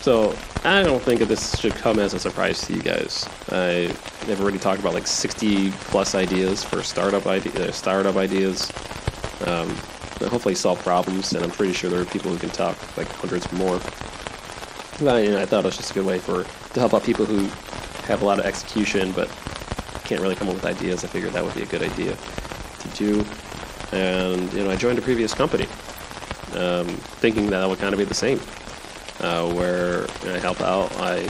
So 0.00 0.34
I 0.64 0.82
don't 0.82 1.02
think 1.02 1.20
that 1.20 1.26
this 1.26 1.58
should 1.58 1.74
come 1.74 1.98
as 1.98 2.14
a 2.14 2.18
surprise 2.18 2.62
to 2.62 2.72
you 2.72 2.80
guys. 2.80 3.28
I 3.50 3.94
have 4.28 4.40
already 4.40 4.58
talked 4.58 4.80
about 4.80 4.94
like 4.94 5.06
60 5.06 5.70
plus 5.72 6.14
ideas 6.14 6.64
for 6.64 6.82
startup 6.82 7.26
uh, 7.26 7.70
startup 7.70 8.16
ideas. 8.16 8.72
Um, 9.44 9.68
hopefully 10.26 10.54
solve 10.54 10.78
problems, 10.78 11.34
and 11.34 11.44
I'm 11.44 11.50
pretty 11.50 11.74
sure 11.74 11.90
there 11.90 12.00
are 12.00 12.06
people 12.06 12.30
who 12.30 12.38
can 12.38 12.48
talk 12.48 12.78
like 12.96 13.08
hundreds 13.08 13.52
more. 13.52 13.78
But, 15.00 15.24
you 15.24 15.32
know, 15.32 15.42
I 15.42 15.44
thought 15.44 15.64
it 15.64 15.66
was 15.66 15.76
just 15.76 15.90
a 15.90 15.94
good 15.94 16.06
way 16.06 16.18
for 16.18 16.44
to 16.44 16.80
help 16.80 16.94
out 16.94 17.04
people 17.04 17.26
who 17.26 17.50
have 18.06 18.22
a 18.22 18.24
lot 18.24 18.38
of 18.38 18.46
execution 18.46 19.10
but 19.10 19.28
can't 20.06 20.20
really 20.20 20.36
come 20.36 20.48
up 20.48 20.54
with 20.54 20.64
ideas. 20.64 21.04
I 21.04 21.08
figured 21.08 21.32
that 21.32 21.44
would 21.44 21.54
be 21.54 21.62
a 21.62 21.66
good 21.66 21.82
idea 21.82 22.16
to 22.16 22.88
do. 22.90 23.24
And 23.92 24.52
you 24.52 24.64
know, 24.64 24.70
I 24.70 24.76
joined 24.76 24.98
a 24.98 25.02
previous 25.02 25.34
company, 25.34 25.64
um, 26.54 26.86
thinking 27.20 27.46
that, 27.50 27.60
that 27.60 27.68
would 27.68 27.78
kind 27.78 27.92
of 27.92 27.98
be 27.98 28.04
the 28.04 28.14
same 28.14 28.40
uh, 29.20 29.52
where 29.52 30.06
I 30.24 30.38
help 30.38 30.60
out. 30.60 30.92
I 30.98 31.28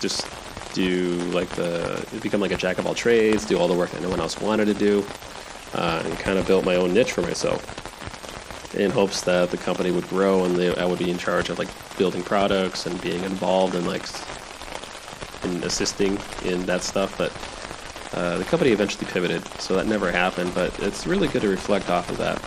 just 0.00 0.26
do 0.74 1.16
like 1.32 1.48
the 1.50 2.06
become 2.22 2.40
like 2.40 2.52
a 2.52 2.56
jack 2.56 2.78
of 2.78 2.86
all 2.86 2.94
trades, 2.94 3.44
do 3.44 3.58
all 3.58 3.68
the 3.68 3.74
work 3.74 3.90
that 3.90 4.02
no 4.02 4.08
one 4.08 4.20
else 4.20 4.40
wanted 4.40 4.66
to 4.66 4.74
do, 4.74 5.04
uh, 5.74 6.02
and 6.04 6.18
kind 6.18 6.38
of 6.38 6.46
built 6.46 6.64
my 6.64 6.76
own 6.76 6.94
niche 6.94 7.12
for 7.12 7.22
myself 7.22 7.74
in 8.74 8.90
hopes 8.90 9.22
that 9.22 9.50
the 9.50 9.56
company 9.56 9.90
would 9.90 10.06
grow 10.08 10.44
and 10.44 10.56
they, 10.56 10.74
I 10.76 10.84
would 10.84 10.98
be 10.98 11.10
in 11.10 11.18
charge 11.18 11.48
of 11.48 11.58
like 11.58 11.68
building 11.96 12.22
products 12.22 12.86
and 12.86 13.00
being 13.00 13.24
involved 13.24 13.74
and 13.74 13.86
like 13.86 14.04
in 15.44 15.62
assisting 15.64 16.18
in 16.44 16.66
that 16.66 16.82
stuff. 16.82 17.16
But 17.16 17.32
uh, 18.12 18.38
the 18.38 18.44
company 18.44 18.70
eventually 18.70 19.06
pivoted, 19.10 19.46
so 19.60 19.76
that 19.76 19.86
never 19.86 20.10
happened. 20.10 20.54
But 20.54 20.78
it's 20.80 21.06
really 21.06 21.28
good 21.28 21.42
to 21.42 21.48
reflect 21.48 21.90
off 21.90 22.10
of 22.10 22.18
that 22.18 22.40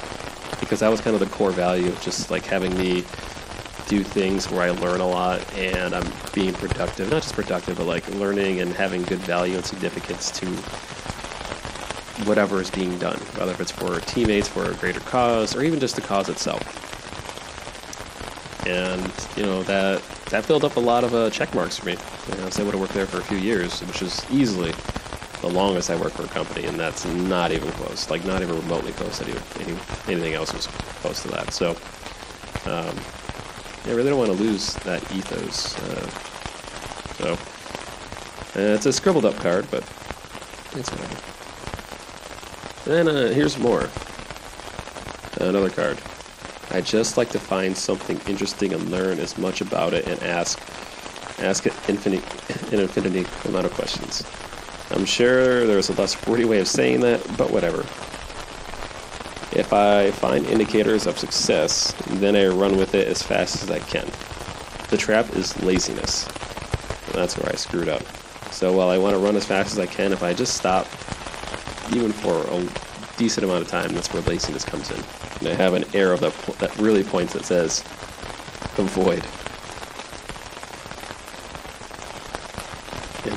because 0.59 0.79
that 0.79 0.89
was 0.89 1.01
kind 1.01 1.13
of 1.13 1.19
the 1.19 1.35
core 1.35 1.51
value 1.51 1.89
of 1.89 2.01
just 2.01 2.31
like 2.31 2.45
having 2.45 2.77
me 2.77 3.03
do 3.87 4.03
things 4.03 4.49
where 4.49 4.61
I 4.61 4.69
learn 4.69 5.01
a 5.01 5.07
lot 5.07 5.41
and 5.53 5.93
I'm 5.93 6.09
being 6.33 6.53
productive. 6.53 7.09
Not 7.09 7.23
just 7.23 7.35
productive, 7.35 7.77
but 7.77 7.87
like 7.87 8.07
learning 8.15 8.61
and 8.61 8.71
having 8.73 9.03
good 9.03 9.19
value 9.19 9.55
and 9.55 9.65
significance 9.65 10.31
to 10.39 10.45
whatever 12.25 12.61
is 12.61 12.71
being 12.71 12.97
done, 12.99 13.17
whether 13.37 13.53
it's 13.61 13.71
for 13.71 13.99
teammates, 14.01 14.47
for 14.47 14.71
a 14.71 14.73
greater 14.75 14.99
cause, 15.01 15.55
or 15.55 15.63
even 15.63 15.79
just 15.79 15.95
the 15.95 16.01
cause 16.01 16.29
itself. 16.29 16.61
And 18.65 19.11
you 19.35 19.43
know 19.43 19.63
that 19.63 20.01
that 20.29 20.45
filled 20.45 20.63
up 20.63 20.75
a 20.75 20.79
lot 20.79 21.03
of 21.03 21.13
uh, 21.13 21.29
check 21.29 21.53
marks 21.53 21.77
for 21.77 21.87
me. 21.87 21.97
You 22.29 22.37
know, 22.37 22.49
so 22.49 22.61
I 22.61 22.65
would 22.65 22.73
have 22.73 22.81
worked 22.81 22.93
there 22.93 23.07
for 23.07 23.17
a 23.17 23.23
few 23.23 23.37
years, 23.37 23.81
which 23.81 24.01
is 24.01 24.23
easily 24.31 24.73
the 25.41 25.49
longest 25.49 25.89
I 25.89 25.95
worked 25.95 26.15
for 26.15 26.23
a 26.23 26.27
company, 26.27 26.65
and 26.67 26.79
that's 26.79 27.05
not 27.05 27.51
even 27.51 27.71
close. 27.71 28.09
Like 28.09 28.23
not 28.25 28.41
even 28.41 28.55
remotely 28.55 28.93
close 28.93 29.19
to 29.19 29.25
any, 29.25 29.77
anything 30.07 30.33
else 30.33 30.53
was 30.53 30.67
close 30.67 31.21
to 31.23 31.27
that. 31.29 31.53
So. 31.53 31.75
Um, 32.65 32.95
I 33.85 33.93
really 33.93 34.09
don't 34.09 34.19
want 34.19 34.31
to 34.31 34.37
lose 34.37 34.75
that 34.75 35.01
ethos. 35.11 35.75
Uh, 35.79 36.07
so, 37.17 37.33
uh, 37.33 38.75
it's 38.75 38.85
a 38.85 38.93
scribbled 38.93 39.25
up 39.25 39.35
card, 39.37 39.67
but 39.71 39.81
it's 40.73 40.91
whatever. 40.91 41.17
Then 42.85 43.07
uh, 43.07 43.33
here's 43.33 43.57
more. 43.57 43.89
Another 45.39 45.71
card. 45.71 45.97
I 46.69 46.81
just 46.81 47.17
like 47.17 47.29
to 47.31 47.39
find 47.39 47.75
something 47.75 48.21
interesting 48.27 48.73
and 48.73 48.91
learn 48.91 49.17
as 49.17 49.39
much 49.39 49.61
about 49.61 49.93
it 49.93 50.07
and 50.07 50.21
ask 50.21 50.59
ask 51.39 51.65
it 51.65 51.73
infinite 51.89 52.23
an 52.71 52.81
infinity 52.81 53.25
amount 53.45 53.65
of 53.65 53.73
questions. 53.73 54.23
I'm 54.93 55.05
sure 55.05 55.65
there's 55.65 55.89
a 55.89 55.93
less 55.93 56.27
wordy 56.27 56.45
way 56.45 56.59
of 56.59 56.67
saying 56.67 57.01
that, 57.01 57.25
but 57.37 57.51
whatever. 57.51 57.81
If 59.53 59.73
I 59.73 60.11
find 60.11 60.45
indicators 60.45 61.07
of 61.07 61.17
success, 61.17 61.93
then 62.07 62.35
I 62.35 62.47
run 62.47 62.77
with 62.77 62.95
it 62.95 63.07
as 63.07 63.21
fast 63.21 63.63
as 63.63 63.71
I 63.71 63.79
can. 63.79 64.09
The 64.89 64.97
trap 64.97 65.29
is 65.35 65.61
laziness. 65.61 66.27
And 67.07 67.15
that's 67.15 67.37
where 67.37 67.51
I 67.51 67.55
screwed 67.55 67.89
up. 67.89 68.03
So 68.51 68.73
while 68.73 68.89
I 68.89 68.97
want 68.97 69.15
to 69.15 69.19
run 69.19 69.35
as 69.35 69.45
fast 69.45 69.71
as 69.71 69.79
I 69.79 69.85
can, 69.85 70.13
if 70.13 70.23
I 70.23 70.33
just 70.33 70.55
stop, 70.55 70.85
even 71.93 72.11
for 72.11 72.45
a 72.47 73.17
decent 73.17 73.43
amount 73.43 73.63
of 73.63 73.67
time, 73.67 73.93
that's 73.93 74.13
where 74.13 74.21
laziness 74.23 74.63
comes 74.63 74.91
in. 74.91 75.03
And 75.39 75.47
I 75.47 75.53
have 75.53 75.73
an 75.73 75.85
arrow 75.93 76.17
that, 76.17 76.33
that 76.59 76.77
really 76.77 77.03
points 77.03 77.33
that 77.33 77.45
says, 77.45 77.81
avoid. 78.77 79.25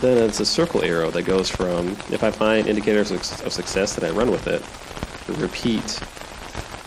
Then 0.04 0.18
it's 0.28 0.40
a 0.40 0.46
circle 0.46 0.82
arrow 0.82 1.10
that 1.10 1.22
goes 1.22 1.48
from 1.48 1.88
if 2.10 2.22
I 2.22 2.30
find 2.30 2.68
indicators 2.68 3.10
of 3.10 3.24
success, 3.24 3.94
that 3.94 4.04
I 4.04 4.10
run 4.10 4.30
with 4.30 4.46
it 4.46 4.62
repeat 5.32 6.00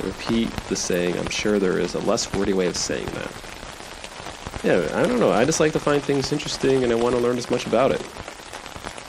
repeat 0.04 0.52
the 0.70 0.76
saying. 0.76 1.18
I'm 1.18 1.30
sure 1.30 1.60
there 1.60 1.80
is 1.80 1.96
a 1.96 2.00
less 2.00 2.32
wordy 2.34 2.54
way 2.54 2.68
of 2.68 2.78
saying 2.78 3.08
that. 3.08 3.32
Yeah, 4.64 5.00
I 5.00 5.08
don't 5.08 5.20
know. 5.20 5.32
I 5.32 5.46
just 5.46 5.60
like 5.60 5.74
to 5.74 5.80
find 5.80 6.02
things 6.02 6.32
interesting, 6.32 6.84
and 6.84 6.92
I 6.92 6.96
want 6.96 7.16
to 7.16 7.22
learn 7.22 7.38
as 7.38 7.50
much 7.50 7.66
about 7.66 7.92
it. 7.92 8.02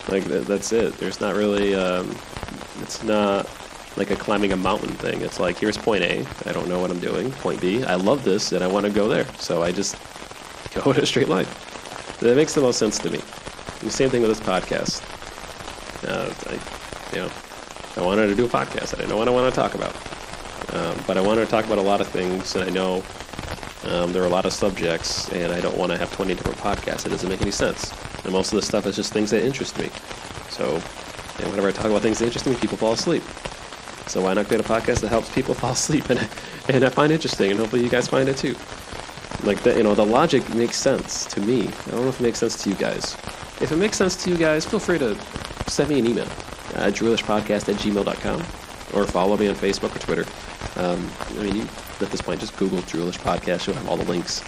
Like 0.08 0.24
that's 0.24 0.72
it. 0.72 0.94
There's 0.94 1.20
not 1.20 1.34
really. 1.34 1.74
Um, 1.74 2.16
it's 2.80 3.02
not 3.02 3.48
like 3.96 4.10
a 4.10 4.16
climbing 4.16 4.52
a 4.52 4.56
mountain 4.56 4.94
thing. 4.94 5.20
It's 5.20 5.40
like 5.40 5.58
here's 5.58 5.76
point 5.76 6.02
A. 6.02 6.26
I 6.46 6.52
don't 6.52 6.68
know 6.68 6.80
what 6.80 6.90
I'm 6.90 7.00
doing. 7.00 7.30
Point 7.32 7.60
B. 7.60 7.84
I 7.84 7.96
love 7.96 8.24
this, 8.24 8.52
and 8.52 8.64
I 8.64 8.66
want 8.66 8.86
to 8.86 8.92
go 8.92 9.08
there. 9.08 9.26
So 9.36 9.62
I 9.62 9.72
just 9.72 9.96
go 10.74 10.90
in 10.92 11.00
a 11.00 11.06
straight 11.06 11.28
line. 11.28 11.46
That 12.20 12.36
makes 12.36 12.54
the 12.54 12.62
most 12.62 12.78
sense 12.78 12.98
to 13.00 13.10
me. 13.10 13.20
The 13.80 13.90
same 13.90 14.10
thing 14.10 14.22
with 14.22 14.30
this 14.30 14.40
podcast. 14.40 15.02
Uh, 16.06 16.32
I, 16.50 17.14
you 17.14 17.22
know, 17.22 17.30
I 17.96 18.06
wanted 18.06 18.28
to 18.28 18.34
do 18.34 18.44
a 18.44 18.48
podcast. 18.48 18.94
I 18.94 18.98
didn't 18.98 19.10
know 19.10 19.16
what 19.16 19.28
I 19.28 19.30
wanted 19.30 19.50
to 19.50 19.56
talk 19.56 19.74
about. 19.74 19.94
Um, 20.74 21.02
but 21.06 21.16
I 21.16 21.20
wanted 21.20 21.44
to 21.44 21.50
talk 21.50 21.64
about 21.64 21.78
a 21.78 21.82
lot 21.82 22.00
of 22.00 22.08
things, 22.08 22.54
and 22.54 22.64
I 22.64 22.72
know 22.72 23.02
um, 23.84 24.12
there 24.12 24.22
are 24.22 24.26
a 24.26 24.30
lot 24.30 24.44
of 24.44 24.52
subjects, 24.52 25.28
and 25.30 25.52
I 25.52 25.60
don't 25.60 25.76
want 25.76 25.92
to 25.92 25.98
have 25.98 26.12
20 26.12 26.34
different 26.34 26.58
podcasts. 26.58 27.06
It 27.06 27.10
doesn't 27.10 27.28
make 27.28 27.40
any 27.40 27.50
sense. 27.50 27.92
And 28.24 28.32
most 28.32 28.52
of 28.52 28.56
the 28.56 28.62
stuff 28.62 28.86
is 28.86 28.96
just 28.96 29.12
things 29.12 29.30
that 29.30 29.44
interest 29.44 29.78
me. 29.78 29.88
So, 30.50 30.78
whenever 31.48 31.68
I 31.68 31.72
talk 31.72 31.86
about 31.86 32.02
things 32.02 32.18
that 32.18 32.26
interest 32.26 32.46
me, 32.46 32.56
people 32.56 32.76
fall 32.76 32.92
asleep. 32.92 33.22
So 34.08 34.22
why 34.22 34.32
not 34.32 34.46
create 34.46 34.64
a 34.64 34.68
podcast 34.68 35.00
that 35.00 35.08
helps 35.08 35.32
people 35.34 35.52
fall 35.62 35.72
asleep 35.72 36.08
and 36.08 36.28
and 36.68 36.84
I 36.84 36.88
find 36.88 37.12
interesting, 37.12 37.50
and 37.50 37.60
hopefully 37.60 37.82
you 37.82 37.90
guys 37.90 38.08
find 38.08 38.28
it 38.28 38.36
too. 38.36 38.56
Like 39.44 39.62
the 39.62 39.74
you 39.76 39.82
know 39.82 39.94
the 39.94 40.04
logic 40.04 40.48
makes 40.54 40.76
sense 40.76 41.26
to 41.26 41.40
me. 41.40 41.68
I 41.68 41.90
don't 41.90 42.02
know 42.02 42.08
if 42.08 42.20
it 42.20 42.22
makes 42.22 42.38
sense 42.38 42.62
to 42.62 42.70
you 42.70 42.74
guys. 42.76 43.16
If 43.60 43.72
it 43.72 43.76
makes 43.76 43.96
sense 43.96 44.16
to 44.24 44.30
you 44.30 44.36
guys, 44.36 44.64
feel 44.64 44.78
free 44.78 44.98
to 44.98 45.16
send 45.68 45.90
me 45.90 45.98
an 45.98 46.06
email 46.06 46.28
at 46.74 46.94
droolishpodcast 46.94 47.68
at 47.68 47.76
gmail.com 47.76 48.40
or 48.94 49.06
follow 49.06 49.36
me 49.36 49.48
on 49.48 49.54
Facebook 49.54 49.94
or 49.94 49.98
Twitter. 49.98 50.24
Um, 50.76 51.10
I 51.38 51.42
mean, 51.42 51.56
you, 51.56 51.62
at 52.00 52.10
this 52.10 52.20
point, 52.20 52.40
just 52.40 52.56
Google 52.56 52.78
Droolish 52.80 53.18
Podcast. 53.18 53.66
You'll 53.66 53.76
have 53.76 53.88
all 53.88 53.96
the 53.96 54.04
links. 54.04 54.42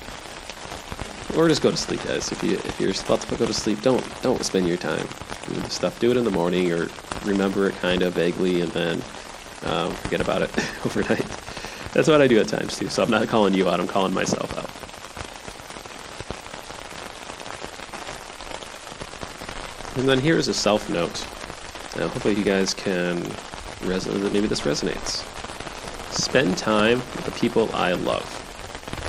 Or 1.36 1.48
just 1.48 1.62
go 1.62 1.70
to 1.70 1.76
sleep, 1.76 2.02
guys. 2.04 2.32
If 2.32 2.42
you 2.42 2.52
if 2.52 2.80
you're 2.80 2.90
about 2.90 3.20
to 3.22 3.36
go 3.36 3.46
to 3.46 3.54
sleep, 3.54 3.82
don't 3.82 4.04
don't 4.22 4.44
spend 4.44 4.66
your 4.66 4.76
time 4.76 5.06
doing 5.46 5.60
the 5.60 5.70
stuff. 5.70 5.98
Do 6.00 6.10
it 6.10 6.16
in 6.16 6.24
the 6.24 6.30
morning, 6.30 6.72
or 6.72 6.88
remember 7.24 7.68
it 7.68 7.76
kind 7.76 8.02
of 8.02 8.14
vaguely, 8.14 8.62
and 8.62 8.72
then 8.72 9.02
um, 9.64 9.92
forget 9.94 10.20
about 10.20 10.42
it 10.42 10.50
overnight. 10.84 11.26
That's 11.92 12.08
what 12.08 12.20
I 12.20 12.26
do 12.26 12.38
at 12.40 12.48
times 12.48 12.76
too. 12.76 12.88
So 12.88 13.02
I'm 13.02 13.10
not 13.10 13.28
calling 13.28 13.54
you 13.54 13.68
out. 13.68 13.80
I'm 13.80 13.86
calling 13.86 14.12
myself 14.12 14.56
out. 14.58 14.79
And 19.96 20.08
then 20.08 20.20
here 20.20 20.36
is 20.36 20.48
a 20.48 20.54
self 20.54 20.88
note. 20.88 21.26
Now, 21.96 22.08
hopefully, 22.08 22.34
you 22.34 22.44
guys 22.44 22.72
can 22.74 23.18
resonate. 23.82 24.32
Maybe 24.32 24.46
this 24.46 24.60
resonates. 24.60 25.24
Spend 26.12 26.56
time 26.56 26.98
with 26.98 27.24
the 27.24 27.32
people 27.32 27.68
I 27.74 27.92
love, 27.92 28.24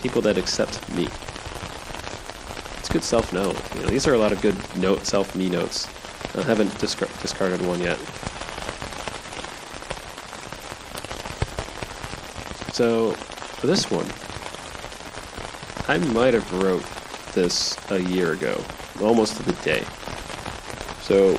people 0.02 0.22
that 0.24 0.38
accept 0.38 0.90
me. 0.96 1.08
It's 2.80 2.90
a 2.90 2.94
good 2.94 3.04
self 3.04 3.32
note. 3.32 3.58
You 3.76 3.82
know, 3.82 3.88
these 3.88 4.08
are 4.08 4.14
a 4.14 4.18
lot 4.18 4.32
of 4.32 4.42
good 4.42 4.56
note 4.78 5.06
self 5.06 5.36
me 5.36 5.50
notes. 5.50 5.88
I 6.36 6.42
haven't 6.44 6.78
disc- 6.80 7.22
discarded 7.22 7.62
one 7.66 7.82
yet. 7.82 7.98
So, 12.74 13.12
for 13.12 13.68
this 13.68 13.92
one, 13.92 14.08
I 15.88 15.98
might 16.14 16.34
have 16.34 16.52
wrote 16.54 16.86
this 17.34 17.78
a 17.92 18.00
year 18.00 18.32
ago, 18.32 18.64
almost 19.02 19.38
to 19.38 19.44
the 19.44 19.54
day. 19.62 19.84
So 21.02 21.38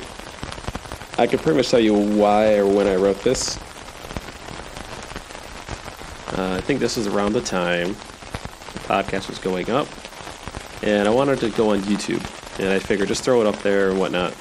I 1.17 1.27
can 1.27 1.39
pretty 1.39 1.57
much 1.57 1.69
tell 1.69 1.79
you 1.79 1.93
why 1.93 2.55
or 2.55 2.65
when 2.65 2.87
I 2.87 2.95
wrote 2.95 3.21
this. 3.21 3.57
Uh, 6.35 6.55
I 6.57 6.61
think 6.61 6.79
this 6.79 6.97
was 6.97 7.07
around 7.07 7.33
the 7.33 7.41
time 7.41 7.89
the 7.89 8.79
podcast 8.79 9.29
was 9.29 9.37
going 9.37 9.69
up, 9.69 9.87
and 10.81 11.07
I 11.07 11.11
wanted 11.11 11.39
to 11.41 11.49
go 11.51 11.71
on 11.71 11.81
YouTube, 11.81 12.23
and 12.59 12.69
I 12.69 12.79
figured 12.79 13.07
just 13.07 13.23
throw 13.23 13.39
it 13.41 13.47
up 13.47 13.57
there 13.61 13.91
and 13.91 13.99
whatnot. 13.99 14.35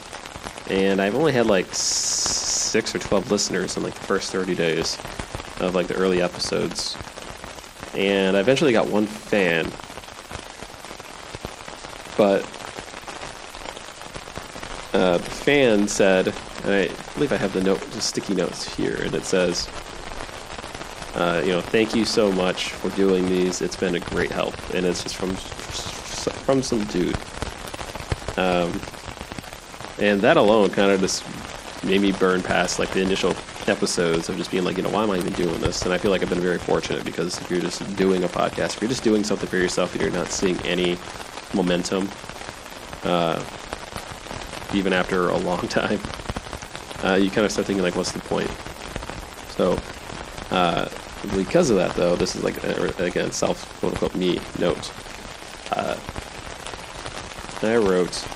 And 0.71 1.03
I've 1.03 1.15
only 1.15 1.33
had 1.33 1.47
like 1.47 1.67
six 1.71 2.95
or 2.95 2.99
twelve 2.99 3.31
listeners 3.31 3.77
in 3.77 3.83
like 3.83 3.95
the 3.95 4.07
first 4.07 4.33
thirty 4.33 4.55
days 4.55 4.97
of 5.61 5.75
like 5.75 5.87
the 5.87 5.95
early 5.97 6.23
episodes, 6.23 6.97
and 7.95 8.37
I 8.37 8.41
eventually 8.41 8.73
got 8.73 8.89
one 8.89 9.07
fan, 9.07 9.71
but 12.17 12.43
uh, 14.93 15.19
fan 15.19 15.89
said, 15.89 16.29
and 16.65 16.73
I 16.73 16.89
believe 17.15 17.33
I 17.33 17.37
have 17.37 17.53
the 17.53 17.63
note, 17.63 17.81
the 17.93 18.01
sticky 18.01 18.35
notes 18.35 18.65
here, 18.77 18.97
and 19.03 19.15
it 19.15 19.25
says, 19.25 19.69
uh, 21.15 21.43
you 21.45 21.53
know, 21.53 21.61
thank 21.61 21.95
you 21.95 22.05
so 22.05 22.33
much 22.33 22.73
for 22.73 22.91
doing 22.91 23.27
these. 23.27 23.61
It's 23.61 23.77
been 23.77 23.95
a 23.95 24.01
great 24.01 24.31
help, 24.31 24.55
and 24.75 24.87
it's 24.87 25.03
just 25.03 25.17
from 25.17 25.35
from 25.35 26.63
some 26.63 26.85
dude. 26.85 27.17
Um, 28.37 28.81
and 29.99 30.21
that 30.23 30.37
alone 30.37 30.71
kind 30.71 30.91
of 30.91 31.01
just 31.01 31.25
made 31.85 32.01
me 32.01 32.13
burn 32.13 32.43
past 32.43 32.79
like 32.79 32.91
the 32.91 33.01
initial 33.01 33.35
episodes 33.69 34.29
of 34.29 34.37
just 34.37 34.51
being 34.51 34.65
like, 34.65 34.77
you 34.77 34.83
know, 34.83 34.91
why 34.91 35.03
am 35.03 35.11
I 35.11 35.19
even 35.19 35.33
doing 35.35 35.61
this? 35.61 35.83
And 35.83 35.93
I 35.93 35.99
feel 35.99 36.11
like 36.11 36.23
I've 36.23 36.29
been 36.29 36.41
very 36.41 36.59
fortunate 36.59 37.05
because 37.05 37.41
if 37.41 37.51
you're 37.51 37.61
just 37.61 37.97
doing 37.97 38.25
a 38.25 38.29
podcast, 38.29 38.77
if 38.77 38.83
you're 38.83 38.89
just 38.89 39.05
doing 39.05 39.23
something 39.23 39.49
for 39.49 39.57
yourself 39.57 39.93
and 39.93 40.03
you're 40.03 40.11
not 40.11 40.29
seeing 40.29 40.61
any 40.63 40.97
momentum, 41.55 42.09
uh, 43.05 43.43
even 44.75 44.93
after 44.93 45.29
a 45.29 45.37
long 45.37 45.67
time, 45.69 46.01
uh, 47.05 47.15
you 47.15 47.31
kind 47.31 47.45
of 47.45 47.53
start 47.53 47.67
thinking 47.67 47.83
like, 47.83 47.97
what's 47.97 48.13
the 48.13 48.21
point? 48.21 48.51
So, 49.57 49.79
uh, 50.51 50.89
because 51.37 51.71
of 51.71 51.77
that, 51.77 51.95
though, 51.95 52.17
this 52.17 52.35
is 52.35 52.43
like 52.43 52.63
again 52.99 53.31
self 53.33 53.79
quote 53.81 53.93
unquote 53.93 54.15
me 54.15 54.41
note. 54.59 54.93
Uh, 55.71 55.97
I 57.65 57.77
wrote, 57.77 58.27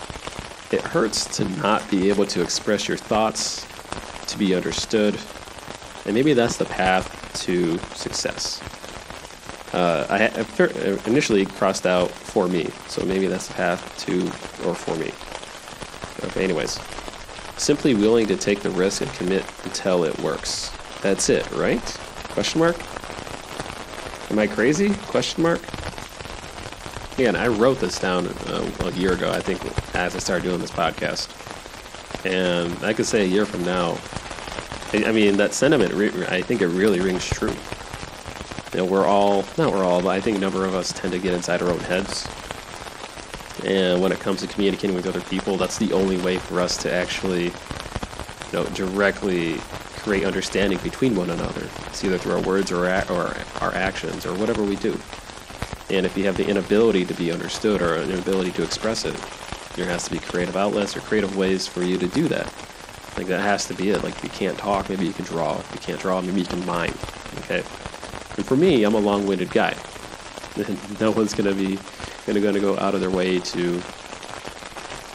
it 0.70 0.80
hurts 0.82 1.24
to 1.36 1.44
not 1.58 1.88
be 1.90 2.08
able 2.08 2.26
to 2.26 2.42
express 2.42 2.86
your 2.86 2.96
thoughts, 2.96 3.66
to 4.28 4.38
be 4.38 4.54
understood, 4.54 5.18
and 6.04 6.14
maybe 6.14 6.32
that's 6.32 6.56
the 6.56 6.64
path 6.64 7.10
to 7.44 7.76
success. 7.96 8.62
Uh, 9.74 10.06
I, 10.08 10.26
I 10.28 11.08
initially 11.08 11.44
crossed 11.44 11.86
out 11.86 12.10
for 12.10 12.46
me, 12.46 12.70
so 12.86 13.04
maybe 13.04 13.26
that's 13.26 13.48
the 13.48 13.54
path 13.54 13.98
to 14.06 14.26
or 14.66 14.74
for 14.74 14.94
me. 14.96 15.10
Okay, 16.24 16.44
anyways, 16.44 16.80
simply 17.56 17.94
willing 17.94 18.26
to 18.26 18.36
take 18.36 18.60
the 18.60 18.70
risk 18.70 19.02
and 19.02 19.12
commit 19.14 19.44
until 19.64 20.04
it 20.04 20.18
works. 20.20 20.70
That's 21.02 21.28
it, 21.28 21.50
right? 21.52 21.82
Question 22.30 22.60
mark? 22.60 22.76
Am 24.30 24.38
I 24.38 24.46
crazy? 24.46 24.92
Question 25.06 25.42
mark? 25.42 25.60
Again, 27.14 27.36
I 27.36 27.46
wrote 27.46 27.80
this 27.80 27.98
down 27.98 28.26
uh, 28.26 28.70
a 28.80 28.90
year 28.92 29.12
ago, 29.12 29.30
I 29.30 29.40
think, 29.40 29.60
as 29.94 30.14
I 30.14 30.18
started 30.18 30.44
doing 30.44 30.60
this 30.60 30.70
podcast. 30.70 31.28
And 32.26 32.84
I 32.84 32.92
could 32.92 33.06
say 33.06 33.22
a 33.22 33.26
year 33.26 33.46
from 33.46 33.64
now, 33.64 33.96
I 34.92 35.12
mean, 35.12 35.36
that 35.36 35.54
sentiment, 35.54 35.94
I 36.30 36.42
think 36.42 36.60
it 36.60 36.68
really 36.68 37.00
rings 37.00 37.24
true. 37.24 37.54
You 38.72 38.78
know, 38.80 38.84
we're 38.84 39.06
all, 39.06 39.44
not 39.56 39.72
we're 39.72 39.84
all, 39.84 40.02
but 40.02 40.08
I 40.08 40.20
think 40.20 40.36
a 40.36 40.40
number 40.40 40.64
of 40.66 40.74
us 40.74 40.92
tend 40.92 41.12
to 41.12 41.18
get 41.18 41.32
inside 41.32 41.62
our 41.62 41.70
own 41.70 41.80
heads. 41.80 42.26
And 43.66 44.00
when 44.00 44.12
it 44.12 44.20
comes 44.20 44.40
to 44.42 44.46
communicating 44.46 44.94
with 44.94 45.08
other 45.08 45.20
people, 45.22 45.56
that's 45.56 45.76
the 45.76 45.92
only 45.92 46.18
way 46.18 46.38
for 46.38 46.60
us 46.60 46.76
to 46.78 46.92
actually, 46.92 47.46
you 47.46 48.52
know, 48.52 48.64
directly 48.66 49.54
create 49.98 50.22
understanding 50.22 50.78
between 50.84 51.16
one 51.16 51.30
another. 51.30 51.68
It's 51.86 52.04
either 52.04 52.16
through 52.16 52.34
our 52.34 52.42
words 52.42 52.70
or, 52.70 52.86
or 52.86 53.36
our 53.60 53.74
actions 53.74 54.24
or 54.24 54.34
whatever 54.34 54.62
we 54.62 54.76
do. 54.76 54.92
And 55.90 56.06
if 56.06 56.16
you 56.16 56.24
have 56.26 56.36
the 56.36 56.46
inability 56.46 57.04
to 57.06 57.14
be 57.14 57.32
understood 57.32 57.82
or 57.82 57.96
an 57.96 58.08
inability 58.08 58.52
to 58.52 58.62
express 58.62 59.04
it, 59.04 59.16
there 59.74 59.86
has 59.86 60.04
to 60.04 60.12
be 60.12 60.20
creative 60.20 60.56
outlets 60.56 60.96
or 60.96 61.00
creative 61.00 61.36
ways 61.36 61.66
for 61.66 61.82
you 61.82 61.98
to 61.98 62.06
do 62.06 62.28
that. 62.28 62.46
Like 63.16 63.26
that 63.26 63.40
has 63.40 63.66
to 63.66 63.74
be 63.74 63.90
it. 63.90 64.04
Like 64.04 64.14
if 64.14 64.22
you 64.22 64.30
can't 64.30 64.56
talk, 64.56 64.88
maybe 64.88 65.06
you 65.06 65.12
can 65.12 65.24
draw. 65.24 65.58
If 65.58 65.72
you 65.74 65.80
can't 65.80 66.00
draw, 66.00 66.20
maybe 66.20 66.38
you 66.38 66.46
can 66.46 66.64
mime. 66.66 66.94
Okay. 67.38 67.64
And 68.36 68.46
for 68.46 68.56
me, 68.56 68.84
I'm 68.84 68.94
a 68.94 69.00
long-winded 69.00 69.50
guy. 69.50 69.74
no 71.00 71.10
one's 71.10 71.34
gonna 71.34 71.52
be 71.52 71.80
gonna 72.26 72.40
gonna 72.40 72.60
go 72.60 72.76
out 72.78 72.94
of 72.94 73.00
their 73.00 73.10
way 73.10 73.38
to 73.38 73.80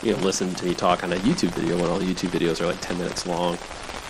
you 0.01 0.13
know 0.13 0.17
listen 0.19 0.53
to 0.55 0.65
me 0.65 0.73
talk 0.73 1.03
on 1.03 1.11
a 1.11 1.17
YouTube 1.17 1.51
video 1.51 1.75
when 1.75 1.89
all 1.89 1.99
YouTube 1.99 2.29
videos 2.29 2.61
are 2.61 2.67
like 2.67 2.79
10 2.81 2.97
minutes 2.97 3.27
long. 3.27 3.57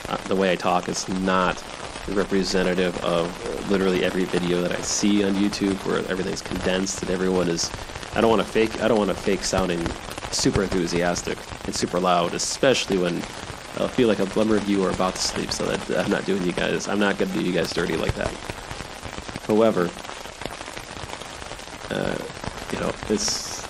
Uh, 0.07 0.17
the 0.27 0.35
way 0.35 0.51
I 0.51 0.55
talk 0.55 0.87
is 0.87 1.07
not 1.09 1.61
representative 2.09 2.97
of 3.03 3.69
literally 3.69 4.03
every 4.03 4.25
video 4.25 4.61
that 4.61 4.71
I 4.71 4.81
see 4.81 5.23
on 5.23 5.33
YouTube 5.33 5.75
where 5.85 5.99
everything's 6.09 6.41
condensed 6.41 7.01
and 7.01 7.11
everyone 7.11 7.47
is 7.47 7.71
I 8.15 8.21
don't 8.21 8.29
want 8.29 8.41
to 8.41 8.47
fake 8.47 8.81
I 8.81 8.87
don't 8.87 8.97
want 8.97 9.09
to 9.09 9.15
fake 9.15 9.43
sounding 9.43 9.85
super 10.31 10.63
enthusiastic 10.63 11.37
and 11.65 11.75
super 11.75 11.99
loud 11.99 12.33
especially 12.33 12.97
when 12.97 13.17
I 13.77 13.87
feel 13.87 14.07
like 14.07 14.19
a 14.19 14.25
number 14.37 14.55
of 14.57 14.67
you 14.67 14.83
are 14.83 14.91
about 14.91 15.15
to 15.15 15.21
sleep 15.21 15.51
so 15.51 15.65
that 15.65 16.05
I'm 16.05 16.11
not 16.11 16.25
doing 16.25 16.43
you 16.43 16.51
guys 16.51 16.87
I'm 16.87 16.99
not 16.99 17.17
going 17.17 17.31
to 17.31 17.39
do 17.39 17.45
you 17.45 17.53
guys 17.53 17.71
dirty 17.71 17.95
like 17.95 18.13
that 18.15 18.33
however 19.47 19.89
uh, 21.89 22.17
you 22.71 22.79
know 22.79 22.93
it's 23.09 23.61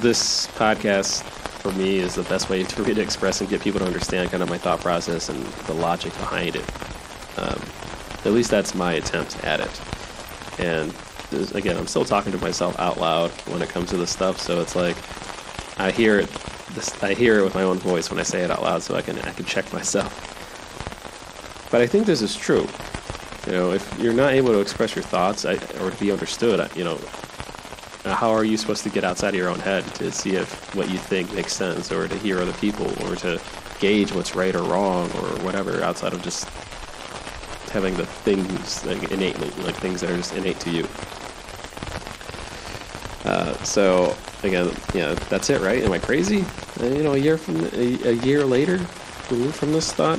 this 0.00 0.46
podcast 0.48 1.22
for 1.60 1.72
me 1.72 1.98
is 1.98 2.14
the 2.14 2.22
best 2.24 2.48
way 2.48 2.62
to 2.62 2.82
really 2.84 3.02
express 3.02 3.40
and 3.40 3.50
get 3.50 3.60
people 3.60 3.80
to 3.80 3.86
understand 3.86 4.30
kind 4.30 4.42
of 4.42 4.48
my 4.48 4.58
thought 4.58 4.80
process 4.80 5.28
and 5.28 5.42
the 5.66 5.74
logic 5.74 6.12
behind 6.14 6.56
it 6.56 6.64
um, 7.36 7.60
at 8.24 8.32
least 8.32 8.50
that's 8.50 8.74
my 8.74 8.94
attempt 8.94 9.42
at 9.44 9.60
it. 9.60 9.80
And 10.58 10.94
again, 11.54 11.76
I'm 11.76 11.86
still 11.86 12.04
talking 12.04 12.32
to 12.32 12.38
myself 12.38 12.78
out 12.78 12.98
loud 12.98 13.30
when 13.48 13.62
it 13.62 13.68
comes 13.70 13.90
to 13.90 13.96
this 13.96 14.10
stuff, 14.10 14.38
so 14.38 14.60
it's 14.60 14.76
like 14.76 14.96
I 15.78 15.90
hear 15.90 16.18
it. 16.18 16.28
This, 16.74 17.02
I 17.02 17.14
hear 17.14 17.38
it 17.40 17.42
with 17.42 17.54
my 17.54 17.62
own 17.62 17.78
voice 17.78 18.10
when 18.10 18.20
I 18.20 18.22
say 18.22 18.42
it 18.42 18.50
out 18.50 18.62
loud, 18.62 18.82
so 18.82 18.94
I 18.94 19.02
can 19.02 19.18
I 19.20 19.32
can 19.32 19.46
check 19.46 19.72
myself. 19.72 20.26
But 21.70 21.80
I 21.80 21.86
think 21.86 22.06
this 22.06 22.20
is 22.20 22.36
true. 22.36 22.66
You 23.46 23.52
know, 23.52 23.72
if 23.72 23.98
you're 23.98 24.12
not 24.12 24.34
able 24.34 24.52
to 24.52 24.60
express 24.60 24.94
your 24.94 25.04
thoughts 25.04 25.46
I, 25.46 25.54
or 25.80 25.90
to 25.90 25.96
be 25.98 26.12
understood, 26.12 26.68
you 26.76 26.84
know, 26.84 26.98
how 28.12 28.30
are 28.30 28.44
you 28.44 28.56
supposed 28.56 28.82
to 28.84 28.90
get 28.90 29.04
outside 29.04 29.30
of 29.30 29.34
your 29.34 29.48
own 29.48 29.60
head 29.60 29.84
to 29.96 30.10
see 30.10 30.36
if 30.36 30.74
what 30.74 30.90
you 30.90 30.98
think 30.98 31.32
makes 31.34 31.52
sense, 31.52 31.90
or 31.92 32.08
to 32.08 32.16
hear 32.18 32.40
other 32.40 32.52
people, 32.54 32.86
or 33.06 33.16
to 33.16 33.40
gauge 33.78 34.12
what's 34.12 34.34
right 34.34 34.54
or 34.54 34.62
wrong, 34.62 35.10
or 35.12 35.28
whatever 35.44 35.82
outside 35.82 36.12
of 36.12 36.22
just 36.22 36.48
having 37.70 37.94
the 37.96 38.06
things 38.06 38.84
like 38.84 39.10
innately, 39.12 39.48
like 39.64 39.76
things 39.76 40.00
that 40.00 40.10
are 40.10 40.16
just 40.16 40.34
innate 40.34 40.58
to 40.60 40.70
you. 40.70 40.86
Uh, 43.24 43.54
so 43.64 44.16
again, 44.42 44.70
yeah, 44.94 45.14
that's 45.28 45.50
it, 45.50 45.60
right? 45.60 45.82
Am 45.82 45.92
I 45.92 45.98
crazy? 45.98 46.44
Uh, 46.80 46.86
you 46.86 47.02
know, 47.02 47.12
a 47.12 47.18
year 47.18 47.38
from 47.38 47.64
a, 47.64 48.08
a 48.08 48.12
year 48.24 48.44
later, 48.44 48.78
from 48.78 49.72
this 49.72 49.92
thought, 49.92 50.18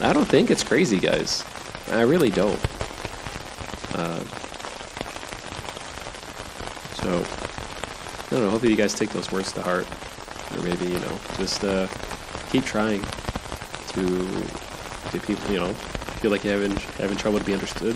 I 0.00 0.12
don't 0.12 0.26
think 0.28 0.50
it's 0.50 0.62
crazy, 0.62 1.00
guys. 1.00 1.44
I 1.90 2.02
really 2.02 2.30
don't. 2.30 2.60
Uh, 3.94 4.20
so 6.94 7.24
I 8.34 8.38
don't 8.38 8.46
know. 8.46 8.50
Hopefully, 8.50 8.72
you 8.72 8.76
guys 8.76 8.94
take 8.94 9.10
those 9.10 9.30
words 9.30 9.52
to 9.52 9.62
heart, 9.62 9.86
or 10.56 10.62
maybe 10.64 10.86
you 10.86 10.98
know, 10.98 11.18
just 11.36 11.62
uh, 11.62 11.86
keep 12.50 12.64
trying 12.64 13.00
to 13.90 14.26
to 15.12 15.20
people, 15.20 15.52
you 15.52 15.60
know, 15.60 15.72
feel 16.18 16.32
like 16.32 16.42
you're 16.42 16.60
having 16.60 16.76
having 16.98 17.16
trouble 17.16 17.38
to 17.38 17.44
be 17.44 17.52
understood, 17.54 17.94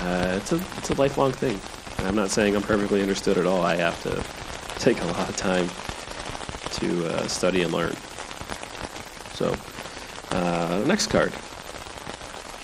uh, 0.00 0.40
it's 0.42 0.50
a 0.50 0.56
it's 0.78 0.90
a 0.90 0.94
lifelong 0.94 1.30
thing. 1.30 1.60
I'm 2.04 2.16
not 2.16 2.30
saying 2.30 2.56
I'm 2.56 2.62
perfectly 2.62 3.00
understood 3.00 3.38
at 3.38 3.46
all. 3.46 3.62
I 3.62 3.76
have 3.76 4.02
to 4.02 4.80
take 4.80 5.00
a 5.02 5.06
lot 5.06 5.28
of 5.28 5.36
time 5.36 5.68
to 6.80 7.06
uh, 7.06 7.28
study 7.28 7.62
and 7.62 7.72
learn. 7.72 7.94
So, 9.34 9.54
uh, 10.32 10.82
next 10.84 11.06
card, 11.08 11.32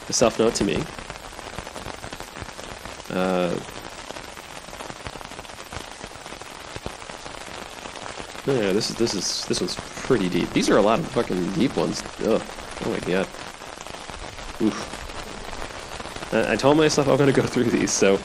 a 0.08 0.12
self 0.12 0.40
note 0.40 0.56
to 0.56 0.64
me. 0.64 0.82
Uh, 3.10 3.56
yeah, 8.46 8.72
this 8.72 8.90
is 8.90 8.96
this 8.96 9.14
is 9.14 9.44
this 9.46 9.60
one's 9.60 9.76
pretty 9.76 10.28
deep. 10.28 10.50
These 10.50 10.68
are 10.68 10.76
a 10.76 10.82
lot 10.82 10.98
of 10.98 11.06
fucking 11.08 11.52
deep 11.52 11.76
ones. 11.76 12.02
Ugh. 12.26 12.42
Oh 12.84 12.90
my 12.90 12.98
god. 13.00 13.26
Oof. 14.60 16.34
I 16.34 16.56
told 16.56 16.76
myself 16.76 17.08
I'm 17.08 17.18
to 17.18 17.32
go 17.32 17.42
through 17.46 17.64
these, 17.64 17.90
so. 17.90 18.18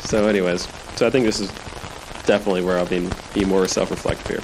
So, 0.00 0.28
anyways, 0.28 0.68
so 0.96 1.06
I 1.06 1.10
think 1.10 1.24
this 1.24 1.40
is 1.40 1.50
definitely 2.26 2.62
where 2.62 2.78
I'll 2.78 2.86
be, 2.86 3.08
be 3.34 3.44
more 3.44 3.66
self-reflective 3.66 4.26
here. 4.26 4.40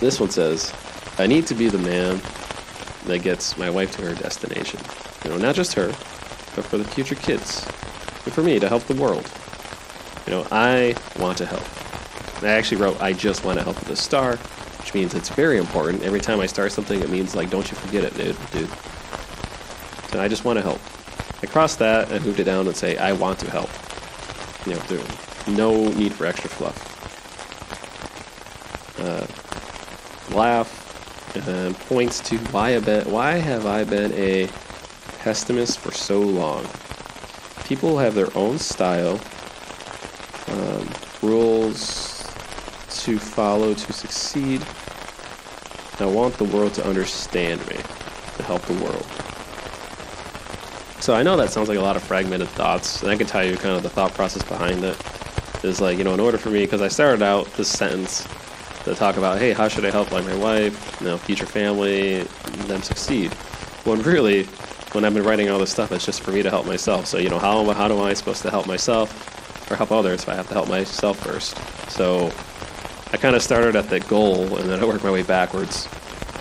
This 0.00 0.20
one 0.20 0.30
says, 0.30 0.72
"I 1.18 1.26
need 1.26 1.46
to 1.46 1.54
be 1.54 1.68
the 1.68 1.78
man 1.78 2.20
that 3.06 3.18
gets 3.22 3.56
my 3.58 3.68
wife 3.70 3.96
to 3.96 4.02
her 4.02 4.14
destination." 4.14 4.80
You 5.24 5.30
know, 5.30 5.38
not 5.38 5.54
just 5.54 5.74
her, 5.74 5.88
but 5.88 6.64
for 6.64 6.78
the 6.78 6.84
future 6.84 7.14
kids, 7.14 7.64
and 8.24 8.32
for 8.32 8.42
me 8.42 8.58
to 8.58 8.68
help 8.68 8.84
the 8.84 8.94
world. 8.94 9.30
You 10.26 10.32
know, 10.32 10.46
I 10.50 10.94
want 11.18 11.38
to 11.38 11.46
help. 11.46 11.81
I 12.46 12.52
actually 12.52 12.80
wrote, 12.80 13.00
I 13.00 13.12
just 13.12 13.44
want 13.44 13.58
to 13.58 13.64
help 13.64 13.78
with 13.78 13.90
a 13.90 13.96
star, 13.96 14.36
which 14.78 14.94
means 14.94 15.14
it's 15.14 15.28
very 15.28 15.58
important. 15.58 16.02
Every 16.02 16.20
time 16.20 16.40
I 16.40 16.46
start 16.46 16.72
something, 16.72 17.00
it 17.00 17.10
means, 17.10 17.34
like, 17.34 17.50
don't 17.50 17.70
you 17.70 17.76
forget 17.76 18.04
it, 18.04 18.14
dude. 18.14 18.36
dude. 18.50 18.70
So 20.10 20.20
I 20.20 20.28
just 20.28 20.44
want 20.44 20.58
to 20.58 20.62
help. 20.62 20.80
I 21.42 21.46
crossed 21.46 21.78
that 21.78 22.10
and 22.10 22.24
moved 22.24 22.40
it 22.40 22.44
down 22.44 22.66
and 22.66 22.76
say, 22.76 22.96
I 22.96 23.12
want 23.12 23.38
to 23.40 23.50
help. 23.50 23.70
You 24.66 24.74
know, 24.74 24.80
there, 24.86 25.56
no 25.56 25.88
need 25.88 26.12
for 26.12 26.26
extra 26.26 26.50
fluff. 26.50 26.88
Uh, 28.98 29.26
laugh 30.36 30.78
and 31.48 31.74
points 31.76 32.20
to 32.20 32.38
why, 32.50 32.78
been, 32.78 33.10
why 33.10 33.32
have 33.32 33.66
I 33.66 33.84
been 33.84 34.12
a 34.12 34.48
pessimist 35.18 35.78
for 35.78 35.92
so 35.92 36.20
long? 36.20 36.66
People 37.64 37.98
have 37.98 38.14
their 38.14 38.28
own 38.36 38.58
style, 38.58 39.18
um, 40.48 40.88
rules 41.22 42.11
to 43.02 43.18
follow 43.18 43.74
to 43.74 43.92
succeed. 43.92 44.62
I 45.98 46.06
want 46.06 46.36
the 46.38 46.44
world 46.44 46.74
to 46.74 46.86
understand 46.86 47.60
me, 47.68 47.76
to 47.76 48.42
help 48.42 48.62
the 48.62 48.74
world. 48.74 49.06
So 51.00 51.14
I 51.14 51.22
know 51.22 51.36
that 51.36 51.50
sounds 51.50 51.68
like 51.68 51.78
a 51.78 51.82
lot 51.82 51.96
of 51.96 52.02
fragmented 52.02 52.48
thoughts, 52.48 53.02
and 53.02 53.10
I 53.10 53.16
can 53.16 53.26
tell 53.26 53.44
you 53.44 53.56
kind 53.56 53.76
of 53.76 53.82
the 53.82 53.90
thought 53.90 54.14
process 54.14 54.42
behind 54.44 54.84
it. 54.84 54.96
Is 55.64 55.80
like, 55.80 55.96
you 55.98 56.04
know, 56.04 56.14
in 56.14 56.20
order 56.20 56.38
for 56.38 56.50
me, 56.50 56.64
because 56.64 56.82
I 56.82 56.88
started 56.88 57.22
out 57.22 57.46
this 57.54 57.68
sentence 57.68 58.26
to 58.84 58.94
talk 58.96 59.16
about, 59.16 59.38
hey, 59.38 59.52
how 59.52 59.68
should 59.68 59.84
I 59.84 59.90
help 59.90 60.10
like 60.10 60.24
my 60.24 60.36
wife, 60.36 61.00
you 61.00 61.06
know, 61.06 61.18
future 61.18 61.46
family, 61.46 62.22
them 62.66 62.82
succeed? 62.82 63.32
When 63.84 64.02
really, 64.02 64.44
when 64.92 65.04
I've 65.04 65.14
been 65.14 65.22
writing 65.22 65.50
all 65.50 65.60
this 65.60 65.70
stuff, 65.70 65.92
it's 65.92 66.04
just 66.04 66.22
for 66.22 66.32
me 66.32 66.42
to 66.42 66.50
help 66.50 66.66
myself. 66.66 67.06
So, 67.06 67.18
you 67.18 67.28
know, 67.28 67.38
how, 67.38 67.64
how 67.72 67.86
do 67.86 68.00
I 68.00 68.12
supposed 68.14 68.42
to 68.42 68.50
help 68.50 68.66
myself 68.66 69.70
or 69.70 69.76
help 69.76 69.92
others 69.92 70.24
if 70.24 70.28
I 70.28 70.34
have 70.34 70.48
to 70.48 70.54
help 70.54 70.68
myself 70.68 71.18
first? 71.20 71.56
So 71.90 72.32
I 73.12 73.18
kind 73.18 73.36
of 73.36 73.42
started 73.42 73.76
at 73.76 73.90
the 73.90 74.00
goal 74.00 74.56
and 74.56 74.70
then 74.70 74.80
I 74.80 74.86
worked 74.86 75.04
my 75.04 75.10
way 75.10 75.22
backwards. 75.22 75.86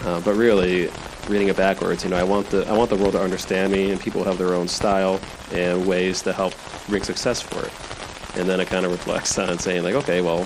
Uh, 0.04 0.22
but 0.22 0.36
really, 0.36 0.90
reading 1.28 1.50
it 1.50 1.58
backwards, 1.58 2.04
you 2.04 2.10
know, 2.10 2.16
I 2.16 2.24
want 2.24 2.50
the 2.50 2.66
I 2.68 2.74
want 2.74 2.90
the 2.90 2.96
world 2.96 3.12
to 3.14 3.22
understand 3.22 3.72
me, 3.72 3.92
and 3.92 4.00
people 4.00 4.24
have 4.24 4.38
their 4.38 4.54
own 4.54 4.68
style 4.68 5.20
and 5.52 5.86
ways 5.86 6.22
to 6.24 6.34
help 6.34 6.54
bring 6.88 7.04
success 7.04 7.42
for 7.42 7.66
it. 7.66 8.40
And 8.40 8.50
then 8.50 8.60
it 8.60 8.68
kind 8.68 8.86
of 8.86 8.92
reflects 8.92 9.38
on 9.38 9.60
saying 9.60 9.84
like, 9.84 9.96
okay, 9.96 10.22
well, 10.22 10.46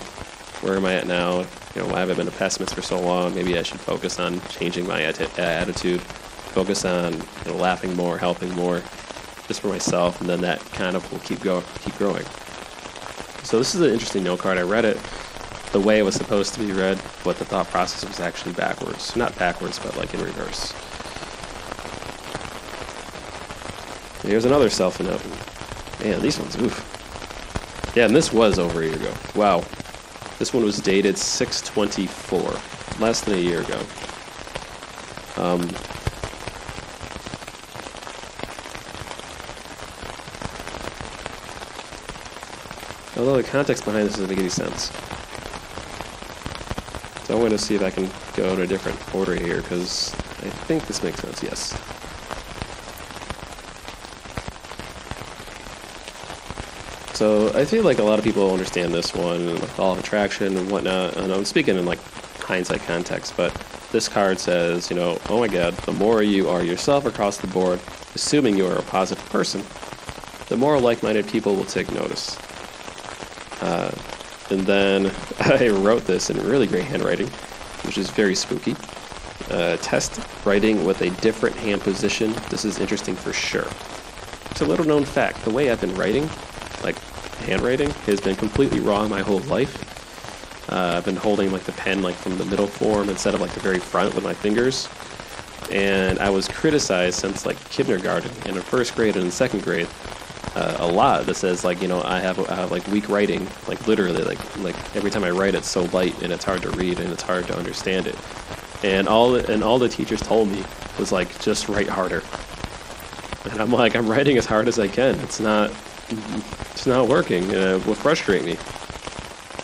where 0.62 0.76
am 0.76 0.86
I 0.86 0.96
at 0.96 1.08
now? 1.08 1.46
You 1.76 1.82
know, 1.82 1.88
why 1.88 2.00
have 2.00 2.10
I 2.10 2.14
been 2.16 2.28
a 2.28 2.32
pessimist 2.32 2.74
for 2.74 2.82
so 2.82 3.00
long? 3.00 3.36
Maybe 3.36 3.58
I 3.58 3.64
should 3.64 3.80
focus 3.80 4.20
on 4.20 4.42
changing 4.50 4.88
my 4.88 5.02
atti- 5.02 5.38
attitude, 5.38 6.02
focus 6.02 6.86
on 6.86 7.14
you 7.14 7.52
know, 7.52 7.56
laughing 7.56 7.96
more, 7.96 8.18
helping 8.18 8.52
more, 8.56 8.82
just 9.48 9.62
for 9.62 9.68
myself, 9.68 10.20
and 10.22 10.30
then 10.30 10.42
that 10.42 10.60
kind 10.72 10.96
of 10.96 11.10
will 11.12 11.20
keep 11.20 11.42
go 11.42 11.64
keep 11.82 11.96
growing. 11.98 12.26
So 13.44 13.60
this 13.60 13.76
is 13.76 13.82
an 13.82 13.92
interesting 13.92 14.24
note 14.24 14.40
card. 14.40 14.58
I 14.58 14.64
read 14.64 14.86
it 14.86 14.98
the 15.76 15.82
way 15.82 16.00
it 16.00 16.04
was 16.04 16.16
supposed 16.16 16.54
to 16.54 16.62
be 16.62 16.72
read, 16.72 16.98
but 17.26 17.38
the 17.38 17.44
thought 17.44 17.68
process 17.68 18.08
was 18.08 18.22
actually 18.22 18.54
backwards. 18.54 19.14
Not 19.18 19.38
backwards, 19.38 19.78
but 19.78 19.98
like 19.98 20.14
in 20.14 20.24
reverse. 20.24 20.72
Here's 24.22 24.46
another 24.46 24.70
self 24.70 25.02
note. 25.02 25.22
Man, 26.00 26.22
these 26.22 26.40
ones, 26.40 26.56
oof. 26.56 27.94
Yeah, 27.94 28.06
and 28.06 28.16
this 28.16 28.32
was 28.32 28.58
over 28.58 28.84
a 28.84 28.86
year 28.86 28.96
ago. 28.96 29.14
Wow. 29.36 29.66
This 30.40 30.54
one 30.54 30.64
was 30.64 30.78
dated 30.78 31.18
624, 31.18 32.40
less 33.02 33.20
than 33.20 33.34
a 33.34 33.38
year 33.38 33.60
ago. 33.60 33.80
Um, 35.36 35.60
although 43.18 43.36
the 43.36 43.44
context 43.44 43.84
behind 43.84 44.08
this 44.08 44.14
doesn't 44.14 44.30
make 44.30 44.40
any 44.40 44.48
sense. 44.48 44.90
So 47.26 47.34
I'm 47.34 47.40
going 47.40 47.52
to 47.52 47.58
see 47.58 47.74
if 47.74 47.82
I 47.82 47.90
can 47.90 48.10
go 48.36 48.54
in 48.54 48.62
a 48.62 48.68
different 48.68 48.98
order 49.16 49.36
here, 49.36 49.62
because 49.62 50.14
I 50.14 50.50
think 50.68 50.86
this 50.86 51.02
makes 51.02 51.20
sense, 51.20 51.42
yes. 51.42 51.72
So 57.16 57.52
I 57.58 57.66
feel 57.66 57.84
like 57.84 57.98
a 57.98 58.04
lot 58.04 58.20
of 58.20 58.26
people 58.26 58.52
understand 58.52 58.94
this 58.94 59.16
one, 59.16 59.46
with 59.46 59.80
all 59.80 59.94
of 59.94 60.00
attraction 60.00 60.56
and 60.56 60.70
whatnot, 60.70 61.18
and 61.18 61.34
I'm 61.34 61.46
speaking 61.46 61.78
in 61.78 61.86
like 61.86 62.00
hindsight 62.42 62.82
context, 62.82 63.36
but 63.36 63.54
this 63.92 64.08
card 64.08 64.38
says, 64.38 64.92
you 64.92 64.96
know, 64.96 65.18
oh 65.30 65.40
my 65.40 65.48
god, 65.48 65.74
the 65.78 65.94
more 65.94 66.22
you 66.22 66.48
are 66.50 66.62
yourself 66.62 67.06
across 67.06 67.38
the 67.38 67.48
board, 67.48 67.80
assuming 68.14 68.58
you 68.58 68.68
are 68.68 68.78
a 68.78 68.84
positive 68.84 69.26
person, 69.30 69.64
the 70.50 70.58
more 70.58 70.80
like-minded 70.80 71.28
people 71.28 71.56
will 71.56 71.66
take 71.66 71.92
notice. 71.92 72.38
Uh, 73.62 73.92
and 74.52 74.62
then 74.62 75.12
I 75.60 75.70
wrote 75.70 76.06
this 76.06 76.32
in 76.32 76.44
really 76.44 76.66
great 76.66 76.86
handwriting, 76.86 77.28
which 77.84 78.00
is 78.00 78.10
very 78.10 78.34
spooky. 78.34 78.76
Uh, 79.52 79.78
test 79.78 80.20
writing 80.44 80.84
with 80.86 81.02
a 81.02 81.12
different 81.22 81.56
hand 81.58 81.82
position. 81.82 82.34
This 82.50 82.66
is 82.66 82.80
interesting 82.80 83.16
for 83.16 83.32
sure. 83.32 83.68
It's 84.50 84.62
a 84.62 84.66
little 84.66 84.86
known 84.86 85.06
fact. 85.06 85.46
The 85.46 85.52
way 85.52 85.70
I've 85.70 85.82
been 85.82 85.94
writing, 85.94 86.28
like 86.84 86.98
handwriting, 87.44 87.92
has 88.08 88.20
been 88.20 88.36
completely 88.36 88.80
wrong 88.80 89.08
my 89.08 89.22
whole 89.22 89.42
life. 89.42 89.94
Uh, 90.72 90.96
I've 90.98 91.06
been 91.06 91.16
holding 91.16 91.52
like 91.52 91.64
the 91.66 91.74
pen 91.74 92.02
like 92.02 92.16
from 92.16 92.40
the 92.40 92.46
middle 92.46 92.66
form 92.66 93.10
instead 93.10 93.36
of 93.36 93.42
like 93.42 93.52
the 93.52 93.60
very 93.60 93.78
front 93.78 94.16
with 94.16 94.24
my 94.24 94.34
fingers. 94.34 94.90
And 95.70 96.18
I 96.18 96.32
was 96.32 96.48
criticized 96.48 97.20
since 97.20 97.46
like 97.46 97.64
kindergarten 97.70 98.32
and 98.48 98.56
in 98.56 98.64
first 98.64 98.96
grade 98.96 99.16
and 99.16 99.26
in 99.26 99.32
second 99.32 99.62
grade 99.62 99.88
uh, 100.56 100.78
a 100.80 100.88
lot 100.88 101.26
that 101.26 101.36
says 101.36 101.64
like 101.66 101.82
you 101.82 101.88
know 101.88 102.02
I 102.04 102.20
have, 102.20 102.40
I 102.50 102.56
have 102.56 102.72
like 102.72 102.88
weak 102.88 103.10
writing 103.10 103.48
like 103.68 103.88
literally 103.88 104.24
like 104.24 104.40
like 104.60 104.96
every 104.96 105.12
time 105.12 105.24
I 105.24 105.32
write 105.32 105.54
it's 105.54 105.68
so 105.70 105.84
light 105.86 106.20
and 106.22 106.32
it's 106.32 106.46
hard 106.46 106.62
to 106.62 106.72
read 106.72 107.00
and 107.00 107.12
it's 107.12 107.24
hard 107.24 107.46
to 107.48 107.58
understand 107.58 108.08
it. 108.08 108.16
And 108.84 109.08
all 109.08 109.36
and 109.36 109.64
all 109.64 109.80
the 109.80 109.90
teachers 109.90 110.22
told 110.22 110.50
me 110.50 110.64
was 110.98 111.12
like 111.12 111.40
just 111.42 111.68
write 111.68 111.90
harder. 111.90 112.24
And 113.52 113.62
I'm 113.62 113.72
like 113.72 113.96
I'm 113.96 114.08
writing 114.08 114.38
as 114.38 114.46
hard 114.46 114.68
as 114.68 114.80
I 114.80 114.88
can. 114.88 115.20
It's 115.20 115.42
not 115.42 115.72
it's 116.10 116.88
not 116.88 117.10
working 117.10 117.44
uh, 117.54 117.78
it 117.78 117.86
will 117.86 117.96
frustrate 117.96 118.46
me. 118.46 118.56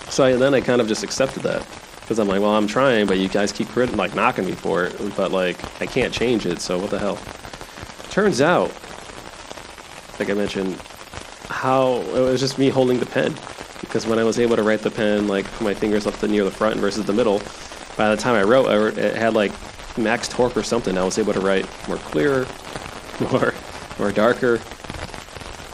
So 0.09 0.25
I, 0.25 0.33
then 0.33 0.53
I 0.53 0.59
kind 0.59 0.81
of 0.81 0.89
just 0.89 1.03
accepted 1.03 1.43
that 1.43 1.65
because 2.01 2.19
I'm 2.19 2.27
like 2.27 2.41
well 2.41 2.55
I'm 2.57 2.67
trying 2.67 3.07
but 3.07 3.17
you 3.17 3.29
guys 3.29 3.53
keep 3.53 3.73
like 3.77 4.13
knocking 4.13 4.45
me 4.45 4.51
for 4.51 4.83
it 4.83 5.15
but 5.15 5.31
like 5.31 5.57
I 5.81 5.85
can't 5.85 6.13
change 6.13 6.45
it 6.45 6.59
so 6.59 6.77
what 6.77 6.89
the 6.89 6.99
hell? 6.99 7.17
Turns 8.09 8.41
out 8.41 8.73
like 10.19 10.29
I 10.29 10.33
mentioned, 10.33 10.79
how 11.49 12.01
it 12.01 12.19
was 12.19 12.39
just 12.39 12.57
me 12.57 12.69
holding 12.69 12.99
the 12.99 13.05
pen. 13.05 13.35
Because 13.81 14.05
when 14.05 14.19
I 14.19 14.23
was 14.23 14.39
able 14.39 14.55
to 14.55 14.63
write 14.63 14.81
the 14.81 14.91
pen, 14.91 15.27
like 15.27 15.45
put 15.53 15.63
my 15.63 15.73
fingers 15.73 16.07
up 16.07 16.13
the 16.15 16.27
near 16.27 16.43
the 16.43 16.51
front 16.51 16.77
versus 16.77 17.05
the 17.05 17.13
middle, 17.13 17.41
by 17.97 18.13
the 18.13 18.17
time 18.17 18.35
I 18.35 18.43
wrote, 18.43 18.97
it 18.97 19.15
had 19.15 19.33
like 19.33 19.51
max 19.97 20.27
torque 20.27 20.55
or 20.55 20.63
something. 20.63 20.97
I 20.97 21.03
was 21.03 21.17
able 21.17 21.33
to 21.33 21.41
write 21.41 21.65
more 21.87 21.97
clear, 21.97 22.45
more 23.31 23.53
more 23.99 24.11
darker. 24.11 24.59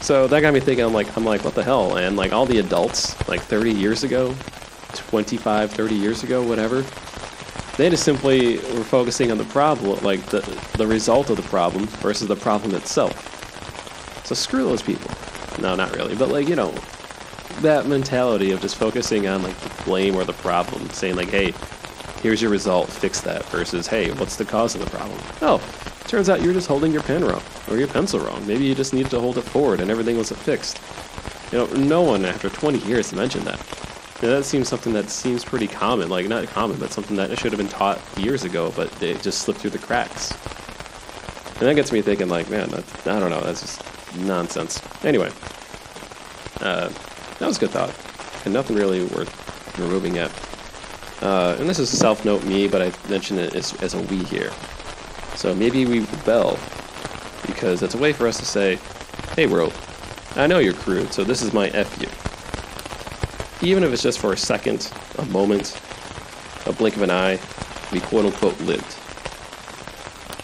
So 0.00 0.26
that 0.26 0.40
got 0.40 0.54
me 0.54 0.60
thinking. 0.60 0.84
I'm 0.84 0.92
like, 0.92 1.14
I'm 1.16 1.24
like, 1.24 1.44
what 1.44 1.54
the 1.54 1.62
hell? 1.62 1.96
And 1.96 2.16
like 2.16 2.32
all 2.32 2.46
the 2.46 2.58
adults, 2.58 3.28
like 3.28 3.40
30 3.40 3.72
years 3.72 4.04
ago, 4.04 4.34
25, 4.94 5.70
30 5.70 5.94
years 5.94 6.22
ago, 6.22 6.42
whatever, 6.42 6.84
they 7.76 7.90
just 7.90 8.04
simply 8.04 8.56
were 8.56 8.84
focusing 8.84 9.30
on 9.30 9.38
the 9.38 9.44
problem, 9.44 10.02
like 10.02 10.24
the 10.26 10.40
the 10.76 10.86
result 10.86 11.30
of 11.30 11.36
the 11.36 11.42
problem 11.44 11.86
versus 11.86 12.26
the 12.26 12.36
problem 12.36 12.74
itself. 12.74 13.37
So 14.28 14.34
screw 14.34 14.62
those 14.64 14.82
people. 14.82 15.10
No, 15.58 15.74
not 15.74 15.96
really. 15.96 16.14
But 16.14 16.28
like, 16.28 16.48
you 16.48 16.54
know, 16.54 16.70
that 17.62 17.86
mentality 17.86 18.50
of 18.50 18.60
just 18.60 18.76
focusing 18.76 19.26
on 19.26 19.42
like 19.42 19.58
the 19.60 19.84
blame 19.84 20.16
or 20.16 20.24
the 20.24 20.34
problem, 20.34 20.86
saying 20.90 21.16
like, 21.16 21.30
hey, 21.30 21.54
here's 22.20 22.42
your 22.42 22.50
result, 22.50 22.90
fix 22.90 23.22
that, 23.22 23.42
versus, 23.46 23.86
hey, 23.86 24.10
what's 24.10 24.36
the 24.36 24.44
cause 24.44 24.74
of 24.74 24.82
the 24.82 24.90
problem? 24.90 25.18
Oh, 25.40 25.66
turns 26.08 26.28
out 26.28 26.42
you're 26.42 26.52
just 26.52 26.68
holding 26.68 26.92
your 26.92 27.02
pen 27.02 27.24
wrong 27.24 27.40
or 27.70 27.78
your 27.78 27.88
pencil 27.88 28.20
wrong. 28.20 28.46
Maybe 28.46 28.66
you 28.66 28.74
just 28.74 28.92
needed 28.92 29.08
to 29.12 29.20
hold 29.20 29.38
it 29.38 29.44
forward 29.44 29.80
and 29.80 29.90
everything 29.90 30.18
was 30.18 30.30
fixed. 30.30 30.78
You 31.50 31.60
know, 31.60 31.66
no 31.78 32.02
one 32.02 32.26
after 32.26 32.50
20 32.50 32.80
years 32.80 33.14
mentioned 33.14 33.46
that. 33.46 33.58
You 34.20 34.28
that 34.28 34.44
seems 34.44 34.68
something 34.68 34.92
that 34.92 35.08
seems 35.08 35.42
pretty 35.42 35.68
common, 35.68 36.10
like 36.10 36.28
not 36.28 36.46
common, 36.48 36.78
but 36.78 36.92
something 36.92 37.16
that 37.16 37.30
should 37.38 37.52
have 37.52 37.58
been 37.58 37.66
taught 37.66 37.98
years 38.18 38.44
ago, 38.44 38.74
but 38.76 39.02
it 39.02 39.22
just 39.22 39.40
slipped 39.40 39.60
through 39.60 39.70
the 39.70 39.78
cracks. 39.78 40.32
And 41.60 41.66
that 41.66 41.76
gets 41.76 41.92
me 41.92 42.02
thinking, 42.02 42.28
like, 42.28 42.50
man, 42.50 42.68
I 42.74 43.18
don't 43.18 43.30
know, 43.30 43.40
that's 43.40 43.62
just 43.62 43.82
nonsense. 44.16 44.82
Anyway, 45.04 45.30
uh, 46.60 46.88
that 47.38 47.46
was 47.46 47.56
a 47.56 47.60
good 47.60 47.70
thought, 47.70 47.94
and 48.44 48.52
nothing 48.54 48.76
really 48.76 49.04
worth 49.04 49.78
removing 49.78 50.14
yet. 50.16 50.30
Uh, 51.22 51.56
and 51.58 51.68
this 51.68 51.78
is 51.78 51.90
self 51.90 52.24
note 52.24 52.44
me, 52.44 52.68
but 52.68 52.80
I 52.80 52.92
mentioned 53.08 53.40
it 53.40 53.54
as, 53.54 53.74
as 53.82 53.94
a 53.94 54.00
we 54.02 54.18
here. 54.24 54.52
So 55.34 55.54
maybe 55.54 55.86
we 55.86 56.00
rebel 56.00 56.58
because 57.46 57.82
it's 57.82 57.94
a 57.94 57.98
way 57.98 58.12
for 58.12 58.26
us 58.26 58.38
to 58.38 58.44
say, 58.44 58.78
hey, 59.34 59.46
world, 59.46 59.72
I 60.36 60.46
know 60.46 60.58
you're 60.58 60.74
crude, 60.74 61.12
so 61.12 61.24
this 61.24 61.42
is 61.42 61.52
my 61.52 61.68
F 61.68 62.00
you. 62.00 62.08
Even 63.68 63.82
if 63.82 63.92
it's 63.92 64.02
just 64.02 64.20
for 64.20 64.32
a 64.32 64.36
second, 64.36 64.92
a 65.18 65.24
moment, 65.26 65.80
a 66.66 66.72
blink 66.72 66.96
of 66.96 67.02
an 67.02 67.10
eye, 67.10 67.40
we 67.92 68.00
quote 68.00 68.26
unquote 68.26 68.60
lived. 68.60 68.96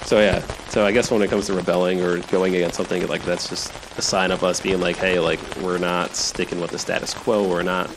So 0.05 0.21
yeah, 0.21 0.41
so 0.69 0.85
I 0.85 0.93
guess 0.93 1.11
when 1.11 1.23
it 1.23 1.31
comes 1.31 1.47
to 1.47 1.55
rebelling 1.55 2.03
or 2.03 2.19
going 2.31 2.55
against 2.55 2.77
something, 2.77 3.07
like 3.07 3.25
that's 3.25 3.49
just 3.49 3.73
a 3.97 4.03
sign 4.03 4.31
of 4.33 4.45
us 4.45 4.61
being 4.61 4.79
like, 4.81 4.97
hey, 4.97 5.19
like 5.19 5.41
we're 5.57 5.79
not 5.79 6.15
sticking 6.15 6.61
with 6.61 6.73
the 6.73 6.79
status 6.79 7.15
quo. 7.15 7.49
We're 7.49 7.63
not, 7.63 7.89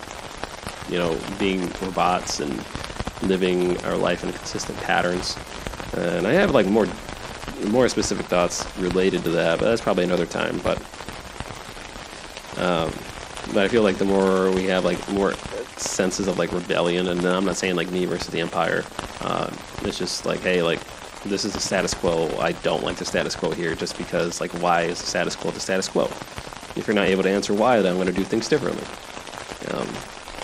you 0.89 0.97
know, 0.97 1.19
being 1.37 1.69
robots 1.81 2.39
and 2.39 2.63
living 3.23 3.77
our 3.83 3.97
life 3.97 4.23
in 4.23 4.31
consistent 4.31 4.77
patterns. 4.79 5.37
And 5.97 6.25
I 6.25 6.31
have 6.31 6.51
like 6.51 6.65
more 6.65 6.87
more 7.65 7.89
specific 7.89 8.27
thoughts 8.27 8.65
related 8.77 9.23
to 9.23 9.29
that, 9.31 9.59
but 9.59 9.65
that's 9.65 9.81
probably 9.81 10.05
another 10.05 10.25
time. 10.25 10.59
But 10.59 10.77
um, 12.57 12.91
but 13.53 13.65
I 13.65 13.67
feel 13.67 13.83
like 13.83 13.97
the 13.97 14.05
more 14.05 14.49
we 14.51 14.63
have 14.65 14.85
like 14.85 15.09
more 15.09 15.33
senses 15.75 16.27
of 16.27 16.39
like 16.39 16.53
rebellion, 16.53 17.09
and 17.09 17.25
I'm 17.25 17.43
not 17.43 17.57
saying 17.57 17.75
like 17.75 17.91
me 17.91 18.05
versus 18.05 18.27
the 18.27 18.39
empire. 18.39 18.85
Uh, 19.19 19.49
it's 19.81 19.97
just 19.97 20.25
like 20.25 20.39
hey, 20.39 20.61
like 20.61 20.79
this 21.25 21.45
is 21.45 21.53
the 21.53 21.59
status 21.59 21.93
quo. 21.93 22.29
I 22.39 22.51
don't 22.51 22.83
like 22.83 22.97
the 22.97 23.05
status 23.05 23.35
quo 23.35 23.51
here, 23.51 23.75
just 23.75 23.97
because 23.97 24.39
like 24.41 24.51
why 24.61 24.83
is 24.83 24.99
the 24.99 25.07
status 25.07 25.35
quo 25.35 25.51
the 25.51 25.59
status 25.59 25.87
quo? 25.87 26.05
If 26.75 26.85
you're 26.87 26.95
not 26.95 27.07
able 27.07 27.23
to 27.23 27.29
answer 27.29 27.53
why, 27.53 27.81
then 27.81 27.91
I'm 27.91 27.97
going 27.97 28.07
to 28.07 28.13
do 28.13 28.23
things 28.23 28.47
differently. 28.47 28.85
Um, 29.73 29.87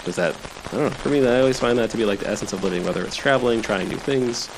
does 0.04 0.16
that 0.16 0.36
I 0.74 0.78
don't 0.78 0.86
know. 0.86 0.90
For 0.90 1.10
me, 1.10 1.26
I 1.28 1.40
always 1.40 1.60
find 1.60 1.78
that 1.78 1.92
to 1.92 1.98
be 1.98 2.06
like 2.06 2.20
the 2.20 2.30
essence 2.30 2.52
of 2.52 2.64
living, 2.64 2.84
whether 2.84 3.06
it's 3.06 3.16
traveling, 3.16 3.62
trying 3.62 3.90
new 3.90 3.98
things. 3.98 4.50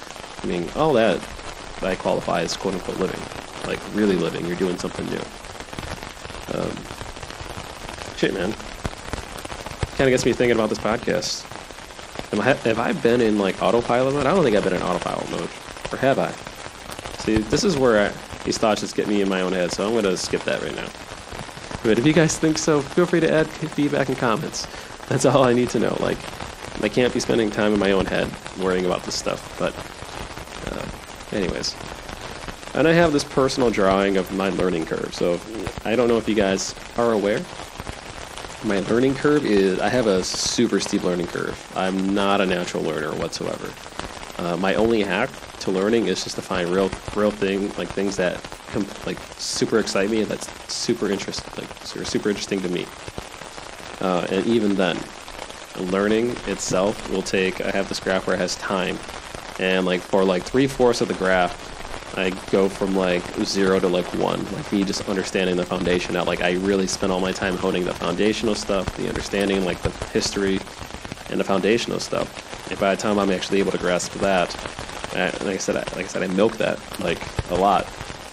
I 0.42 0.48
mean, 0.48 0.70
all 0.76 0.94
that 0.94 1.20
I 1.82 1.96
qualify 1.96 2.42
as 2.42 2.56
quote 2.56 2.74
unquote 2.74 3.00
living, 3.00 3.20
like 3.68 3.80
really 3.94 4.16
living. 4.16 4.46
You're 4.46 4.56
doing 4.56 4.78
something 4.78 5.06
new. 5.08 5.22
Um, 6.58 6.72
shit, 8.16 8.34
man. 8.34 8.54
Kind 9.98 10.08
of 10.08 10.14
gets 10.14 10.26
me 10.26 10.32
thinking 10.32 10.56
about 10.56 10.70
this 10.70 10.80
podcast. 10.80 11.44
Am 12.32 12.40
I, 12.40 12.46
have 12.46 12.80
I 12.80 12.94
been 12.94 13.20
in 13.20 13.38
like 13.38 13.62
autopilot 13.62 14.14
mode? 14.14 14.26
I 14.26 14.34
don't 14.34 14.44
think 14.44 14.56
I've 14.56 14.64
been 14.64 14.74
in 14.74 14.82
autopilot 14.82 15.30
mode, 15.32 15.50
or 15.92 15.98
have 15.98 16.20
I? 16.20 16.32
See, 17.20 17.38
this 17.38 17.64
is 17.64 17.78
where 17.78 18.08
I, 18.08 18.14
these 18.44 18.58
thoughts 18.58 18.82
just 18.82 18.96
get 18.96 19.08
me 19.08 19.22
in 19.22 19.30
my 19.30 19.42
own 19.42 19.54
head, 19.54 19.72
so 19.72 19.88
I'm 19.88 19.94
gonna 19.96 20.16
skip 20.18 20.44
that 20.44 20.62
right 20.62 20.76
now. 20.76 20.88
But 21.84 22.00
if 22.00 22.06
you 22.06 22.14
guys 22.14 22.38
think 22.38 22.58
so, 22.58 22.82
feel 22.82 23.06
free 23.06 23.20
to 23.20 23.32
add 23.32 23.48
feedback 23.48 24.10
and 24.10 24.18
comments. 24.18 24.68
That's 25.08 25.26
all 25.26 25.44
I 25.44 25.54
need 25.54 25.70
to 25.70 25.80
know. 25.80 25.96
Like, 26.00 26.18
I 26.82 26.90
can't 26.90 27.14
be 27.14 27.20
spending 27.20 27.52
time 27.52 27.74
in 27.74 27.80
my 27.80 27.92
own 27.92 28.06
head 28.06 28.28
worrying 28.60 28.86
about 28.86 29.04
this 29.04 29.16
stuff. 29.16 29.56
But, 29.60 29.74
uh, 30.74 31.36
anyways. 31.36 31.76
And 32.74 32.88
I 32.88 32.94
have 32.94 33.14
this 33.14 33.24
personal 33.24 33.70
drawing 33.70 34.18
of 34.18 34.32
my 34.34 34.50
learning 34.50 34.86
curve. 34.86 35.14
So 35.14 35.40
I 35.86 35.96
don't 35.96 36.08
know 36.08 36.18
if 36.18 36.28
you 36.28 36.36
guys 36.36 36.76
are 36.98 37.12
aware. 37.12 37.40
My 38.64 38.80
learning 38.82 39.16
curve 39.16 39.46
is 39.46 39.80
I 39.80 39.90
have 39.90 40.08
a 40.08 40.24
super 40.24 40.80
steep 40.80 41.04
learning 41.04 41.28
curve. 41.28 41.72
I'm 41.76 42.14
not 42.14 42.42
a 42.42 42.46
natural 42.46 42.84
learner 42.84 43.14
whatsoever. 43.16 43.72
Uh, 44.38 44.58
my 44.58 44.76
only 44.76 45.02
hack 45.02 45.30
to 45.60 45.72
learning 45.72 46.08
is 46.08 46.24
just 46.24 46.36
to 46.36 46.42
find 46.42 46.70
real, 46.70 46.90
real 47.16 47.32
thing 47.32 47.72
like 47.78 47.88
things 47.90 48.18
that 48.18 48.40
like 49.06 49.18
super 49.38 49.80
excite 49.80 50.10
me 50.10 50.22
and 50.22 50.30
that's 50.30 50.50
super 50.72 51.10
interesting, 51.10 51.50
like 51.58 51.70
super 52.06 52.30
interesting 52.30 52.62
to 52.62 52.70
me. 52.70 52.86
Uh, 54.02 54.28
and 54.30 54.46
even 54.46 54.76
then, 54.76 54.98
learning 55.78 56.32
itself 56.48 57.10
will 57.10 57.22
take. 57.22 57.62
I 57.62 57.72
have 57.72 57.88
this 57.88 58.00
graph 58.00 58.28
where 58.28 58.36
it 58.36 58.40
has 58.40 58.56
time, 58.58 58.98
and 59.60 59.86
like 59.86 60.02
for 60.02 60.24
like 60.24 60.44
three 60.44 60.68
fourths 60.68 61.02
of 61.02 61.08
the 61.08 61.14
graph, 61.14 62.18
I 62.18 62.32
go 62.52 62.70
from 62.70 62.96
like 62.96 63.24
zero 63.44 63.80
to 63.80 63.88
like 63.88 64.06
one. 64.16 64.44
Like 64.52 64.72
me 64.72 64.84
just 64.84 65.08
understanding 65.08 65.56
the 65.56 65.66
foundation. 65.66 66.14
Now, 66.14 66.26
like 66.26 66.42
I 66.42 66.54
really 66.54 66.88
spend 66.88 67.12
all 67.12 67.22
my 67.22 67.32
time 67.32 67.56
honing 67.56 67.86
the 67.86 67.94
foundational 67.94 68.56
stuff, 68.56 68.96
the 68.98 69.08
understanding, 69.08 69.64
like 69.66 69.82
the 69.82 69.92
history, 70.08 70.60
and 71.30 71.40
the 71.40 71.44
foundational 71.44 72.00
stuff. 72.00 72.55
And 72.70 72.80
by 72.80 72.96
the 72.96 73.02
time 73.02 73.20
I'm 73.20 73.32
actually 73.32 73.60
able 73.60 73.72
to 73.72 73.78
grasp 73.78 74.14
that, 74.14 74.54
like 75.14 75.56
I 75.56 75.58
said, 75.58 75.76
I, 75.76 75.80
like 75.96 76.06
I 76.06 76.08
said, 76.08 76.24
I 76.24 76.28
milk 76.28 76.58
that 76.58 76.80
like 77.00 77.22
a 77.52 77.56
lot. 77.56 77.88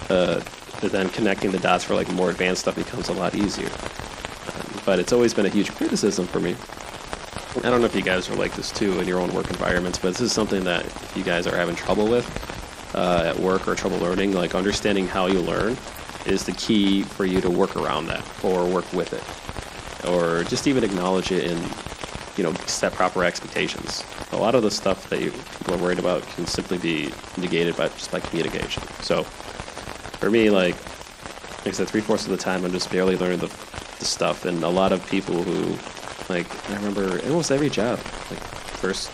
Uh, 0.08 0.40
then 0.80 1.08
connecting 1.10 1.52
the 1.52 1.60
dots 1.60 1.84
for 1.84 1.94
like 1.94 2.10
more 2.12 2.30
advanced 2.30 2.62
stuff 2.62 2.74
becomes 2.74 3.08
a 3.08 3.12
lot 3.12 3.36
easier 3.36 3.70
but 4.84 4.98
it's 4.98 5.12
always 5.12 5.32
been 5.34 5.46
a 5.46 5.50
huge 5.50 5.70
criticism 5.74 6.26
for 6.26 6.40
me. 6.40 6.56
I 7.58 7.70
don't 7.70 7.80
know 7.80 7.86
if 7.86 7.94
you 7.94 8.02
guys 8.02 8.28
are 8.30 8.34
like 8.34 8.54
this 8.54 8.70
too 8.70 8.98
in 9.00 9.06
your 9.06 9.20
own 9.20 9.32
work 9.32 9.48
environments, 9.50 9.98
but 9.98 10.10
this 10.10 10.20
is 10.20 10.32
something 10.32 10.64
that 10.64 10.84
if 10.84 11.16
you 11.16 11.22
guys 11.22 11.46
are 11.46 11.56
having 11.56 11.76
trouble 11.76 12.08
with 12.08 12.26
uh, 12.94 13.24
at 13.26 13.38
work 13.38 13.68
or 13.68 13.74
trouble 13.74 13.98
learning, 13.98 14.32
like 14.32 14.54
understanding 14.54 15.06
how 15.06 15.26
you 15.26 15.40
learn 15.40 15.76
is 16.26 16.44
the 16.44 16.52
key 16.52 17.02
for 17.02 17.24
you 17.24 17.40
to 17.40 17.50
work 17.50 17.76
around 17.76 18.06
that 18.06 18.24
or 18.42 18.66
work 18.66 18.90
with 18.92 19.12
it 19.12 20.08
or 20.08 20.44
just 20.44 20.66
even 20.66 20.82
acknowledge 20.82 21.30
it 21.30 21.50
and 21.50 21.60
you 22.36 22.44
know 22.44 22.52
set 22.66 22.92
proper 22.92 23.24
expectations 23.24 24.04
a 24.32 24.36
lot 24.36 24.54
of 24.54 24.62
the 24.62 24.70
stuff 24.70 25.08
that 25.10 25.20
you 25.20 25.32
are 25.68 25.76
worried 25.78 25.98
about 25.98 26.22
can 26.34 26.46
simply 26.46 26.78
be 26.78 27.12
negated 27.36 27.76
by 27.76 27.88
just 27.88 28.10
by 28.10 28.20
communication 28.20 28.82
so 29.00 29.22
for 29.22 30.30
me 30.30 30.50
like 30.50 30.76
like 31.58 31.68
i 31.68 31.70
said 31.70 31.88
three-fourths 31.88 32.24
of 32.24 32.30
the 32.30 32.36
time 32.36 32.64
i'm 32.64 32.72
just 32.72 32.90
barely 32.90 33.16
learning 33.16 33.38
the 33.38 33.48
the 34.02 34.08
stuff, 34.08 34.44
and 34.44 34.64
a 34.64 34.68
lot 34.68 34.92
of 34.92 35.06
people 35.08 35.42
who, 35.42 35.78
like, 36.28 36.48
I 36.70 36.74
remember 36.74 37.20
almost 37.24 37.52
every 37.52 37.70
job, 37.70 37.98
like 38.30 38.40
first 38.82 39.10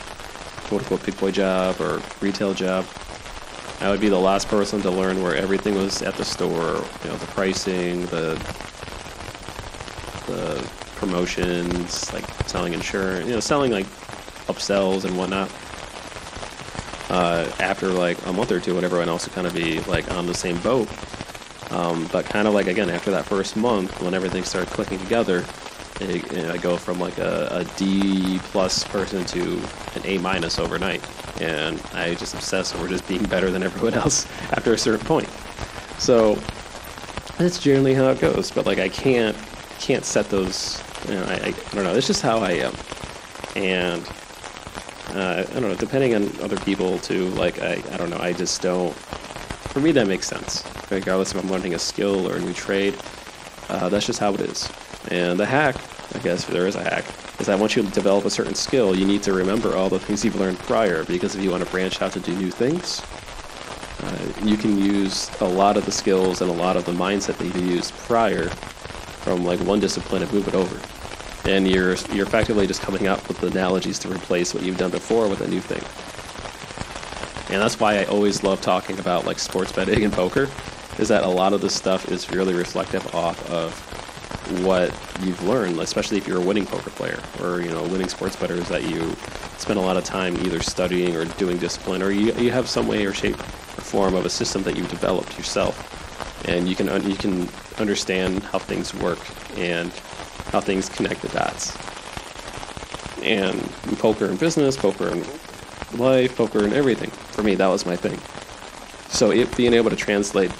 quote 0.66 0.80
unquote 0.80 1.04
big 1.04 1.18
boy 1.18 1.30
job 1.30 1.80
or 1.80 2.00
retail 2.20 2.54
job, 2.54 2.86
I 3.80 3.90
would 3.90 4.00
be 4.00 4.08
the 4.08 4.18
last 4.18 4.48
person 4.48 4.80
to 4.82 4.90
learn 4.90 5.22
where 5.22 5.36
everything 5.36 5.74
was 5.74 6.02
at 6.02 6.16
the 6.16 6.24
store. 6.24 6.82
You 7.04 7.10
know, 7.10 7.16
the 7.16 7.26
pricing, 7.26 8.06
the 8.06 8.34
promotions, 11.08 12.12
like 12.12 12.24
selling 12.46 12.74
insurance, 12.74 13.26
you 13.26 13.32
know, 13.32 13.40
selling 13.40 13.72
like 13.72 13.86
upsells 14.46 15.04
and 15.04 15.16
whatnot. 15.16 15.50
Uh, 17.10 17.50
after 17.60 17.88
like 17.88 18.18
a 18.26 18.32
month 18.32 18.52
or 18.52 18.60
two, 18.60 18.78
everyone 18.78 19.08
else 19.08 19.26
would 19.26 19.34
kind 19.34 19.46
of 19.46 19.54
be 19.54 19.80
like 19.82 20.10
on 20.10 20.26
the 20.26 20.34
same 20.34 20.58
boat, 20.58 20.86
um, 21.70 22.06
but 22.12 22.26
kind 22.26 22.46
of 22.46 22.52
like 22.52 22.66
again 22.66 22.90
after 22.90 23.10
that 23.10 23.24
first 23.24 23.56
month, 23.56 24.02
when 24.02 24.12
everything 24.12 24.44
started 24.44 24.70
clicking 24.70 24.98
together, 24.98 25.44
it, 26.00 26.50
I 26.50 26.58
go 26.58 26.76
from 26.76 27.00
like 27.00 27.16
a, 27.16 27.48
a 27.50 27.64
D 27.78 28.38
plus 28.44 28.84
person 28.84 29.24
to 29.24 29.62
an 29.94 30.02
A 30.04 30.18
minus 30.18 30.58
overnight, 30.58 31.02
and 31.40 31.80
I 31.94 32.14
just 32.16 32.34
obsess 32.34 32.74
over 32.74 32.86
just 32.86 33.08
being 33.08 33.24
better 33.24 33.50
than 33.50 33.62
everyone 33.62 33.94
else 33.94 34.26
after 34.52 34.74
a 34.74 34.78
certain 34.78 35.06
point. 35.06 35.28
So 35.98 36.34
that's 37.38 37.58
generally 37.58 37.94
how 37.94 38.08
it 38.10 38.20
goes. 38.20 38.50
But 38.50 38.66
like 38.66 38.78
I 38.78 38.90
can't 38.90 39.36
can't 39.78 40.04
set 40.04 40.28
those. 40.28 40.82
You 41.08 41.14
know, 41.14 41.24
I, 41.24 41.34
I, 41.34 41.74
don't 41.74 41.84
know. 41.84 41.94
It's 41.94 42.06
just 42.06 42.22
how 42.22 42.38
I 42.38 42.52
am, 42.52 42.74
and 43.56 44.06
uh, 45.14 45.44
I 45.48 45.52
don't 45.52 45.62
know. 45.62 45.74
Depending 45.74 46.14
on 46.14 46.28
other 46.42 46.58
people 46.58 46.98
too. 46.98 47.28
Like 47.30 47.60
I 47.62 47.82
I 47.92 47.96
don't 47.96 48.10
know. 48.10 48.18
I 48.18 48.32
just 48.32 48.60
don't. 48.62 48.94
For 48.94 49.80
me, 49.80 49.92
that 49.92 50.06
makes 50.06 50.26
sense 50.26 50.64
regardless 50.90 51.34
if 51.34 51.42
I'm 51.42 51.50
learning 51.50 51.74
a 51.74 51.78
skill 51.78 52.28
or 52.28 52.36
a 52.36 52.40
new 52.40 52.52
trade. 52.52 52.94
Uh, 53.68 53.88
that's 53.88 54.06
just 54.06 54.18
how 54.18 54.32
it 54.34 54.40
is. 54.40 54.70
And 55.10 55.38
the 55.38 55.46
hack, 55.46 55.76
I 56.14 56.18
guess 56.18 56.44
if 56.44 56.50
there 56.50 56.66
is 56.66 56.76
a 56.76 56.82
hack, 56.82 57.04
is 57.38 57.46
that 57.46 57.58
once 57.58 57.76
you 57.76 57.82
develop 57.82 58.24
a 58.24 58.30
certain 58.30 58.54
skill, 58.54 58.96
you 58.96 59.06
need 59.06 59.22
to 59.24 59.32
remember 59.32 59.76
all 59.76 59.88
the 59.88 59.98
things 59.98 60.24
you've 60.24 60.36
learned 60.36 60.58
prior 60.60 61.04
because 61.04 61.34
if 61.34 61.42
you 61.42 61.50
want 61.50 61.64
to 61.64 61.70
branch 61.70 62.00
out 62.00 62.12
to 62.12 62.20
do 62.20 62.34
new 62.36 62.50
things, 62.50 63.02
uh, 64.02 64.44
you 64.44 64.56
can 64.56 64.78
use 64.78 65.30
a 65.40 65.44
lot 65.44 65.76
of 65.76 65.84
the 65.84 65.92
skills 65.92 66.40
and 66.40 66.50
a 66.50 66.54
lot 66.54 66.76
of 66.76 66.84
the 66.84 66.92
mindset 66.92 67.36
that 67.38 67.54
you 67.54 67.66
used 67.66 67.92
prior 67.98 68.48
from 68.48 69.44
like 69.44 69.60
one 69.60 69.80
discipline 69.80 70.22
and 70.22 70.32
move 70.32 70.48
it 70.48 70.54
over. 70.54 70.80
And 71.44 71.66
you're 71.68 71.94
you're 72.12 72.26
effectively 72.26 72.66
just 72.66 72.82
coming 72.82 73.06
up 73.06 73.26
with 73.28 73.42
analogies 73.42 73.98
to 74.00 74.08
replace 74.12 74.54
what 74.54 74.62
you've 74.62 74.78
done 74.78 74.90
before 74.90 75.28
with 75.28 75.40
a 75.40 75.48
new 75.48 75.60
thing. 75.60 75.82
And 77.50 77.62
that's 77.62 77.80
why 77.80 77.98
I 77.98 78.04
always 78.04 78.42
love 78.42 78.60
talking 78.60 78.98
about 78.98 79.24
like 79.24 79.38
sports 79.38 79.72
betting 79.72 80.04
and 80.04 80.12
poker 80.12 80.48
is 80.98 81.08
that 81.08 81.22
a 81.22 81.28
lot 81.28 81.52
of 81.52 81.60
this 81.60 81.74
stuff 81.74 82.10
is 82.10 82.30
really 82.30 82.54
reflective 82.54 83.14
off 83.14 83.48
of 83.50 83.72
what 84.64 84.90
you've 85.22 85.42
learned, 85.44 85.78
especially 85.80 86.16
if 86.16 86.26
you're 86.26 86.40
a 86.40 86.44
winning 86.44 86.66
poker 86.66 86.90
player 86.90 87.20
or 87.40 87.60
you 87.60 87.70
know 87.70 87.82
winning 87.84 88.08
sports 88.08 88.36
better, 88.36 88.54
is 88.54 88.68
that 88.68 88.84
you 88.84 89.14
spend 89.58 89.78
a 89.78 89.82
lot 89.82 89.96
of 89.96 90.04
time 90.04 90.36
either 90.44 90.60
studying 90.60 91.16
or 91.16 91.24
doing 91.24 91.56
discipline, 91.58 92.02
or 92.02 92.10
you, 92.10 92.32
you 92.34 92.50
have 92.50 92.68
some 92.68 92.86
way 92.86 93.04
or 93.04 93.12
shape 93.12 93.38
or 93.38 93.82
form 93.82 94.14
of 94.14 94.26
a 94.26 94.30
system 94.30 94.62
that 94.62 94.76
you've 94.76 94.90
developed 94.90 95.36
yourself, 95.38 96.44
and 96.48 96.68
you 96.68 96.74
can 96.74 96.86
you 97.08 97.16
can 97.16 97.48
understand 97.78 98.42
how 98.44 98.58
things 98.58 98.94
work 98.94 99.18
and 99.56 99.92
how 100.50 100.60
things 100.60 100.88
connect 100.88 101.22
the 101.22 101.28
dots. 101.28 101.76
And 103.22 103.60
poker 103.98 104.26
and 104.26 104.38
business, 104.38 104.76
poker 104.76 105.08
and 105.08 105.26
life, 105.98 106.36
poker 106.36 106.64
and 106.64 106.72
everything. 106.72 107.10
For 107.10 107.42
me, 107.42 107.54
that 107.56 107.66
was 107.66 107.86
my 107.86 107.96
thing. 107.96 108.18
So 109.10 109.30
it 109.30 109.54
being 109.56 109.74
able 109.74 109.90
to 109.90 109.96
translate 109.96 110.52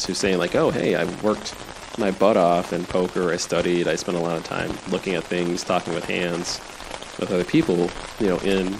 to 0.00 0.14
saying 0.14 0.38
like, 0.38 0.54
oh, 0.54 0.70
hey, 0.70 0.94
I 0.94 1.04
worked 1.22 1.54
my 1.98 2.10
butt 2.10 2.36
off 2.36 2.72
in 2.72 2.84
poker. 2.84 3.30
I 3.30 3.36
studied. 3.36 3.86
I 3.86 3.96
spent 3.96 4.16
a 4.16 4.20
lot 4.20 4.36
of 4.36 4.44
time 4.44 4.72
looking 4.90 5.14
at 5.14 5.24
things, 5.24 5.62
talking 5.62 5.94
with 5.94 6.04
hands, 6.04 6.60
with 7.18 7.30
other 7.30 7.44
people, 7.44 7.90
you 8.18 8.28
know, 8.28 8.38
in 8.38 8.76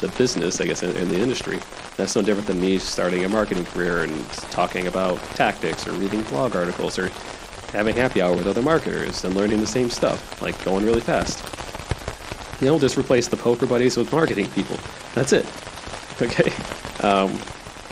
the 0.00 0.08
business, 0.16 0.60
I 0.60 0.66
guess, 0.66 0.82
in, 0.82 0.96
in 0.96 1.08
the 1.08 1.18
industry. 1.18 1.58
That's 1.96 2.16
no 2.16 2.22
different 2.22 2.46
than 2.46 2.60
me 2.60 2.78
starting 2.78 3.24
a 3.24 3.28
marketing 3.28 3.64
career 3.64 4.02
and 4.02 4.28
talking 4.50 4.86
about 4.86 5.18
tactics 5.36 5.86
or 5.86 5.92
reading 5.92 6.22
blog 6.22 6.56
articles 6.56 6.98
or 6.98 7.10
having 7.74 7.94
happy 7.96 8.22
hour 8.22 8.34
with 8.36 8.46
other 8.46 8.62
marketers 8.62 9.24
and 9.24 9.34
learning 9.34 9.60
the 9.60 9.66
same 9.66 9.90
stuff, 9.90 10.40
like 10.40 10.62
going 10.64 10.84
really 10.86 11.00
fast. 11.00 11.42
You 12.62 12.68
know, 12.68 12.78
just 12.78 12.96
replace 12.96 13.28
the 13.28 13.36
poker 13.36 13.66
buddies 13.66 13.96
with 13.96 14.12
marketing 14.12 14.48
people. 14.52 14.78
That's 15.14 15.32
it. 15.32 15.46
Okay. 16.22 16.52
Um, 17.00 17.36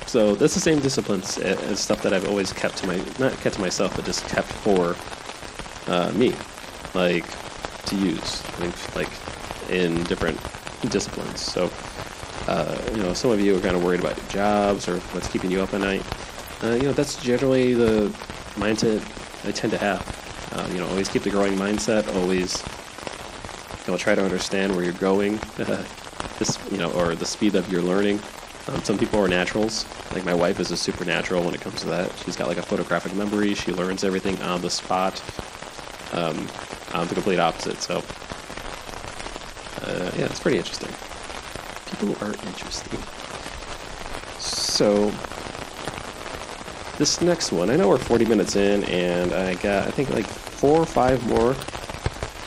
So 0.06 0.36
that's 0.36 0.54
the 0.54 0.60
same 0.60 0.78
disciplines 0.80 1.38
a- 1.38 1.58
as 1.64 1.80
stuff 1.80 2.02
that 2.02 2.12
I've 2.12 2.28
always 2.28 2.52
kept 2.52 2.76
to 2.78 2.86
my 2.86 2.96
not 3.18 3.32
kept 3.40 3.56
to 3.56 3.60
myself, 3.60 3.96
but 3.96 4.04
just 4.04 4.24
kept 4.28 4.46
for 4.46 4.94
uh, 5.88 6.12
me, 6.12 6.34
like 6.94 7.26
to 7.86 7.96
use, 7.96 8.42
like, 8.60 8.94
like 8.94 9.08
in 9.70 10.04
different 10.04 10.38
disciplines. 10.92 11.40
So 11.40 11.68
uh, 12.46 12.78
you 12.94 13.02
know, 13.02 13.12
some 13.14 13.30
of 13.32 13.40
you 13.40 13.56
are 13.56 13.60
kind 13.60 13.74
of 13.76 13.82
worried 13.82 14.00
about 14.00 14.16
your 14.16 14.26
jobs 14.28 14.88
or 14.88 14.98
what's 15.14 15.28
keeping 15.28 15.50
you 15.50 15.60
up 15.62 15.74
at 15.74 15.80
night. 15.80 16.04
Uh, 16.62 16.74
you 16.74 16.82
know, 16.82 16.92
that's 16.92 17.16
generally 17.22 17.74
the 17.74 18.08
mindset 18.54 19.00
I 19.44 19.52
tend 19.52 19.72
to 19.72 19.78
have. 19.78 20.00
Uh, 20.52 20.68
you 20.72 20.78
know, 20.78 20.86
always 20.88 21.08
keep 21.08 21.22
the 21.22 21.30
growing 21.30 21.54
mindset. 21.54 22.06
Always, 22.16 22.62
you 23.86 23.92
know, 23.92 23.96
try 23.96 24.14
to 24.14 24.24
understand 24.24 24.74
where 24.74 24.84
you're 24.84 24.92
going. 24.94 25.40
this, 26.38 26.58
you 26.70 26.78
know, 26.78 26.90
or 26.92 27.14
the 27.14 27.26
speed 27.26 27.54
of 27.54 27.70
your 27.70 27.82
learning. 27.82 28.20
Um, 28.68 28.82
some 28.82 28.98
people 28.98 29.18
are 29.20 29.28
naturals. 29.28 29.86
Like 30.12 30.24
my 30.24 30.34
wife 30.34 30.60
is 30.60 30.70
a 30.70 30.76
supernatural 30.76 31.42
when 31.42 31.54
it 31.54 31.60
comes 31.60 31.80
to 31.80 31.88
that. 31.88 32.12
She's 32.24 32.36
got 32.36 32.48
like 32.48 32.58
a 32.58 32.62
photographic 32.62 33.14
memory. 33.14 33.54
She 33.54 33.72
learns 33.72 34.04
everything 34.04 34.40
on 34.42 34.60
the 34.60 34.70
spot. 34.70 35.20
Um, 36.12 36.48
I'm 36.92 37.08
the 37.08 37.14
complete 37.14 37.40
opposite. 37.40 37.80
So, 37.80 37.98
uh, 39.82 40.10
yeah, 40.16 40.26
it's 40.26 40.38
pretty 40.38 40.58
interesting. 40.58 40.90
People 41.90 42.14
are 42.24 42.32
interesting. 42.46 43.00
So, 44.38 45.12
this 47.02 47.20
next 47.20 47.50
one, 47.50 47.68
I 47.68 47.74
know 47.74 47.88
we're 47.88 47.98
40 47.98 48.26
minutes 48.26 48.54
in, 48.54 48.84
and 48.84 49.32
I 49.32 49.54
got, 49.54 49.88
I 49.88 49.90
think, 49.90 50.10
like 50.10 50.24
four 50.24 50.78
or 50.78 50.86
five 50.86 51.26
more 51.26 51.50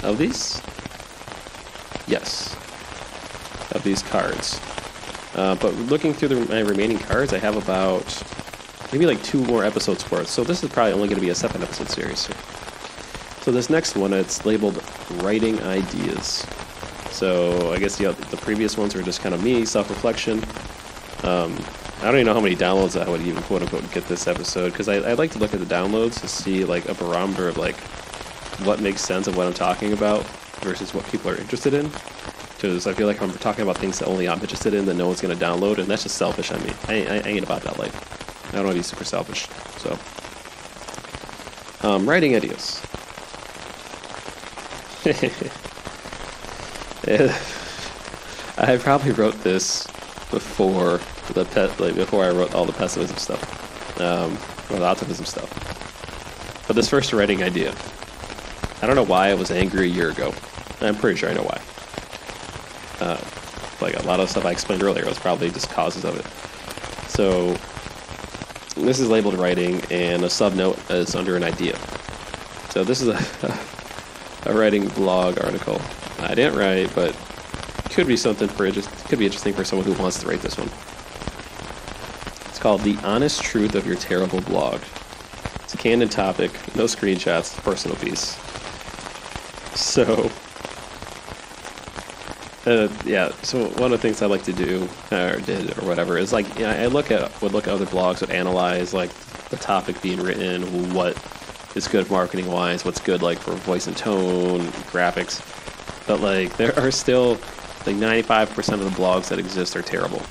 of 0.10 0.18
these. 0.18 0.62
Yes, 2.08 2.56
of 3.72 3.82
these 3.84 4.02
cards. 4.02 4.62
Uh, 5.36 5.56
but 5.56 5.74
looking 5.92 6.14
through 6.14 6.30
the, 6.30 6.46
my 6.46 6.62
remaining 6.62 6.98
cards, 6.98 7.34
I 7.34 7.38
have 7.38 7.58
about 7.58 8.24
maybe 8.94 9.06
like 9.06 9.22
two 9.24 9.44
more 9.44 9.66
episodes 9.66 10.10
worth. 10.10 10.30
So 10.30 10.46
this 10.46 10.64
is 10.64 10.70
probably 10.70 10.94
only 10.94 11.10
going 11.10 11.20
to 11.20 11.26
be 11.26 11.32
a 11.32 11.36
seven 11.36 11.62
episode 11.62 11.90
series. 11.90 12.30
So 13.42 13.52
this 13.52 13.70
next 13.70 13.98
one, 13.98 14.14
it's 14.14 14.46
labeled 14.46 14.82
Writing 15.16 15.62
Ideas. 15.64 16.48
So 17.12 17.74
I 17.74 17.78
guess 17.78 17.98
the, 17.98 18.14
the 18.32 18.38
previous 18.38 18.78
ones 18.78 18.96
were 18.96 19.02
just 19.02 19.20
kind 19.20 19.36
of 19.36 19.44
me, 19.44 19.66
self 19.66 19.90
reflection. 19.90 20.42
Um, 21.24 21.58
I 22.00 22.06
don't 22.06 22.16
even 22.16 22.26
know 22.28 22.34
how 22.34 22.42
many 22.42 22.56
downloads 22.56 23.02
I 23.02 23.10
would 23.10 23.22
even 23.22 23.42
quote 23.44 23.62
unquote 23.62 23.90
get 23.92 24.08
this 24.08 24.28
episode 24.28 24.72
because 24.72 24.88
I, 24.88 24.96
I 24.96 25.14
like 25.14 25.32
to 25.32 25.40
look 25.40 25.54
at 25.54 25.60
the 25.60 25.66
downloads 25.66 26.20
to 26.22 26.28
see 26.28 26.66
like 26.66 26.88
a 26.88 26.94
barometer 26.94 27.48
of 27.48 27.58
like 27.58 27.78
what 28.66 28.80
makes 28.80 29.02
sense 29.02 29.28
of 29.28 29.36
what 29.36 29.48
I'm 29.48 29.54
talking 29.54 29.94
about 29.94 30.24
versus 30.62 30.94
what 30.94 31.06
people 31.08 31.32
are 31.32 31.38
interested 31.38 31.74
in 31.74 31.92
because 32.56 32.88
I 32.88 32.94
feel 32.94 33.08
like 33.08 33.22
I'm 33.22 33.32
talking 33.34 33.64
about 33.64 33.78
things 33.78 34.00
that 34.00 34.08
only 34.08 34.28
I'm 34.28 34.40
interested 34.40 34.74
in 34.74 34.86
that 34.86 34.96
no 34.96 35.08
one's 35.08 35.22
going 35.22 35.38
to 35.38 35.46
download, 35.46 35.78
and 35.78 35.88
that's 35.88 36.04
just 36.04 36.18
selfish 36.18 36.52
on 36.52 36.64
me. 36.64 36.72
I, 36.88 37.06
I, 37.06 37.16
I 37.18 37.28
ain't 37.28 37.44
about 37.44 37.62
that 37.64 37.78
life. 37.78 37.94
I 38.50 38.58
don't 38.58 38.66
want 38.66 38.76
to 38.76 38.80
be 38.80 38.84
super 38.84 39.04
selfish. 39.04 39.48
So, 39.78 39.98
um, 41.88 42.10
writing 42.10 42.36
ideas. 42.36 42.82
I 48.58 48.78
probably 48.78 49.12
wrote 49.12 49.44
this 49.44 49.86
before 50.32 51.00
the 51.34 51.46
pet, 51.46 51.80
like 51.80 51.96
before 51.96 52.24
I 52.24 52.30
wrote 52.30 52.54
all 52.54 52.66
the 52.66 52.74
pessimism 52.74 53.18
stuff, 53.18 54.00
um, 54.00 54.38
or 54.70 54.80
the 54.80 54.86
optimism 54.86 55.26
stuff. 55.26 55.50
But 56.68 56.76
this 56.76 56.90
first 56.90 57.14
writing 57.14 57.44
idea, 57.44 57.76
I 58.82 58.88
don't 58.88 58.96
know 58.96 59.04
why 59.04 59.30
I 59.30 59.34
was 59.34 59.52
angry 59.52 59.86
a 59.86 59.94
year 59.94 60.10
ago. 60.10 60.34
I'm 60.82 60.96
pretty 60.96 61.18
sure 61.18 61.30
I 61.30 61.34
know 61.34 61.44
why. 61.44 61.62
Uh, 63.00 63.22
like 63.82 64.02
a 64.02 64.08
lot 64.08 64.20
of 64.20 64.30
stuff 64.30 64.46
I 64.46 64.52
explained 64.52 64.84
earlier 64.84 65.06
was 65.06 65.20
probably 65.20 65.50
just 65.50 65.70
causes 65.70 66.06
of 66.06 66.18
it. 66.18 66.26
So 67.10 67.56
this 68.82 69.00
is 69.00 69.10
labeled 69.10 69.36
writing, 69.36 69.82
and 69.90 70.24
a 70.24 70.28
subnote 70.28 70.92
is 70.92 71.16
under 71.16 71.36
an 71.36 71.44
idea. 71.44 71.78
So 72.70 72.84
this 72.84 73.02
is 73.02 73.08
a, 73.08 73.60
a 74.50 74.54
writing 74.54 74.88
blog 74.90 75.44
article. 75.44 75.82
I 76.20 76.36
didn't 76.36 76.58
write, 76.58 76.94
but 76.94 77.16
could 77.96 78.08
be 78.08 78.18
something 78.18 78.50
for 78.50 78.66
it 78.66 78.74
just 78.74 78.90
could 79.06 79.20
be 79.20 79.26
interesting 79.26 79.54
for 79.54 79.64
someone 79.64 79.88
who 79.88 79.94
wants 79.94 80.20
to 80.20 80.28
write 80.28 80.42
this 80.42 80.58
one. 80.58 80.70
It's 82.56 82.62
called 82.62 82.84
"The 82.84 82.96
Honest 83.04 83.42
Truth 83.42 83.76
of 83.76 83.86
Your 83.86 83.98
Terrible 83.98 84.40
Blog." 84.40 84.80
It's 85.56 85.74
a 85.74 85.78
candid 85.78 86.10
topic, 86.10 86.52
no 86.74 86.86
screenshots, 86.86 87.54
personal 87.64 87.98
piece. 87.98 88.38
So 89.76 90.32
uh, 92.66 92.88
yeah. 93.04 93.34
So 93.42 93.68
one 93.72 93.92
of 93.92 93.92
the 93.92 93.98
things 93.98 94.22
I 94.22 94.28
like 94.28 94.44
to 94.44 94.54
do, 94.54 94.88
or 95.12 95.42
did, 95.42 95.78
or 95.80 95.86
whatever, 95.86 96.18
is 96.18 96.32
like 96.32 96.48
you 96.58 96.62
know, 96.62 96.70
I 96.70 96.86
look 96.86 97.12
at 97.12 97.42
would 97.42 97.52
look 97.52 97.68
at 97.68 97.74
other 97.74 97.86
blogs, 97.86 98.22
would 98.22 98.30
analyze 98.30 98.94
like 98.94 99.10
the 99.50 99.58
topic 99.58 100.02
being 100.02 100.22
written, 100.22 100.94
what 100.94 101.18
is 101.76 101.90
good 101.90 102.10
marketing 102.10 102.48
wise, 102.48 102.86
what's 102.86 103.02
good 103.02 103.22
like 103.22 103.38
for 103.38 103.52
voice 103.52 103.88
and 103.88 103.98
tone, 103.98 104.62
graphics. 104.94 105.44
But 106.08 106.22
like 106.22 106.56
there 106.56 106.74
are 106.80 106.90
still 106.90 107.32
like 107.86 107.98
95% 107.98 108.76
of 108.76 108.80
the 108.80 108.90
blogs 108.92 109.28
that 109.28 109.40
exist 109.40 109.76
are 109.76 109.82
terrible. 109.82 110.22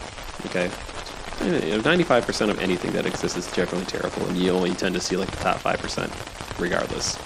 Okay. 0.47 0.71
Eh, 1.41 1.67
you 1.67 1.77
know, 1.77 1.83
95% 1.83 2.51
of 2.51 2.61
anything 2.61 2.93
that 2.93 3.07
exists 3.07 3.37
is 3.37 3.53
generally 3.53 3.85
terrible, 3.87 4.27
and 4.27 4.37
you 4.37 4.51
only 4.51 4.73
tend 4.75 4.95
to 4.95 5.01
see 5.01 5.17
like 5.17 5.31
the 5.31 5.37
top 5.37 5.59
5%, 5.59 6.61
regardless. 6.61 7.19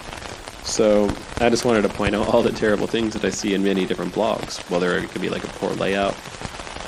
So 0.68 1.10
I 1.38 1.48
just 1.48 1.64
wanted 1.64 1.82
to 1.82 1.88
point 1.88 2.14
out 2.14 2.28
all 2.28 2.42
the 2.42 2.52
terrible 2.52 2.86
things 2.86 3.14
that 3.14 3.24
I 3.24 3.30
see 3.30 3.54
in 3.54 3.64
many 3.64 3.86
different 3.86 4.14
blogs, 4.14 4.58
whether 4.70 4.96
it 4.98 5.08
could 5.10 5.22
be 5.22 5.30
like 5.30 5.44
a 5.44 5.48
poor 5.48 5.70
layout 5.70 6.14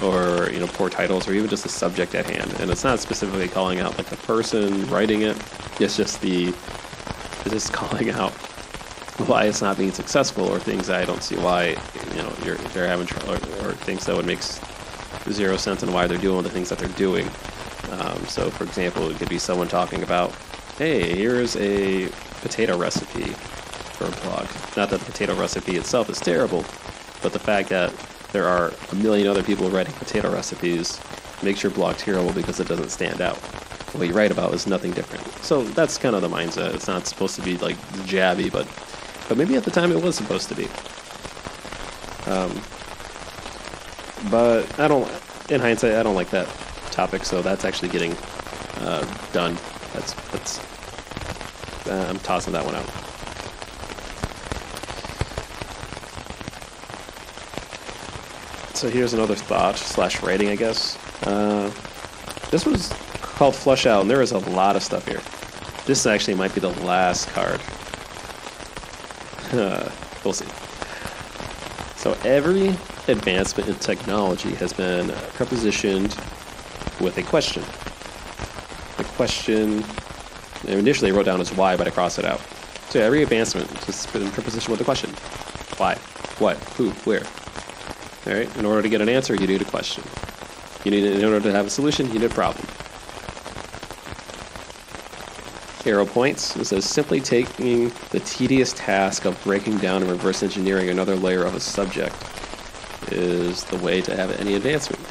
or 0.02 0.50
you 0.50 0.60
know 0.60 0.66
poor 0.66 0.88
titles 0.88 1.28
or 1.28 1.32
even 1.32 1.48
just 1.48 1.62
the 1.62 1.68
subject 1.68 2.14
at 2.14 2.28
hand. 2.28 2.52
And 2.60 2.70
it's 2.70 2.84
not 2.84 3.00
specifically 3.00 3.48
calling 3.48 3.80
out 3.80 3.96
like 3.96 4.06
the 4.08 4.16
person 4.16 4.86
writing 4.88 5.22
it. 5.22 5.36
It's 5.80 5.96
just 5.96 6.20
the 6.20 6.48
it's 6.48 7.50
just 7.50 7.72
calling 7.72 8.10
out 8.10 8.32
why 9.26 9.44
it's 9.44 9.60
not 9.62 9.76
being 9.76 9.92
successful 9.92 10.46
or 10.46 10.58
things 10.58 10.86
that 10.86 11.00
I 11.00 11.04
don't 11.04 11.22
see 11.22 11.36
why 11.36 11.68
you 12.10 12.22
know 12.22 12.32
you're 12.44 12.56
they're 12.74 12.86
having 12.86 13.06
trouble 13.06 13.32
or, 13.32 13.68
or 13.68 13.72
things 13.72 14.06
that 14.06 14.16
would 14.16 14.26
make 14.26 14.40
zero 15.30 15.56
sense 15.56 15.82
and 15.82 15.92
why 15.92 16.06
they're 16.06 16.18
doing 16.18 16.42
the 16.42 16.50
things 16.50 16.68
that 16.68 16.78
they're 16.78 16.88
doing. 16.90 17.28
Um, 17.90 18.24
so, 18.26 18.50
for 18.50 18.64
example, 18.64 19.10
it 19.10 19.16
could 19.18 19.28
be 19.28 19.38
someone 19.38 19.68
talking 19.68 20.02
about, 20.02 20.32
"Hey, 20.78 21.14
here's 21.14 21.56
a 21.56 22.08
potato 22.40 22.76
recipe 22.76 23.34
for 24.00 24.06
a 24.06 24.10
blog. 24.22 24.48
Not 24.76 24.90
that 24.90 25.00
the 25.00 25.04
potato 25.04 25.34
recipe 25.34 25.76
itself 25.76 26.08
is 26.08 26.18
terrible, 26.18 26.64
but 27.22 27.32
the 27.32 27.38
fact 27.38 27.68
that 27.68 27.92
there 28.32 28.46
are 28.46 28.72
a 28.92 28.94
million 28.94 29.28
other 29.28 29.42
people 29.42 29.68
writing 29.70 29.92
potato 29.94 30.32
recipes 30.32 30.98
makes 31.42 31.62
your 31.62 31.72
blog 31.72 31.96
terrible 31.96 32.32
because 32.32 32.60
it 32.60 32.68
doesn't 32.68 32.90
stand 32.90 33.20
out. 33.20 33.36
What 33.92 34.06
you 34.06 34.14
write 34.14 34.30
about 34.30 34.54
is 34.54 34.66
nothing 34.66 34.92
different. 34.92 35.26
So 35.44 35.64
that's 35.64 35.98
kind 35.98 36.14
of 36.14 36.22
the 36.22 36.28
mindset. 36.28 36.74
It's 36.74 36.86
not 36.86 37.06
supposed 37.06 37.34
to 37.36 37.42
be 37.42 37.58
like 37.58 37.76
jabby, 38.06 38.50
but 38.50 38.66
but 39.28 39.36
maybe 39.36 39.56
at 39.56 39.64
the 39.64 39.70
time 39.70 39.92
it 39.92 40.02
was 40.02 40.16
supposed 40.16 40.48
to 40.48 40.54
be. 40.54 40.68
Um, 42.30 42.60
but 44.30 44.78
I 44.78 44.88
don't. 44.88 45.10
In 45.50 45.60
hindsight, 45.60 45.94
I 45.94 46.02
don't 46.02 46.14
like 46.14 46.30
that 46.30 46.48
topic. 46.90 47.24
So 47.24 47.42
that's 47.42 47.64
actually 47.64 47.88
getting 47.88 48.12
uh, 48.80 49.02
done. 49.32 49.56
That's 49.92 50.12
that's. 50.30 50.58
Uh, 51.88 52.06
I'm 52.08 52.18
tossing 52.20 52.52
that 52.52 52.64
one 52.64 52.74
out. 52.74 52.86
So 58.76 58.88
here's 58.88 59.12
another 59.12 59.34
thought 59.34 59.76
slash 59.76 60.22
writing, 60.22 60.48
I 60.48 60.56
guess. 60.56 60.96
Uh, 61.26 61.70
this 62.50 62.64
was 62.64 62.88
called 63.20 63.54
Flush 63.54 63.86
Out, 63.86 64.02
and 64.02 64.10
there 64.10 64.22
is 64.22 64.32
a 64.32 64.38
lot 64.38 64.74
of 64.74 64.82
stuff 64.82 65.06
here. 65.06 65.20
This 65.86 66.06
actually 66.06 66.34
might 66.34 66.54
be 66.54 66.60
the 66.60 66.70
last 66.84 67.28
card. 67.28 67.60
We'll 70.22 70.34
see. 70.34 70.44
So 71.96 72.12
every 72.24 72.76
advancement 73.10 73.68
in 73.68 73.74
technology 73.76 74.54
has 74.54 74.72
been 74.72 75.08
prepositioned 75.36 76.16
with 77.00 77.18
a 77.18 77.22
question. 77.22 77.62
The 78.96 79.04
question 79.16 79.84
initially 80.66 81.10
I 81.10 81.14
wrote 81.14 81.26
down 81.26 81.40
as 81.40 81.52
why, 81.54 81.76
but 81.76 81.86
I 81.86 81.90
crossed 81.90 82.18
it 82.18 82.24
out. 82.24 82.40
So 82.90 83.00
every 83.00 83.22
advancement 83.22 83.68
has 83.84 84.06
been 84.06 84.28
prepositioned 84.28 84.68
with 84.68 84.80
a 84.80 84.84
question. 84.84 85.10
Why? 85.78 85.94
What? 86.38 86.56
Who? 86.74 86.90
Where? 87.04 87.22
All 88.26 88.34
right. 88.34 88.56
In 88.56 88.64
order 88.64 88.82
to 88.82 88.88
get 88.88 89.00
an 89.00 89.08
answer, 89.08 89.34
you 89.34 89.46
need 89.46 89.62
a 89.62 89.66
question. 89.66 90.04
You 90.84 90.90
need, 90.90 91.04
in 91.04 91.24
order 91.24 91.40
to 91.40 91.52
have 91.52 91.66
a 91.66 91.70
solution, 91.70 92.06
you 92.08 92.18
need 92.18 92.24
a 92.24 92.28
problem. 92.28 92.66
Arrow 95.86 96.06
points. 96.06 96.56
It 96.56 96.66
says 96.66 96.84
simply 96.84 97.20
taking 97.20 97.90
the 98.10 98.20
tedious 98.20 98.72
task 98.74 99.24
of 99.24 99.42
breaking 99.44 99.78
down 99.78 100.02
and 100.02 100.10
reverse 100.10 100.42
engineering 100.42 100.90
another 100.90 101.16
layer 101.16 101.44
of 101.44 101.54
a 101.54 101.60
subject 101.60 102.14
is 103.12 103.64
the 103.64 103.76
way 103.78 104.00
to 104.02 104.16
have 104.16 104.38
any 104.40 104.54
advancement. 104.54 105.02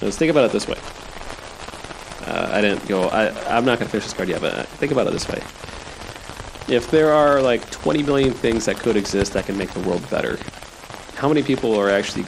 Let's 0.00 0.16
think 0.16 0.30
about 0.30 0.44
it 0.44 0.52
this 0.52 0.68
way. 0.68 0.78
Uh, 2.26 2.50
I 2.52 2.60
didn't 2.60 2.86
go. 2.86 3.08
I, 3.08 3.28
I'm 3.46 3.64
not 3.64 3.78
going 3.78 3.86
to 3.86 3.90
finish 3.90 4.04
this 4.04 4.12
card 4.12 4.28
yet, 4.28 4.40
but 4.40 4.66
think 4.66 4.92
about 4.92 5.06
it 5.06 5.12
this 5.12 5.28
way. 5.28 5.42
If 6.72 6.90
there 6.90 7.12
are 7.12 7.40
like 7.40 7.68
20 7.70 8.02
million 8.02 8.32
things 8.32 8.66
that 8.66 8.76
could 8.76 8.96
exist 8.96 9.32
that 9.32 9.46
can 9.46 9.56
make 9.56 9.70
the 9.70 9.80
world 9.80 10.08
better, 10.10 10.38
how 11.14 11.28
many 11.28 11.42
people 11.42 11.74
are 11.74 11.90
actually 11.90 12.26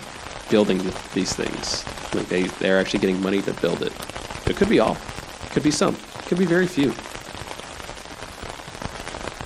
building 0.48 0.78
these 1.14 1.34
things? 1.34 1.84
Like 2.14 2.28
they, 2.28 2.44
they're 2.58 2.80
actually 2.80 3.00
getting 3.00 3.20
money 3.22 3.42
to 3.42 3.52
build 3.54 3.82
it. 3.82 3.92
It 4.46 4.56
could 4.56 4.68
be 4.68 4.80
all. 4.80 4.96
It 5.44 5.50
could 5.50 5.62
be 5.62 5.70
some. 5.70 5.94
It 5.94 6.24
could 6.26 6.38
be 6.38 6.46
very 6.46 6.66
few. 6.66 6.90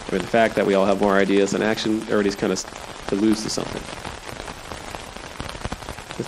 I 0.06 0.12
mean, 0.12 0.22
the 0.22 0.28
fact 0.28 0.54
that 0.54 0.64
we 0.64 0.74
all 0.74 0.86
have 0.86 1.00
more 1.00 1.14
ideas 1.14 1.50
than 1.50 1.62
action 1.62 2.06
already 2.10 2.28
is 2.28 2.36
kind 2.36 2.52
of 2.52 3.12
alludes 3.12 3.42
to 3.42 3.50
something. 3.50 4.03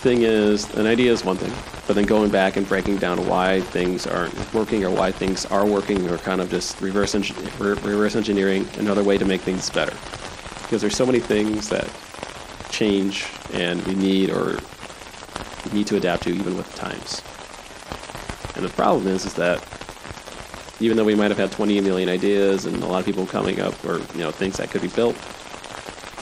Thing 0.06 0.22
is, 0.22 0.72
an 0.76 0.86
idea 0.86 1.10
is 1.10 1.24
one 1.24 1.36
thing, 1.36 1.52
but 1.88 1.94
then 1.94 2.04
going 2.04 2.30
back 2.30 2.56
and 2.56 2.68
breaking 2.68 2.98
down 2.98 3.26
why 3.26 3.60
things 3.60 4.06
aren't 4.06 4.54
working 4.54 4.84
or 4.84 4.90
why 4.92 5.10
things 5.10 5.44
are 5.46 5.66
working 5.66 6.08
or 6.08 6.16
kind 6.18 6.40
of 6.40 6.48
just 6.48 6.80
reverse, 6.80 7.16
reverse 7.58 8.14
engineering 8.14 8.68
another 8.78 9.02
way 9.02 9.18
to 9.18 9.24
make 9.24 9.40
things 9.40 9.68
better. 9.68 9.96
Because 10.62 10.80
there's 10.80 10.94
so 10.94 11.06
many 11.06 11.18
things 11.18 11.68
that 11.70 11.90
change 12.70 13.26
and 13.52 13.84
we 13.84 13.96
need 13.96 14.30
or 14.30 14.60
need 15.72 15.88
to 15.88 15.96
adapt 15.96 16.22
to 16.22 16.30
even 16.30 16.56
with 16.56 16.70
the 16.70 16.78
times. 16.78 17.20
And 18.54 18.64
the 18.64 18.72
problem 18.76 19.08
is, 19.08 19.26
is 19.26 19.34
that 19.34 19.58
even 20.78 20.96
though 20.96 21.04
we 21.04 21.16
might 21.16 21.32
have 21.32 21.38
had 21.38 21.50
20 21.50 21.80
million 21.80 22.08
ideas 22.08 22.64
and 22.64 22.80
a 22.80 22.86
lot 22.86 23.00
of 23.00 23.06
people 23.06 23.26
coming 23.26 23.58
up 23.58 23.84
or 23.84 23.98
you 24.14 24.20
know 24.20 24.30
things 24.30 24.56
that 24.58 24.70
could 24.70 24.82
be 24.82 24.88
built, 24.88 25.16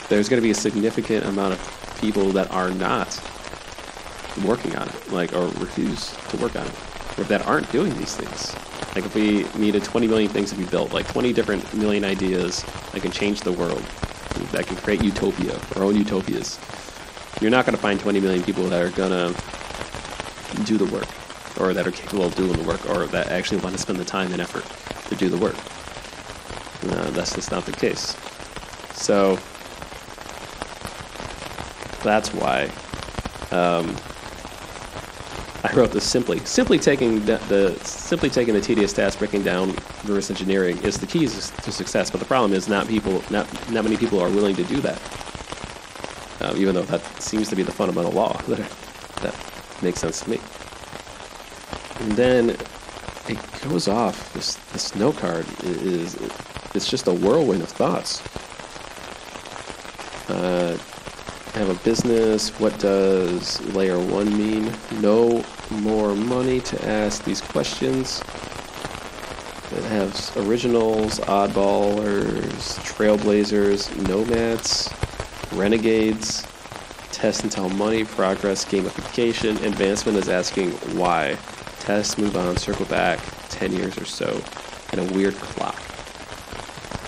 there's 0.09 0.27
going 0.27 0.41
to 0.41 0.43
be 0.43 0.49
a 0.49 0.55
significant 0.55 1.23
amount 1.25 1.53
of 1.53 1.97
people 2.01 2.31
that 2.31 2.49
are 2.49 2.71
not 2.71 3.09
working 4.43 4.75
on 4.75 4.87
it, 4.87 5.11
like 5.11 5.33
or 5.33 5.47
refuse 5.59 6.15
to 6.29 6.37
work 6.37 6.55
on 6.55 6.65
it, 6.65 6.73
or 7.17 7.23
that 7.25 7.45
aren't 7.45 7.71
doing 7.71 7.95
these 7.97 8.15
things. 8.15 8.55
Like 8.95 9.05
if 9.05 9.15
we 9.15 9.45
needed 9.59 9.83
20 9.83 10.07
million 10.07 10.29
things 10.29 10.49
to 10.51 10.55
be 10.55 10.65
built, 10.65 10.93
like 10.93 11.07
20 11.07 11.33
different 11.33 11.73
million 11.73 12.03
ideas 12.03 12.63
that 12.91 13.01
can 13.01 13.11
change 13.11 13.41
the 13.41 13.51
world, 13.51 13.83
that 14.51 14.67
can 14.67 14.77
create 14.77 15.03
utopia, 15.03 15.59
our 15.75 15.83
own 15.83 15.95
utopias. 15.95 16.59
You're 17.41 17.51
not 17.51 17.65
going 17.65 17.75
to 17.75 17.81
find 17.81 17.99
20 17.99 18.19
million 18.21 18.43
people 18.43 18.63
that 18.65 18.81
are 18.81 18.89
going 18.91 19.11
to 19.11 20.63
do 20.63 20.77
the 20.77 20.85
work 20.85 21.07
or 21.59 21.73
that 21.73 21.87
are 21.87 21.91
capable 21.91 22.25
of 22.25 22.35
doing 22.35 22.53
the 22.53 22.63
work, 22.63 22.89
or 22.89 23.05
that 23.07 23.27
actually 23.31 23.59
want 23.61 23.75
to 23.75 23.81
spend 23.81 23.97
the 23.99 24.05
time 24.05 24.31
and 24.33 24.41
effort 24.41 24.65
to 25.09 25.15
do 25.15 25.29
the 25.29 25.37
work. 25.37 25.55
That's 27.13 27.33
just 27.33 27.49
not 27.51 27.65
the 27.65 27.71
case. 27.71 28.15
So 28.93 29.39
that's 32.03 32.33
why 32.33 32.69
um, 33.51 33.95
I 35.71 35.75
wrote 35.75 35.91
this 35.91 36.03
simply. 36.03 36.39
Simply 36.39 36.77
taking 36.77 37.25
the, 37.25 37.37
the, 37.47 37.79
simply 37.83 38.29
taking 38.29 38.53
the 38.53 38.61
tedious 38.61 38.93
task, 38.93 39.19
breaking 39.19 39.43
down 39.43 39.69
reverse 40.03 40.29
engineering 40.29 40.77
is 40.83 40.97
the 40.97 41.07
key 41.07 41.27
to 41.27 41.71
success. 41.71 42.11
But 42.11 42.19
the 42.19 42.25
problem 42.25 42.53
is 42.53 42.67
not 42.67 42.87
people, 42.87 43.23
not 43.29 43.47
not 43.71 43.83
many 43.83 43.97
people 43.97 44.19
are 44.19 44.29
willing 44.29 44.55
to 44.55 44.63
do 44.65 44.81
that. 44.81 45.01
Uh, 46.41 46.53
even 46.57 46.75
though 46.75 46.83
that 46.83 47.01
seems 47.21 47.49
to 47.49 47.55
be 47.55 47.63
the 47.63 47.71
fundamental 47.71 48.11
law 48.11 48.33
that 48.47 48.59
that 49.21 49.35
makes 49.81 49.99
sense 49.99 50.21
to 50.21 50.29
me. 50.29 50.39
And 52.01 52.11
then 52.11 52.49
it 53.27 53.61
goes 53.61 53.87
off. 53.87 54.33
This 54.33 54.55
this 54.73 54.95
note 54.95 55.17
card 55.17 55.45
is 55.63 56.15
it's 56.75 56.89
just 56.89 57.07
a 57.07 57.13
whirlwind 57.13 57.61
of 57.63 57.69
thoughts. 57.69 58.21
Uh, 60.29 60.77
I 61.55 61.59
have 61.59 61.69
a 61.69 61.83
business. 61.85 62.49
What 62.59 62.77
does 62.79 63.61
layer 63.73 63.97
one 63.97 64.37
mean? 64.37 64.71
No 64.99 65.43
more 65.71 66.15
money 66.15 66.61
to 66.61 66.87
ask 66.87 67.23
these 67.23 67.41
questions. 67.41 68.21
It 69.71 69.83
has 69.85 70.35
originals, 70.37 71.19
oddballers, 71.21 72.77
trailblazers, 72.85 73.89
nomads, 74.07 74.93
renegades, 75.53 76.45
test 77.11 77.49
tell 77.49 77.69
money, 77.69 78.03
progress, 78.03 78.65
gamification. 78.65 79.61
Advancement 79.63 80.17
is 80.17 80.29
asking 80.29 80.71
why 80.97 81.37
test, 81.79 82.17
move 82.17 82.35
on, 82.35 82.57
circle 82.57 82.85
back 82.85 83.19
10 83.49 83.71
years 83.73 83.97
or 83.97 84.05
so, 84.05 84.41
and 84.91 85.01
a 85.01 85.13
weird 85.13 85.33
clock. 85.35 85.81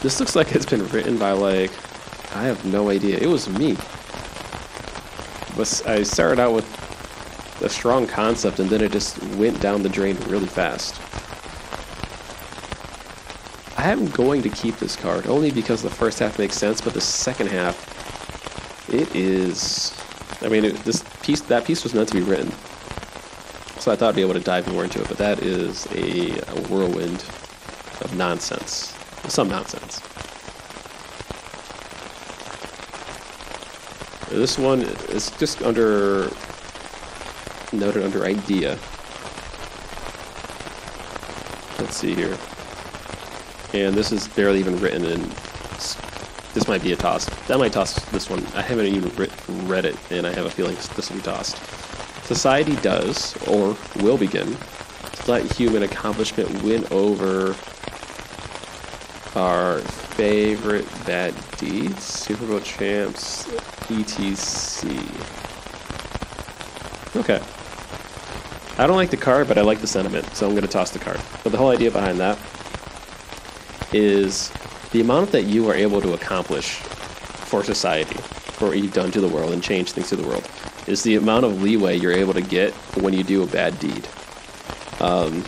This 0.01 0.19
looks 0.19 0.35
like 0.35 0.53
it's 0.55 0.65
been 0.65 0.87
written 0.89 1.17
by, 1.17 1.31
like, 1.31 1.71
I 2.35 2.43
have 2.43 2.63
no 2.65 2.89
idea. 2.89 3.17
It 3.17 3.27
was 3.27 3.49
me. 3.49 3.75
But 5.57 5.81
I 5.87 6.03
started 6.03 6.39
out 6.39 6.53
with 6.53 6.76
a 7.67 7.69
strong 7.69 8.07
concept, 8.07 8.59
and 8.59 8.69
then 8.69 8.81
it 8.81 8.91
just 8.91 9.21
went 9.35 9.61
down 9.61 9.83
the 9.83 9.89
drain 9.89 10.17
really 10.27 10.47
fast. 10.47 10.99
I 13.77 13.91
am 13.91 14.07
going 14.07 14.41
to 14.41 14.49
keep 14.49 14.77
this 14.77 14.95
card 14.95 15.27
only 15.27 15.51
because 15.51 15.83
the 15.83 15.89
first 15.89 16.19
half 16.19 16.39
makes 16.39 16.55
sense, 16.55 16.81
but 16.81 16.93
the 16.93 17.01
second 17.01 17.47
half, 17.47 17.77
it 18.91 19.15
is. 19.15 19.93
I 20.41 20.49
mean, 20.49 20.65
it, 20.65 20.75
this 20.83 21.03
piece 21.21 21.41
that 21.41 21.65
piece 21.65 21.83
was 21.83 21.93
meant 21.93 22.09
to 22.09 22.15
be 22.15 22.21
written 22.21 22.51
so 23.87 23.93
I 23.93 23.95
thought 23.95 24.09
I'd 24.09 24.15
be 24.15 24.21
able 24.21 24.33
to 24.33 24.41
dive 24.41 24.69
more 24.73 24.83
into 24.83 25.01
it, 25.01 25.07
but 25.07 25.17
that 25.17 25.41
is 25.41 25.85
a, 25.93 26.31
a 26.49 26.61
whirlwind 26.67 27.23
of 28.01 28.13
nonsense. 28.17 28.93
Some 29.29 29.47
nonsense. 29.47 30.01
This 34.29 34.57
one 34.57 34.81
is 34.81 35.31
just 35.39 35.61
under 35.61 36.29
noted 37.71 38.03
under 38.03 38.23
idea. 38.25 38.77
Let's 41.79 41.97
see 41.97 42.13
here. 42.15 42.37
And 43.73 43.95
this 43.95 44.11
is 44.11 44.27
barely 44.29 44.59
even 44.59 44.79
written 44.79 45.03
in. 45.05 45.29
This 46.53 46.67
might 46.67 46.81
be 46.81 46.91
a 46.93 46.95
toss. 46.95 47.25
That 47.47 47.59
might 47.59 47.73
toss 47.73 48.03
this 48.09 48.29
one. 48.29 48.43
I 48.55 48.61
haven't 48.63 48.87
even 48.87 49.11
read 49.67 49.85
it, 49.85 49.95
and 50.11 50.25
I 50.25 50.33
have 50.33 50.45
a 50.45 50.49
feeling 50.49 50.75
this 50.75 51.09
will 51.09 51.17
be 51.17 51.23
tossed. 51.23 51.57
Society 52.25 52.75
does, 52.77 53.35
or 53.47 53.77
will 53.97 54.17
begin, 54.17 54.57
to 55.13 55.31
let 55.31 55.51
human 55.51 55.83
accomplishment 55.83 56.63
win 56.63 56.85
over 56.89 57.55
our 59.35 59.79
favorite 59.79 60.87
bad 61.05 61.35
deeds, 61.57 62.03
Super 62.03 62.47
Bowl 62.47 62.59
champs, 62.61 63.47
etc. 63.91 64.97
Okay. 67.15 67.39
I 68.79 68.85
don't 68.85 68.95
like 68.95 69.09
the 69.09 69.17
card, 69.17 69.47
but 69.47 69.57
I 69.57 69.61
like 69.61 69.79
the 69.79 69.87
sentiment, 69.87 70.25
so 70.35 70.45
I'm 70.45 70.51
going 70.51 70.61
to 70.61 70.69
toss 70.69 70.91
the 70.91 70.99
card. 70.99 71.19
But 71.43 71.51
the 71.51 71.57
whole 71.57 71.69
idea 71.69 71.89
behind 71.89 72.19
that 72.19 72.37
is 73.91 74.51
the 74.91 75.01
amount 75.01 75.31
that 75.31 75.43
you 75.43 75.67
are 75.69 75.73
able 75.73 75.99
to 76.01 76.13
accomplish 76.13 76.75
for 76.75 77.63
society, 77.63 78.15
for 78.15 78.67
what 78.67 78.77
you've 78.77 78.93
done 78.93 79.11
to 79.11 79.21
the 79.21 79.27
world 79.27 79.51
and 79.51 79.63
change 79.63 79.93
things 79.93 80.09
to 80.09 80.15
the 80.15 80.27
world, 80.27 80.47
is 80.85 81.03
the 81.03 81.15
amount 81.15 81.45
of 81.45 81.61
leeway 81.61 81.97
you're 81.97 82.11
able 82.11 82.33
to 82.33 82.41
get 82.41 82.73
when 83.01 83.13
you 83.13 83.23
do 83.23 83.43
a 83.43 83.47
bad 83.47 83.79
deed. 83.79 84.07
Um, 84.99 85.43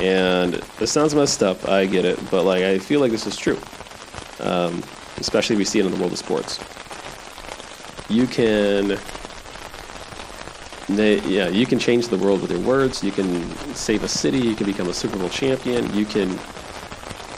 and 0.00 0.54
it 0.80 0.86
sounds 0.86 1.14
messed 1.14 1.42
up, 1.42 1.68
I 1.68 1.86
get 1.86 2.04
it, 2.04 2.18
but 2.30 2.44
like 2.44 2.62
I 2.62 2.78
feel 2.78 3.00
like 3.00 3.10
this 3.10 3.26
is 3.26 3.36
true. 3.36 3.58
Um, 4.40 4.82
especially 5.18 5.56
we 5.56 5.64
see 5.64 5.78
it 5.78 5.86
in 5.86 5.92
the 5.92 5.98
world 5.98 6.12
of 6.12 6.18
sports. 6.18 6.58
You 8.08 8.26
can, 8.26 8.98
they, 10.96 11.20
yeah, 11.20 11.48
you 11.48 11.66
can 11.66 11.78
change 11.78 12.08
the 12.08 12.16
world 12.16 12.42
with 12.42 12.50
your 12.50 12.60
words. 12.60 13.02
You 13.02 13.12
can 13.12 13.44
save 13.74 14.02
a 14.04 14.08
city. 14.08 14.38
You 14.38 14.56
can 14.56 14.66
become 14.66 14.88
a 14.88 14.94
Super 14.94 15.18
Bowl 15.18 15.28
champion. 15.28 15.92
You 15.94 16.04
can, 16.04 16.38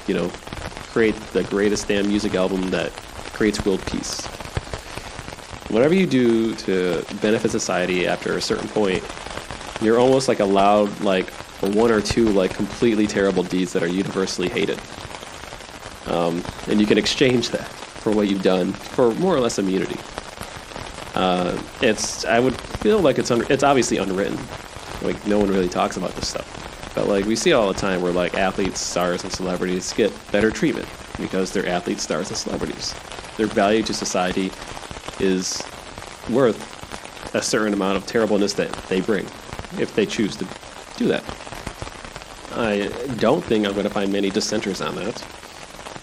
you 0.06 0.14
know, 0.14 0.30
create 0.92 1.16
the 1.32 1.44
greatest 1.44 1.88
damn 1.88 2.08
music 2.08 2.34
album 2.34 2.70
that 2.70 2.92
creates 3.32 3.64
world 3.64 3.84
peace 3.86 4.26
whatever 5.74 5.92
you 5.92 6.06
do 6.06 6.54
to 6.54 7.04
benefit 7.20 7.50
society 7.50 8.06
after 8.06 8.36
a 8.36 8.40
certain 8.40 8.68
point, 8.68 9.02
you're 9.80 9.98
almost 9.98 10.28
like 10.28 10.38
allowed 10.38 11.00
like 11.00 11.28
one 11.60 11.90
or 11.90 12.00
two 12.00 12.28
like 12.28 12.54
completely 12.54 13.06
terrible 13.08 13.42
deeds 13.42 13.72
that 13.72 13.82
are 13.82 13.88
universally 13.88 14.48
hated. 14.48 14.78
Um, 16.06 16.44
and 16.68 16.80
you 16.80 16.86
can 16.86 16.96
exchange 16.96 17.50
that 17.50 17.66
for 17.66 18.12
what 18.12 18.28
you've 18.28 18.42
done 18.42 18.72
for 18.72 19.12
more 19.14 19.34
or 19.34 19.40
less 19.40 19.58
immunity. 19.58 19.98
Uh, 21.14 21.60
it's 21.80 22.24
I 22.24 22.40
would 22.40 22.60
feel 22.60 23.00
like 23.00 23.18
it's 23.18 23.30
it's 23.30 23.62
obviously 23.62 23.98
unwritten. 23.98 24.38
Like 25.02 25.24
no 25.26 25.38
one 25.38 25.48
really 25.48 25.68
talks 25.68 25.96
about 25.96 26.14
this 26.16 26.28
stuff, 26.28 26.92
but 26.94 27.06
like 27.06 27.24
we 27.24 27.36
see 27.36 27.52
all 27.52 27.72
the 27.72 27.78
time 27.78 28.02
where 28.02 28.12
like 28.12 28.34
athletes, 28.34 28.80
stars, 28.80 29.22
and 29.22 29.32
celebrities 29.32 29.92
get 29.92 30.12
better 30.32 30.50
treatment 30.50 30.88
because 31.18 31.52
they're 31.52 31.68
athletes, 31.68 32.02
stars, 32.02 32.28
and 32.28 32.36
celebrities. 32.36 32.94
Their 33.36 33.46
value 33.46 33.82
to 33.84 33.94
society 33.94 34.50
is 35.20 35.62
worth 36.30 36.72
a 37.34 37.42
certain 37.42 37.74
amount 37.74 37.96
of 37.96 38.06
terribleness 38.06 38.52
that 38.54 38.72
they 38.88 39.00
bring 39.00 39.26
if 39.78 39.92
they 39.94 40.06
choose 40.06 40.36
to 40.36 40.46
do 40.96 41.08
that. 41.08 41.24
I 42.56 42.88
don't 43.16 43.42
think 43.42 43.66
I'm 43.66 43.72
going 43.72 43.84
to 43.84 43.90
find 43.90 44.12
many 44.12 44.30
dissenters 44.30 44.80
on 44.80 44.94
that. 44.96 45.24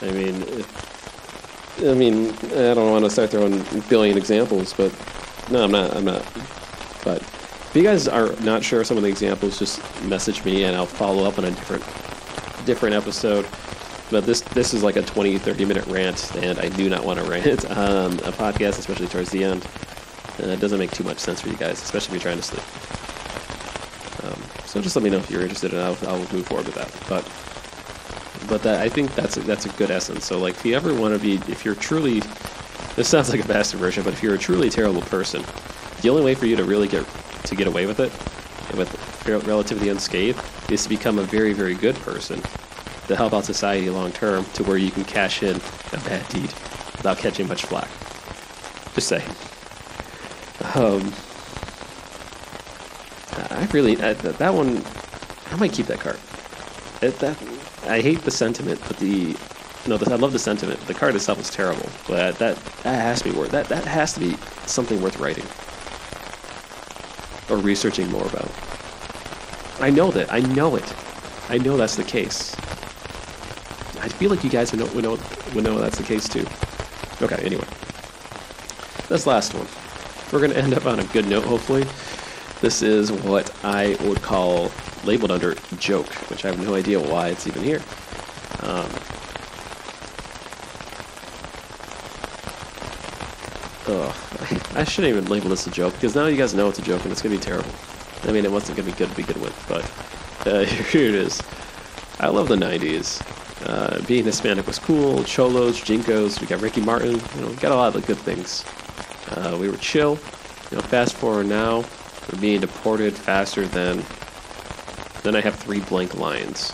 I 0.02 0.12
mean, 0.12 0.42
I 1.84 1.94
mean, 1.94 2.30
I 2.52 2.74
don't 2.74 2.92
want 2.92 3.06
to 3.06 3.10
start 3.10 3.32
throwing 3.32 3.64
billion 3.90 4.18
examples, 4.18 4.74
but 4.74 4.92
no, 5.50 5.64
I'm 5.64 5.72
not. 5.72 5.96
I'm 5.96 6.06
not. 6.06 6.24
But 7.04 7.22
if 7.22 7.72
you 7.76 7.84
guys 7.84 8.08
are 8.08 8.32
not 8.42 8.64
sure 8.64 8.84
some 8.84 8.98
of 8.98 9.04
the 9.04 9.10
examples, 9.10 9.58
just 9.58 9.80
message 10.04 10.44
me 10.46 10.64
and 10.66 10.76
I'll 10.76 10.86
follow 10.86 11.24
up 11.28 11.38
on 11.40 11.46
a 11.46 11.52
different 11.52 11.84
different 12.66 12.96
episode. 12.96 13.48
But 14.12 14.26
this 14.26 14.42
this 14.42 14.74
is 14.74 14.84
like 14.84 14.96
a 14.98 15.02
20, 15.02 15.38
30 15.40 15.66
minute 15.66 15.88
rant, 15.88 16.36
and 16.36 16.60
I 16.60 16.70
do 16.70 16.90
not 16.90 17.04
want 17.04 17.20
to 17.20 17.26
rant 17.26 17.66
on 17.72 18.14
a 18.26 18.32
podcast, 18.32 18.78
especially 18.78 19.08
towards 19.08 19.32
the 19.32 19.44
end. 19.44 19.66
And 20.38 20.52
it 20.52 20.60
doesn't 20.60 20.80
make 20.80 20.92
too 20.92 21.04
much 21.04 21.20
sense 21.20 21.42
for 21.42 21.50
you 21.50 21.56
guys, 21.58 21.82
especially 21.82 22.18
if 22.18 22.24
you're 22.24 22.32
trying 22.34 22.38
to 22.38 22.44
sleep. 22.44 22.64
Um, 24.24 24.42
So 24.66 24.82
just 24.82 24.96
let 24.96 25.04
me 25.04 25.10
know 25.10 25.18
if 25.18 25.30
you're 25.30 25.42
interested, 25.42 25.74
and 25.74 25.82
I'll, 25.82 25.98
I'll 26.08 26.20
move 26.34 26.46
forward 26.48 26.66
with 26.66 26.76
that. 26.76 26.92
But 27.10 27.26
but 28.52 28.64
that, 28.64 28.82
I 28.82 28.90
think 28.90 29.16
that's 29.16 29.38
a, 29.38 29.40
that's 29.40 29.66
a 29.66 29.70
good 29.70 29.90
essence. 29.90 30.26
So 30.26 30.38
like, 30.38 30.56
if 30.56 30.66
you 30.66 30.76
ever 30.76 30.94
want 30.94 31.14
to 31.16 31.20
be, 31.20 31.36
if 31.50 31.64
you're 31.64 31.74
truly, 31.74 32.20
this 32.98 33.08
sounds 33.08 33.30
like 33.30 33.42
a 33.42 33.48
bastard 33.48 33.80
version, 33.80 34.04
but 34.04 34.12
if 34.12 34.22
you're 34.22 34.36
a 34.36 34.38
truly 34.38 34.70
terrible 34.70 35.02
person, 35.04 35.42
the 36.02 36.10
only 36.10 36.22
way 36.22 36.36
for 36.36 36.48
you 36.48 36.58
to 36.58 36.66
really 36.66 36.90
get 36.90 37.08
to 37.46 37.56
get 37.56 37.66
away 37.66 37.86
with 37.86 38.02
it, 38.02 38.12
with 38.78 39.26
relatively 39.48 39.88
unscathed, 39.88 40.38
is 40.70 40.84
to 40.84 40.90
become 40.90 41.18
a 41.18 41.24
very 41.24 41.54
very 41.54 41.76
good 41.76 41.96
person 41.96 42.42
to 43.08 43.16
help 43.16 43.32
out 43.32 43.46
society 43.46 43.90
long 43.90 44.12
term, 44.12 44.44
to 44.54 44.66
where 44.66 44.76
you 44.76 44.92
can 44.92 45.06
cash 45.06 45.44
in 45.44 45.56
a 45.94 45.98
bad 46.02 46.28
deed 46.28 46.52
without 46.98 47.18
catching 47.18 47.48
much 47.48 47.64
flack. 47.64 47.88
Just 48.96 49.08
saying. 49.08 49.30
Um, 50.76 51.14
I 53.50 53.66
really 53.72 53.94
I, 54.04 54.12
that 54.12 54.54
one. 54.54 54.84
I 55.52 55.56
might 55.56 55.72
keep 55.72 55.86
that 55.86 56.02
card. 56.02 56.20
It, 57.02 57.18
that 57.20 57.38
I 57.88 58.02
hate 58.02 58.22
the 58.22 58.32
sentiment, 58.32 58.80
but 58.88 58.98
the 58.98 59.36
no, 59.88 59.98
the, 59.98 60.14
I 60.14 60.16
love 60.16 60.32
the 60.32 60.40
sentiment. 60.40 60.80
The 60.82 60.94
card 60.94 61.16
itself 61.16 61.40
is 61.40 61.50
terrible, 61.50 61.90
but 62.08 62.38
that 62.38 62.56
that 62.84 63.02
has 63.02 63.22
to 63.22 63.32
be 63.32 63.36
worth 63.36 63.52
that 63.52 63.68
that 63.70 63.86
has 63.86 64.14
to 64.14 64.20
be 64.20 64.36
something 64.68 65.02
worth 65.02 65.18
writing 65.18 65.46
or 67.50 67.62
researching 67.62 68.10
more 68.12 68.26
about. 68.28 68.50
I 69.80 69.90
know 69.90 70.12
that. 70.12 70.32
I 70.32 70.40
know 70.40 70.76
it. 70.76 70.96
I 71.50 71.58
know 71.58 71.76
that's 71.78 71.96
the 71.96 72.04
case. 72.04 72.56
I 74.00 74.08
feel 74.08 74.30
like 74.30 74.44
you 74.44 74.50
guys 74.50 74.72
would 74.72 74.80
know 74.80 74.94
would 74.94 75.04
know, 75.04 75.18
would 75.56 75.64
know 75.64 75.80
that's 75.80 75.98
the 75.98 76.04
case 76.04 76.30
too. 76.30 76.46
Okay. 77.24 77.42
Anyway, 77.44 77.66
this 79.10 79.26
last 79.26 79.54
one, 79.56 79.68
we're 80.32 80.48
gonna 80.48 80.60
end 80.60 80.76
up 80.76 80.86
on 80.86 81.00
a 81.00 81.04
good 81.06 81.28
note. 81.28 81.44
Hopefully, 81.46 81.86
this 82.62 82.84
is 82.84 83.12
what 83.12 83.52
I 83.66 83.98
would 84.02 84.22
call 84.22 84.72
labeled 85.04 85.32
under 85.32 85.56
joke, 85.78 86.08
which 86.30 86.46
I 86.46 86.50
have 86.50 86.60
no 86.60 86.76
idea 86.76 87.00
why 87.00 87.30
it's 87.30 87.48
even 87.48 87.64
here. 87.64 87.82
Um, 88.62 88.90
ugh, 93.88 94.16
I 94.76 94.84
shouldn't 94.84 95.14
even 95.16 95.26
label 95.26 95.50
this 95.50 95.66
a 95.68 95.72
joke 95.72 95.94
because 95.94 96.16
now 96.16 96.28
you 96.28 96.38
guys 96.38 96.54
know 96.54 96.70
it's 96.70 96.80
a 96.80 96.84
joke 96.84 97.04
and 97.04 97.12
it's 97.12 97.22
gonna 97.22 97.36
be 97.36 97.42
terrible. 97.42 97.72
I 98.24 98.32
mean, 98.32 98.46
it 98.46 98.52
wasn't 98.52 98.78
gonna 98.78 98.92
be 98.92 98.98
good 98.98 99.10
to 99.10 99.16
begin 99.16 99.42
with, 99.42 99.66
but 99.68 100.48
uh, 100.48 100.64
here 100.66 101.08
it 101.08 101.16
is. 101.16 101.42
I 102.20 102.28
love 102.28 102.48
the 102.48 102.56
'90s. 102.56 103.22
Uh, 103.68 104.02
being 104.08 104.26
Hispanic 104.26 104.66
was 104.66 104.80
cool. 104.80 105.24
Cholos, 105.24 105.80
Jinkos, 105.80 106.42
We 106.42 106.48
got 106.48 106.62
Ricky 106.62 106.82
Martin. 106.82 107.22
You 107.36 107.42
know, 107.42 107.48
we 107.48 107.56
got 107.56 107.72
a 107.72 107.76
lot 107.76 107.96
of 107.96 108.06
good 108.06 108.18
things. 108.18 108.66
Uh, 109.30 109.58
we 109.60 109.70
were 109.70 109.78
chill. 109.78 110.18
You 110.72 110.78
know, 110.78 110.84
fast 110.84 111.14
forward 111.14 111.48
now, 111.48 111.84
we're 112.32 112.40
being 112.40 112.62
deported 112.62 113.14
faster 113.14 113.68
than 113.68 114.04
then 115.24 115.36
I 115.36 115.42
have 115.42 115.56
three 115.56 115.82
blank 115.82 116.16
lines. 116.16 116.74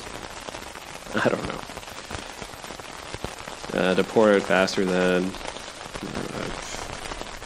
I 1.15 1.29
don't 1.29 1.47
know. 1.47 1.59
Uh, 3.79 3.93
deported 3.93 4.43
faster 4.43 4.85
than. 4.85 5.25
Uh, 5.25 6.43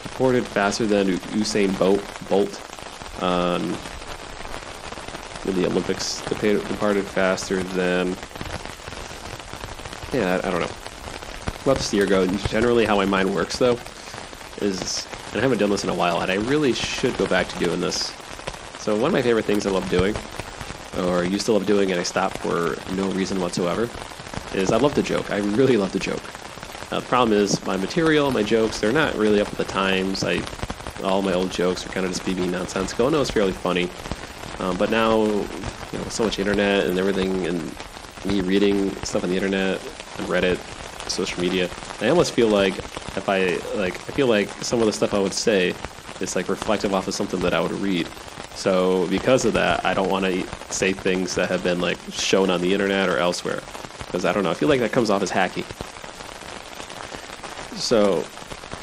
deported 0.03 0.45
faster 0.45 0.85
than 0.85 1.07
Usain 1.07 1.77
Bolt. 1.79 2.03
Bolt 2.29 3.23
um, 3.23 3.75
in 5.45 5.55
the 5.59 5.65
Olympics. 5.65 6.21
Departed 6.21 7.05
faster 7.05 7.63
than. 7.63 8.15
Yeah, 10.13 10.39
I, 10.43 10.47
I 10.47 10.51
don't 10.51 10.61
know. 10.61 10.71
Let 11.65 11.77
the 11.77 11.97
year 11.97 12.05
go. 12.05 12.27
Generally, 12.27 12.85
how 12.85 12.95
my 12.95 13.05
mind 13.05 13.33
works, 13.33 13.57
though, 13.57 13.79
is. 14.57 15.07
And 15.31 15.39
I 15.39 15.41
haven't 15.41 15.59
done 15.59 15.69
this 15.69 15.83
in 15.83 15.89
a 15.89 15.93
while, 15.93 16.19
and 16.21 16.31
I 16.31 16.35
really 16.35 16.73
should 16.73 17.17
go 17.17 17.25
back 17.25 17.47
to 17.47 17.59
doing 17.59 17.79
this. 17.79 18.13
So, 18.79 18.95
one 18.95 19.05
of 19.05 19.13
my 19.13 19.21
favorite 19.21 19.45
things 19.45 19.65
I 19.65 19.71
love 19.71 19.89
doing 19.89 20.13
or 20.99 21.23
you 21.23 21.39
still 21.39 21.55
love 21.55 21.65
doing 21.65 21.91
and 21.91 21.99
I 21.99 22.03
stop 22.03 22.37
for 22.37 22.75
no 22.93 23.09
reason 23.11 23.39
whatsoever, 23.39 23.89
is 24.53 24.71
I 24.71 24.77
love 24.77 24.93
to 24.95 25.03
joke. 25.03 25.31
I 25.31 25.37
really 25.37 25.77
love 25.77 25.91
to 25.93 25.99
joke. 25.99 26.21
Uh, 26.91 26.99
the 26.99 27.05
problem 27.05 27.37
is 27.37 27.65
my 27.65 27.77
material, 27.77 28.31
my 28.31 28.43
jokes, 28.43 28.79
they're 28.79 28.91
not 28.91 29.15
really 29.15 29.39
up 29.39 29.49
with 29.49 29.57
the 29.57 29.71
times. 29.71 30.23
I 30.23 30.41
all 31.03 31.21
my 31.21 31.33
old 31.33 31.51
jokes 31.51 31.85
are 31.85 31.89
kind 31.89 32.05
of 32.05 32.11
just 32.11 32.23
BB 32.23 32.49
nonsensical. 32.49 33.07
I 33.07 33.09
know 33.09 33.21
it's 33.21 33.31
fairly 33.31 33.53
funny, 33.53 33.89
um, 34.59 34.77
but 34.77 34.91
now 34.91 35.23
you 35.23 35.97
know 35.97 36.03
so 36.09 36.23
much 36.23 36.37
internet 36.37 36.87
and 36.87 36.99
everything, 36.99 37.47
and 37.47 37.75
me 38.25 38.41
reading 38.41 38.93
stuff 39.03 39.23
on 39.23 39.29
the 39.29 39.35
internet 39.35 39.81
and 40.17 40.27
Reddit, 40.27 40.57
social 41.09 41.41
media. 41.41 41.69
I 42.01 42.09
almost 42.09 42.33
feel 42.33 42.49
like 42.49 42.77
if 42.77 43.27
I 43.29 43.55
like, 43.77 43.95
I 43.95 44.11
feel 44.13 44.27
like 44.27 44.49
some 44.63 44.79
of 44.79 44.85
the 44.85 44.93
stuff 44.93 45.13
I 45.13 45.19
would 45.19 45.33
say 45.33 45.73
is 46.19 46.35
like 46.35 46.49
reflective 46.49 46.93
off 46.93 47.07
of 47.07 47.13
something 47.13 47.39
that 47.39 47.53
I 47.53 47.61
would 47.61 47.71
read. 47.71 48.07
So 48.61 49.07
because 49.07 49.43
of 49.45 49.53
that, 49.53 49.83
I 49.83 49.95
don't 49.95 50.11
want 50.11 50.23
to 50.25 50.47
say 50.71 50.93
things 50.93 51.33
that 51.33 51.49
have 51.49 51.63
been 51.63 51.81
like 51.81 51.97
shown 52.11 52.51
on 52.51 52.61
the 52.61 52.71
internet 52.71 53.09
or 53.09 53.17
elsewhere, 53.17 53.59
because 54.05 54.23
I 54.23 54.31
don't 54.31 54.43
know. 54.43 54.51
I 54.51 54.53
feel 54.53 54.69
like 54.69 54.81
that 54.81 54.91
comes 54.91 55.09
off 55.09 55.23
as 55.23 55.31
hacky. 55.31 55.65
So 57.75 58.23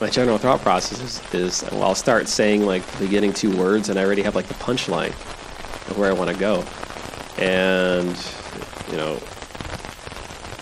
my 0.01 0.11
general 0.11 0.37
thought 0.37 0.63
process 0.63 1.01
is, 1.33 1.63
is 1.63 1.71
well, 1.71 1.85
I'll 1.85 1.95
start 1.95 2.27
saying 2.27 2.67
like 2.67 2.85
the 2.85 3.05
beginning 3.05 3.33
two 3.33 3.57
words, 3.57 3.89
and 3.89 4.01
I 4.01 4.05
already 4.05 4.23
have 4.23 4.35
like 4.35 4.49
the 4.49 4.55
punchline 4.55 5.11
of 5.11 5.97
where 5.97 6.11
I 6.11 6.13
want 6.13 6.33
to 6.33 6.37
go, 6.37 6.65
and 7.39 8.17
you 8.91 8.97
know. 8.97 9.21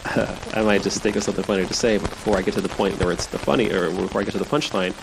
I 0.54 0.60
might 0.62 0.82
just 0.82 1.00
think 1.00 1.16
of 1.16 1.24
something 1.24 1.42
funny 1.42 1.64
to 1.64 1.72
say, 1.72 1.96
but 1.96 2.10
before 2.10 2.36
I 2.36 2.42
get 2.42 2.52
to 2.54 2.60
the 2.60 2.68
point 2.68 3.02
where 3.02 3.12
it's 3.12 3.28
the 3.28 3.38
funny, 3.38 3.72
or 3.72 3.90
before 3.90 4.20
I 4.20 4.24
get 4.24 4.32
to 4.32 4.38
the 4.38 4.44
punchline, 4.44 4.94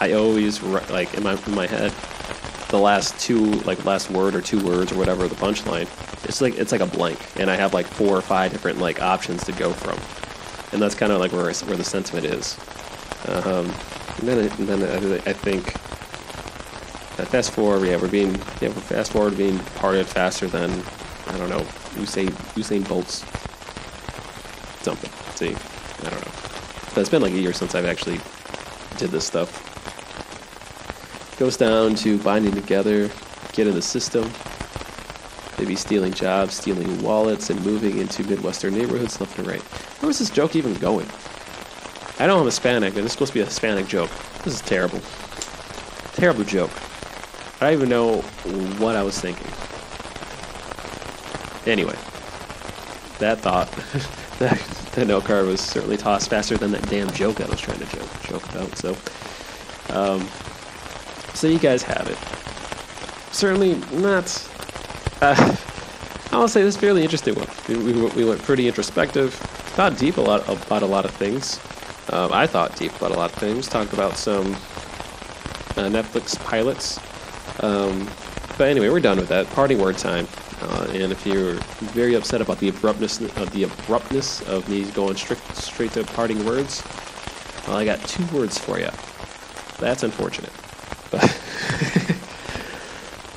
I 0.00 0.12
always 0.12 0.62
like 0.62 1.14
in 1.14 1.22
my 1.22 1.42
in 1.46 1.54
my 1.54 1.66
head 1.66 1.94
the 2.74 2.80
last 2.80 3.16
two 3.20 3.52
like 3.62 3.84
last 3.84 4.10
word 4.10 4.34
or 4.34 4.40
two 4.40 4.58
words 4.66 4.90
or 4.90 4.98
whatever 4.98 5.28
the 5.28 5.34
punchline 5.36 5.86
it's 6.24 6.40
like 6.40 6.58
it's 6.58 6.72
like 6.72 6.80
a 6.80 6.86
blank 6.86 7.18
and 7.36 7.48
i 7.48 7.54
have 7.54 7.72
like 7.72 7.86
four 7.86 8.16
or 8.16 8.20
five 8.20 8.50
different 8.50 8.78
like 8.78 9.00
options 9.00 9.44
to 9.44 9.52
go 9.52 9.72
from. 9.72 9.96
And 10.72 10.82
that's 10.82 10.96
kind 10.96 11.12
of 11.12 11.20
like 11.20 11.30
where, 11.30 11.52
where 11.52 11.76
the 11.76 11.84
sentiment 11.84 12.26
is. 12.26 12.58
Um, 13.28 13.72
and 14.18 14.28
then, 14.28 14.38
and 14.38 14.68
then 14.68 14.82
I, 14.82 15.30
I 15.30 15.32
think 15.32 15.68
uh, 17.20 17.24
fast 17.26 17.52
forward 17.52 17.86
yeah 17.86 17.96
we're 17.96 18.08
being 18.08 18.34
yeah 18.60 18.70
we're 18.70 18.88
fast 18.90 19.12
forward 19.12 19.36
being 19.36 19.60
parted 19.76 20.04
faster 20.04 20.48
than 20.48 20.70
i 21.28 21.38
don't 21.38 21.48
know 21.48 21.60
usain 21.94 22.30
usain 22.56 22.86
bolt's 22.88 23.20
something. 24.82 25.10
See? 25.36 25.54
I 26.06 26.10
don't 26.10 26.20
know. 26.26 26.32
But 26.92 26.98
it's 27.02 27.08
been 27.08 27.22
like 27.22 27.34
a 27.34 27.38
year 27.38 27.52
since 27.52 27.76
i've 27.76 27.86
actually 27.86 28.18
did 28.98 29.10
this 29.10 29.24
stuff 29.24 29.73
goes 31.38 31.56
down 31.56 31.94
to 31.96 32.18
binding 32.18 32.52
together, 32.52 33.10
get 33.52 33.66
in 33.66 33.74
the 33.74 33.82
system, 33.82 34.30
maybe 35.58 35.76
stealing 35.76 36.12
jobs, 36.12 36.54
stealing 36.54 37.02
wallets, 37.02 37.50
and 37.50 37.64
moving 37.64 37.98
into 37.98 38.22
Midwestern 38.24 38.74
neighborhoods 38.74 39.20
left 39.20 39.38
and 39.38 39.46
right. 39.46 39.62
Where 40.00 40.08
was 40.08 40.18
this 40.18 40.30
joke 40.30 40.54
even 40.56 40.74
going? 40.74 41.08
I 42.18 42.26
know 42.26 42.38
I'm 42.38 42.44
Hispanic, 42.44 42.94
and 42.96 43.04
it's 43.04 43.12
supposed 43.12 43.32
to 43.32 43.38
be 43.38 43.42
a 43.42 43.46
Hispanic 43.46 43.88
joke. 43.88 44.10
This 44.44 44.54
is 44.54 44.60
terrible. 44.60 45.00
Terrible 46.14 46.44
joke. 46.44 46.70
I 47.60 47.70
don't 47.70 47.72
even 47.72 47.88
know 47.88 48.18
what 48.78 48.94
I 48.94 49.02
was 49.02 49.20
thinking. 49.20 49.46
Anyway, 51.66 51.96
that 53.18 53.38
thought, 53.38 53.70
that, 54.38 54.58
that 54.92 55.06
note 55.06 55.24
card 55.24 55.46
was 55.46 55.60
certainly 55.60 55.96
tossed 55.96 56.28
faster 56.30 56.56
than 56.56 56.72
that 56.72 56.88
damn 56.88 57.10
joke 57.10 57.40
I 57.40 57.48
was 57.48 57.60
trying 57.60 57.78
to 57.78 57.86
joke, 57.86 58.22
joke 58.22 58.48
about. 58.50 58.76
So, 58.76 58.96
um, 59.90 60.28
so 61.34 61.46
you 61.46 61.58
guys 61.58 61.82
have 61.82 62.08
it. 62.08 62.18
Certainly 63.34 63.74
not. 64.00 64.26
Uh, 65.20 65.56
I'll 66.32 66.48
say 66.48 66.62
this 66.62 66.76
fairly 66.76 67.02
interesting 67.02 67.34
one. 67.34 67.48
We, 67.68 67.92
we, 67.92 68.06
we, 68.10 68.24
went 68.24 68.42
pretty 68.42 68.66
introspective, 68.66 69.34
thought 69.34 69.96
deep 69.98 70.16
a 70.16 70.20
lot 70.20 70.48
about 70.48 70.82
a 70.82 70.86
lot 70.86 71.04
of 71.04 71.10
things. 71.12 71.60
Um, 72.10 72.32
I 72.32 72.46
thought 72.46 72.76
deep 72.76 72.94
about 72.96 73.12
a 73.12 73.14
lot 73.14 73.32
of 73.32 73.38
things. 73.38 73.68
Talked 73.68 73.92
about 73.92 74.16
some 74.16 74.52
uh, 75.76 75.88
Netflix 75.88 76.38
pilots. 76.44 76.98
Um, 77.62 78.08
but 78.58 78.68
anyway, 78.68 78.88
we're 78.88 79.00
done 79.00 79.18
with 79.18 79.28
that. 79.28 79.46
Parting 79.50 79.78
word 79.78 79.98
time. 79.98 80.26
Uh, 80.60 80.86
and 80.92 81.12
if 81.12 81.26
you're 81.26 81.54
very 81.92 82.14
upset 82.14 82.40
about 82.40 82.58
the 82.58 82.68
abruptness 82.68 83.20
of 83.20 83.50
the 83.52 83.64
abruptness 83.64 84.40
of 84.48 84.68
me 84.68 84.84
going 84.92 85.16
straight 85.16 85.40
straight 85.54 85.92
to 85.92 86.04
parting 86.04 86.44
words, 86.44 86.82
well, 87.66 87.76
I 87.76 87.84
got 87.84 88.00
two 88.02 88.24
words 88.36 88.58
for 88.58 88.78
you. 88.78 88.88
That's 89.78 90.02
unfortunate. 90.02 90.52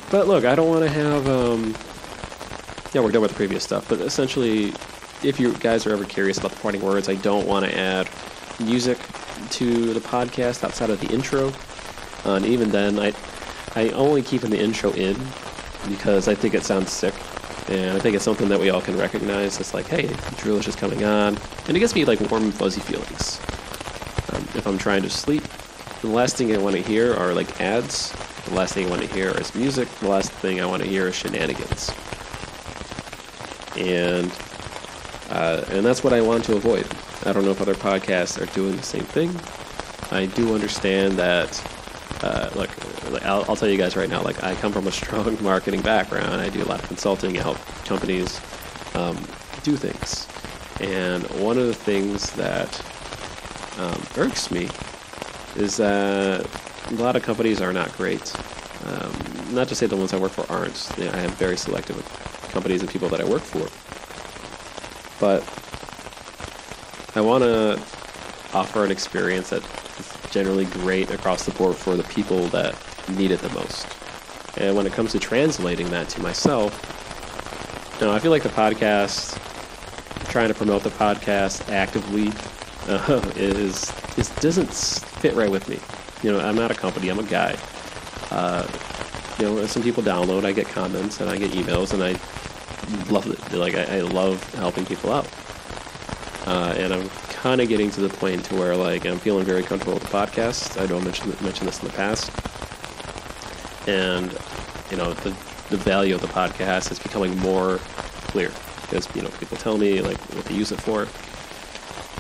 But, 0.10 0.28
look, 0.28 0.46
I 0.46 0.56
don't 0.56 0.70
want 0.70 0.84
to 0.84 0.90
have. 0.90 1.28
Um, 1.28 1.76
yeah, 2.94 3.02
we're 3.02 3.12
done 3.12 3.22
with 3.22 3.32
the 3.32 3.36
previous 3.36 3.64
stuff. 3.64 3.90
But 3.90 4.00
essentially, 4.00 4.74
if 5.22 5.38
you 5.38 5.54
guys 5.56 5.86
are 5.86 5.92
ever 5.92 6.06
curious 6.06 6.38
about 6.38 6.52
the 6.52 6.60
parting 6.62 6.82
words, 6.82 7.10
I 7.10 7.16
don't 7.16 7.46
want 7.46 7.66
to 7.66 7.78
add 7.78 8.08
music 8.60 8.98
to 9.52 9.94
the 9.94 10.00
podcast 10.00 10.64
outside 10.64 10.90
of 10.90 11.02
the 11.02 11.14
intro. 11.14 11.52
Uh, 12.26 12.36
and 12.36 12.46
even 12.46 12.72
then, 12.72 12.98
I 13.00 13.14
I 13.76 13.90
only 13.90 14.22
keep 14.22 14.46
in 14.46 14.50
the 14.50 14.60
intro 14.60 14.92
in 14.94 15.18
because 15.90 16.30
I 16.30 16.36
think 16.36 16.54
it 16.54 16.64
sounds 16.64 16.92
sick. 16.92 17.14
And 17.68 17.98
I 17.98 18.00
think 18.00 18.16
it's 18.16 18.24
something 18.24 18.48
that 18.48 18.60
we 18.62 18.70
all 18.70 18.80
can 18.80 18.98
recognize. 18.98 19.60
It's 19.60 19.74
like, 19.74 19.88
hey, 19.88 20.04
Droolish 20.38 20.70
is 20.70 20.76
coming 20.76 21.04
on. 21.04 21.38
And 21.68 21.76
it 21.76 21.82
gives 21.82 21.94
me 21.94 22.06
like 22.06 22.22
warm, 22.32 22.50
fuzzy 22.54 22.80
feelings. 22.80 23.42
Um, 24.32 24.48
if 24.56 24.66
I'm 24.66 24.78
trying 24.78 25.02
to 25.02 25.10
sleep, 25.10 25.44
the 26.02 26.08
last 26.08 26.38
thing 26.38 26.54
I 26.54 26.58
want 26.58 26.76
to 26.76 26.82
hear 26.82 27.14
are 27.14 27.34
like 27.34 27.60
ads. 27.60 28.12
The 28.46 28.54
last 28.54 28.74
thing 28.74 28.88
I 28.88 28.90
want 28.90 29.02
to 29.02 29.08
hear 29.08 29.30
is 29.32 29.54
music. 29.56 29.90
The 30.00 30.08
last 30.08 30.32
thing 30.32 30.62
I 30.62 30.66
want 30.66 30.84
to 30.84 30.88
hear 30.88 31.08
is 31.08 31.16
shenanigans. 31.16 31.92
and 33.76 34.32
uh, 35.30 35.66
and 35.70 35.86
that's 35.86 36.04
what 36.04 36.14
I 36.14 36.22
want 36.22 36.46
to 36.46 36.56
avoid. 36.56 36.88
I 37.26 37.34
don't 37.34 37.44
know 37.44 37.52
if 37.52 37.62
other 37.62 37.76
podcasts 37.76 38.42
are 38.42 38.46
doing 38.54 38.76
the 38.78 38.84
same 38.84 39.04
thing. 39.04 39.30
I 40.12 40.28
do 40.28 40.56
understand 40.56 41.14
that. 41.14 41.62
Uh, 42.24 42.50
look, 42.56 42.70
I'll, 43.26 43.46
I'll, 43.50 43.56
tell 43.56 43.68
you 43.68 43.78
guys 43.78 43.96
right 43.96 44.10
now. 44.10 44.24
Like, 44.24 44.44
I 44.44 44.56
come 44.56 44.72
from 44.72 44.88
a 44.88 44.92
strong 44.94 45.38
marketing 45.44 45.82
background. 45.82 46.42
I 46.42 46.50
do 46.50 46.64
a 46.64 46.66
lot 46.66 46.82
of 46.82 46.88
consulting. 46.88 47.38
I 47.38 47.42
help 47.42 47.58
companies 47.86 48.40
um, 48.96 49.18
do 49.64 49.76
things. 49.76 50.28
And 50.80 51.24
one 51.42 51.58
of 51.58 51.68
the 51.68 51.74
things 51.74 52.32
that 52.32 52.82
um, 53.78 54.02
irks 54.16 54.50
me 54.50 54.70
is 55.58 55.78
that 55.78 56.46
a 56.90 56.94
lot 56.94 57.16
of 57.16 57.24
companies 57.24 57.62
are 57.62 57.74
not 57.74 57.92
great. 57.98 58.34
Um, 58.86 59.56
not 59.56 59.68
to 59.70 59.76
say 59.76 59.88
the 59.88 59.98
ones 59.98 60.14
I 60.14 60.18
work 60.18 60.32
for 60.32 60.50
aren't. 60.52 60.90
You 60.98 61.06
know, 61.06 61.12
I 61.12 61.22
am 61.22 61.32
very 61.32 61.58
selective 61.58 61.96
with 61.96 62.50
companies 62.52 62.82
and 62.82 62.90
people 62.90 63.10
that 63.10 63.20
I 63.20 63.26
work 63.26 63.42
for. 63.42 63.68
But 65.20 65.44
I 67.18 67.22
want 67.22 67.44
to 67.44 67.82
offer 68.56 68.86
an 68.86 68.92
experience 68.92 69.50
that 69.50 69.64
is 70.00 70.32
generally 70.32 70.66
great 70.66 71.10
across 71.10 71.46
the 71.46 71.52
board 71.52 71.76
for 71.76 71.96
the 71.96 72.04
people 72.04 72.48
that 72.50 72.76
need 73.10 73.32
it 73.32 73.40
the 73.40 73.50
most. 73.50 73.88
And 74.58 74.76
when 74.76 74.86
it 74.86 74.94
comes 74.94 75.12
to 75.14 75.20
translating 75.20 75.90
that 75.90 76.10
to 76.10 76.22
myself, 76.22 76.72
you 78.00 78.06
know, 78.06 78.14
I 78.14 78.20
feel 78.20 78.32
like 78.32 78.44
the 78.44 78.50
podcast, 78.50 79.40
trying 80.30 80.50
to 80.50 80.54
promote 80.54 80.84
the 80.84 80.92
podcast 80.92 81.68
actively, 81.72 82.32
uh, 82.88 83.32
is 83.36 83.92
is 84.18 84.30
doesn't 84.40 84.72
fit 85.20 85.36
right 85.36 85.50
with 85.50 85.68
me. 85.70 85.80
You 86.24 86.32
know, 86.36 86.40
I'm 86.40 86.56
not 86.56 86.72
a 86.72 86.76
company. 86.76 87.10
I'm 87.10 87.20
a 87.20 87.24
guy. 87.24 87.58
Uh, 88.32 88.68
you 89.40 89.46
know, 89.46 89.66
some 89.68 89.84
people 89.84 90.04
download. 90.04 90.46
I 90.46 90.52
get 90.52 90.68
comments 90.68 91.22
and 91.22 91.30
I 91.30 91.38
get 91.38 91.52
emails, 91.52 91.94
and 91.94 92.04
I 92.04 92.12
love 93.12 93.28
it. 93.28 93.54
Like 93.58 93.76
I, 93.76 93.98
I 93.98 94.02
love 94.02 94.44
helping 94.56 94.86
people 94.86 95.14
out. 95.14 95.28
Uh, 96.48 96.74
and 96.78 96.94
I'm 96.94 97.10
kind 97.30 97.62
of 97.62 97.68
getting 97.68 97.92
to 97.92 98.02
the 98.02 98.10
point 98.10 98.44
to 98.46 98.56
where 98.56 98.76
like 98.76 99.06
I'm 99.06 99.20
feeling 99.20 99.46
very 99.46 99.64
comfortable 99.64 99.96
with 99.96 100.04
the 100.04 100.10
podcast. 100.10 100.82
I 100.82 100.86
know 100.86 100.98
I 100.98 101.04
mentioned 101.04 101.40
mentioned 101.42 101.68
this 101.68 101.82
in 101.82 101.88
the 101.88 101.94
past, 101.94 102.32
and 103.88 104.32
you 104.90 104.98
know 104.98 105.14
the 105.14 105.36
the 105.70 105.78
value 105.78 106.16
of 106.16 106.22
the 106.22 106.28
podcast 106.28 106.92
is 106.92 107.00
becoming 107.00 107.38
more 107.40 107.80
clear 108.30 108.52
because 108.82 109.14
you 109.16 109.22
know 109.22 109.30
people 109.40 109.58
tell 109.58 109.78
me 109.78 110.02
like 110.02 110.18
what 110.34 110.46
they 110.46 110.56
use 110.56 110.72
it 110.72 110.80
for, 110.82 111.08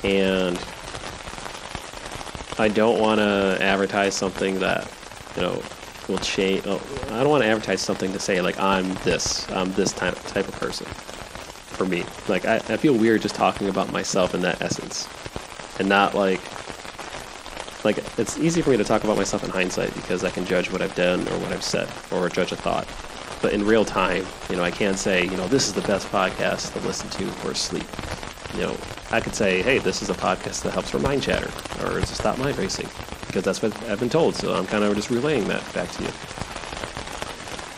and 0.05 0.59
I 2.59 2.67
don't 2.69 2.99
want 2.99 3.19
to 3.19 3.57
advertise 3.61 4.15
something 4.15 4.59
that 4.59 4.91
you 5.35 5.41
know 5.43 5.61
will 6.07 6.17
change. 6.19 6.63
Oh, 6.65 6.81
I 7.09 7.21
don't 7.21 7.29
want 7.29 7.43
to 7.43 7.49
advertise 7.49 7.81
something 7.81 8.11
to 8.13 8.19
say 8.19 8.41
like 8.41 8.59
I'm 8.59 8.93
this, 8.95 9.49
I'm 9.51 9.71
this 9.73 9.93
type 9.93 10.15
type 10.23 10.47
of 10.47 10.55
person. 10.55 10.87
For 10.87 11.85
me, 11.85 12.03
like 12.27 12.45
I, 12.45 12.55
I 12.55 12.77
feel 12.77 12.97
weird 12.97 13.21
just 13.21 13.35
talking 13.35 13.69
about 13.69 13.91
myself 13.91 14.33
in 14.33 14.41
that 14.41 14.61
essence, 14.61 15.07
and 15.79 15.87
not 15.87 16.15
like 16.15 16.41
like 17.85 17.99
it's 18.17 18.37
easy 18.39 18.61
for 18.61 18.71
me 18.71 18.77
to 18.77 18.83
talk 18.83 19.03
about 19.03 19.17
myself 19.17 19.43
in 19.43 19.51
hindsight 19.51 19.93
because 19.93 20.23
I 20.23 20.31
can 20.31 20.45
judge 20.45 20.71
what 20.71 20.81
I've 20.81 20.95
done 20.95 21.21
or 21.27 21.37
what 21.39 21.51
I've 21.51 21.63
said 21.63 21.87
or 22.11 22.27
judge 22.29 22.51
a 22.51 22.55
thought. 22.55 22.87
But 23.41 23.53
in 23.53 23.63
real 23.63 23.85
time, 23.85 24.25
you 24.49 24.55
know, 24.55 24.63
I 24.63 24.71
can't 24.71 24.97
say, 24.97 25.23
you 25.23 25.37
know, 25.37 25.47
this 25.47 25.67
is 25.67 25.73
the 25.73 25.81
best 25.81 26.07
podcast 26.07 26.73
to 26.73 26.79
listen 26.87 27.09
to 27.11 27.27
for 27.33 27.53
sleep. 27.53 27.85
You 28.57 28.63
know, 28.63 28.77
I 29.11 29.21
could 29.21 29.35
say, 29.35 29.61
hey, 29.61 29.77
this 29.77 30.01
is 30.01 30.09
a 30.09 30.15
podcast 30.15 30.63
that 30.63 30.73
helps 30.73 30.89
for 30.89 30.99
mind 30.99 31.21
chatter 31.21 31.51
or 31.85 31.99
to 31.99 32.05
stop 32.07 32.39
mind 32.39 32.57
racing 32.57 32.89
because 33.27 33.43
that's 33.43 33.61
what 33.61 33.71
I've 33.83 33.99
been 33.99 34.09
told. 34.09 34.35
So 34.35 34.53
I'm 34.53 34.65
kind 34.65 34.83
of 34.83 34.95
just 34.95 35.11
relaying 35.11 35.47
that 35.47 35.61
back 35.73 35.89
to 35.91 36.03
you. 36.03 36.09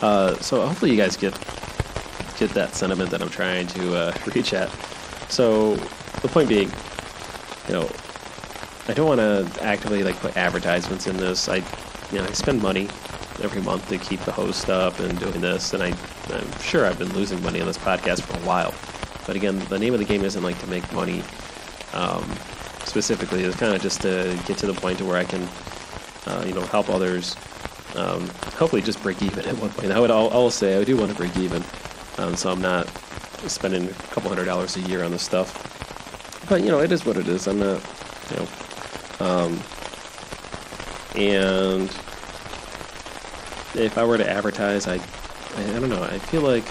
Uh, 0.00 0.34
so 0.38 0.66
hopefully 0.66 0.90
you 0.90 0.96
guys 0.96 1.16
get 1.16 1.34
get 2.38 2.50
that 2.54 2.74
sentiment 2.74 3.10
that 3.10 3.20
I'm 3.20 3.28
trying 3.28 3.66
to 3.66 3.94
uh, 3.94 4.18
reach 4.34 4.54
at. 4.54 4.70
So 5.28 5.76
the 6.22 6.28
point 6.28 6.48
being, 6.48 6.70
you 7.68 7.74
know, 7.74 7.90
I 8.88 8.94
don't 8.94 9.06
want 9.06 9.20
to 9.20 9.62
actively 9.62 10.02
like 10.02 10.16
put 10.16 10.36
advertisements 10.38 11.06
in 11.06 11.18
this. 11.18 11.48
I, 11.48 11.56
you 12.10 12.18
know, 12.18 12.24
I 12.24 12.32
spend 12.32 12.62
money 12.62 12.88
every 13.42 13.60
month 13.60 13.88
to 13.90 13.98
keep 13.98 14.20
the 14.20 14.32
host 14.32 14.70
up 14.70 14.98
and 15.00 15.18
doing 15.20 15.40
this, 15.40 15.74
and 15.74 15.82
I, 15.82 15.94
I'm 16.30 16.58
sure 16.60 16.86
I've 16.86 16.98
been 16.98 17.12
losing 17.12 17.42
money 17.42 17.60
on 17.60 17.66
this 17.66 17.78
podcast 17.78 18.22
for 18.22 18.36
a 18.38 18.46
while. 18.46 18.74
But 19.30 19.36
again, 19.36 19.60
the 19.68 19.78
name 19.78 19.92
of 19.92 20.00
the 20.00 20.04
game 20.04 20.24
isn't 20.24 20.42
like 20.42 20.58
to 20.58 20.66
make 20.66 20.92
money. 20.92 21.22
Um, 21.92 22.28
specifically 22.84 23.44
It's 23.44 23.54
kind 23.54 23.72
of 23.72 23.80
just 23.80 24.00
to 24.00 24.36
get 24.44 24.58
to 24.58 24.66
the 24.66 24.74
point 24.74 24.98
to 24.98 25.04
where 25.04 25.16
I 25.16 25.22
can, 25.22 25.48
uh, 26.26 26.42
you 26.44 26.52
know, 26.52 26.62
help 26.62 26.88
others. 26.88 27.36
Um, 27.94 28.26
hopefully, 28.56 28.82
just 28.82 29.00
break 29.04 29.22
even 29.22 29.44
at 29.46 29.56
one 29.58 29.70
point. 29.70 29.92
I 29.92 30.00
would, 30.00 30.10
I'll, 30.10 30.30
I'll 30.30 30.50
say, 30.50 30.80
I 30.80 30.82
do 30.82 30.96
want 30.96 31.12
to 31.12 31.16
break 31.16 31.36
even, 31.36 31.62
um, 32.18 32.34
so 32.34 32.50
I'm 32.50 32.60
not 32.60 32.88
spending 33.46 33.88
a 33.88 33.92
couple 34.10 34.30
hundred 34.30 34.46
dollars 34.46 34.76
a 34.76 34.80
year 34.80 35.04
on 35.04 35.12
this 35.12 35.22
stuff. 35.22 35.54
But 36.48 36.64
you 36.64 36.68
know, 36.72 36.80
it 36.80 36.90
is 36.90 37.06
what 37.06 37.16
it 37.16 37.28
is. 37.28 37.46
I'm 37.46 37.60
not, 37.60 37.80
you 38.30 38.36
know, 38.36 38.48
um, 39.20 39.52
and 41.14 41.88
if 43.80 43.96
I 43.96 44.04
were 44.04 44.18
to 44.18 44.28
advertise, 44.28 44.88
I, 44.88 44.94
I, 44.94 45.78
don't 45.78 45.88
know. 45.88 46.02
I 46.02 46.18
feel 46.18 46.42
like 46.42 46.64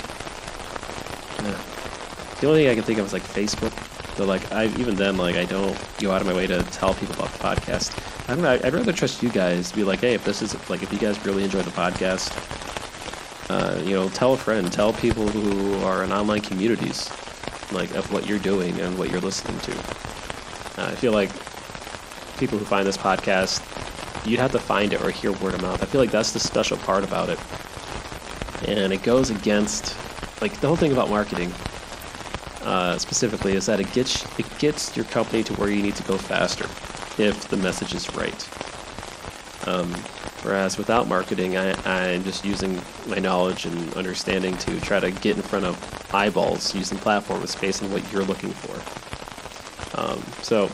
the 2.39 2.47
only 2.47 2.63
thing 2.63 2.71
I 2.71 2.75
can 2.75 2.83
think 2.83 2.99
of 2.99 3.05
is 3.05 3.13
like 3.13 3.23
Facebook 3.23 3.73
but 4.19 4.27
like, 4.27 4.51
I 4.51 4.65
even 4.65 4.95
then, 4.95 5.15
like, 5.15 5.37
I 5.37 5.45
don't 5.45 5.77
go 5.97 6.11
out 6.11 6.19
of 6.19 6.27
my 6.27 6.33
way 6.33 6.45
to 6.45 6.61
tell 6.63 6.93
people 6.93 7.15
about 7.15 7.31
the 7.31 7.39
podcast. 7.39 7.97
I 8.27 8.35
don't 8.35 8.43
know. 8.43 8.49
I'd 8.51 8.73
rather 8.73 8.91
trust 8.91 9.23
you 9.23 9.29
guys. 9.29 9.69
To 9.69 9.77
be 9.77 9.85
like, 9.85 10.01
hey, 10.01 10.13
if 10.13 10.25
this 10.25 10.41
is 10.41 10.69
like, 10.69 10.83
if 10.83 10.91
you 10.91 10.99
guys 10.99 11.25
really 11.25 11.45
enjoy 11.45 11.61
the 11.61 11.71
podcast, 11.71 12.29
uh, 13.49 13.81
you 13.81 13.93
know, 13.95 14.09
tell 14.09 14.33
a 14.33 14.37
friend, 14.37 14.69
tell 14.73 14.91
people 14.91 15.25
who 15.29 15.81
are 15.85 16.03
in 16.03 16.11
online 16.11 16.41
communities, 16.41 17.09
like 17.71 17.95
of 17.95 18.11
what 18.11 18.27
you're 18.27 18.39
doing 18.39 18.77
and 18.81 18.99
what 18.99 19.09
you're 19.09 19.21
listening 19.21 19.57
to. 19.61 19.71
Uh, 19.71 20.87
I 20.87 20.95
feel 20.95 21.13
like 21.13 21.29
people 22.37 22.57
who 22.57 22.65
find 22.65 22.85
this 22.85 22.97
podcast, 22.97 23.63
you'd 24.27 24.41
have 24.41 24.51
to 24.51 24.59
find 24.59 24.91
it 24.91 25.01
or 25.01 25.11
hear 25.11 25.31
word 25.31 25.53
of 25.53 25.61
mouth. 25.61 25.81
I 25.81 25.85
feel 25.85 26.01
like 26.01 26.11
that's 26.11 26.33
the 26.33 26.41
special 26.41 26.75
part 26.75 27.05
about 27.05 27.29
it, 27.29 27.39
and 28.67 28.91
it 28.91 29.01
goes 29.01 29.29
against 29.29 29.95
like 30.41 30.59
the 30.59 30.67
whole 30.67 30.75
thing 30.75 30.91
about 30.91 31.09
marketing 31.09 31.53
uh, 32.63 32.97
specifically 32.97 33.53
is 33.53 33.65
that 33.65 33.79
it 33.79 33.91
gets 33.93 34.25
it 34.39 34.45
gets 34.59 34.95
your 34.95 35.05
company 35.05 35.43
to 35.43 35.53
where 35.53 35.69
you 35.69 35.81
need 35.81 35.95
to 35.95 36.03
go 36.03 36.17
faster 36.17 36.65
if 37.21 37.47
the 37.49 37.57
message 37.57 37.93
is 37.93 38.13
right. 38.15 38.49
Um, 39.67 39.93
whereas 40.43 40.77
without 40.77 41.07
marketing, 41.07 41.57
I, 41.57 41.73
I'm 41.85 42.23
just 42.23 42.45
using 42.45 42.81
my 43.07 43.17
knowledge 43.19 43.65
and 43.65 43.93
understanding 43.93 44.57
to 44.57 44.79
try 44.81 44.99
to 44.99 45.11
get 45.11 45.35
in 45.35 45.41
front 45.41 45.65
of 45.65 46.13
eyeballs 46.13 46.73
using 46.73 46.97
platforms 46.97 47.55
based 47.55 47.83
on 47.83 47.91
what 47.91 48.09
you're 48.11 48.23
looking 48.23 48.51
for. 48.51 48.75
Um, 49.99 50.23
so 50.41 50.65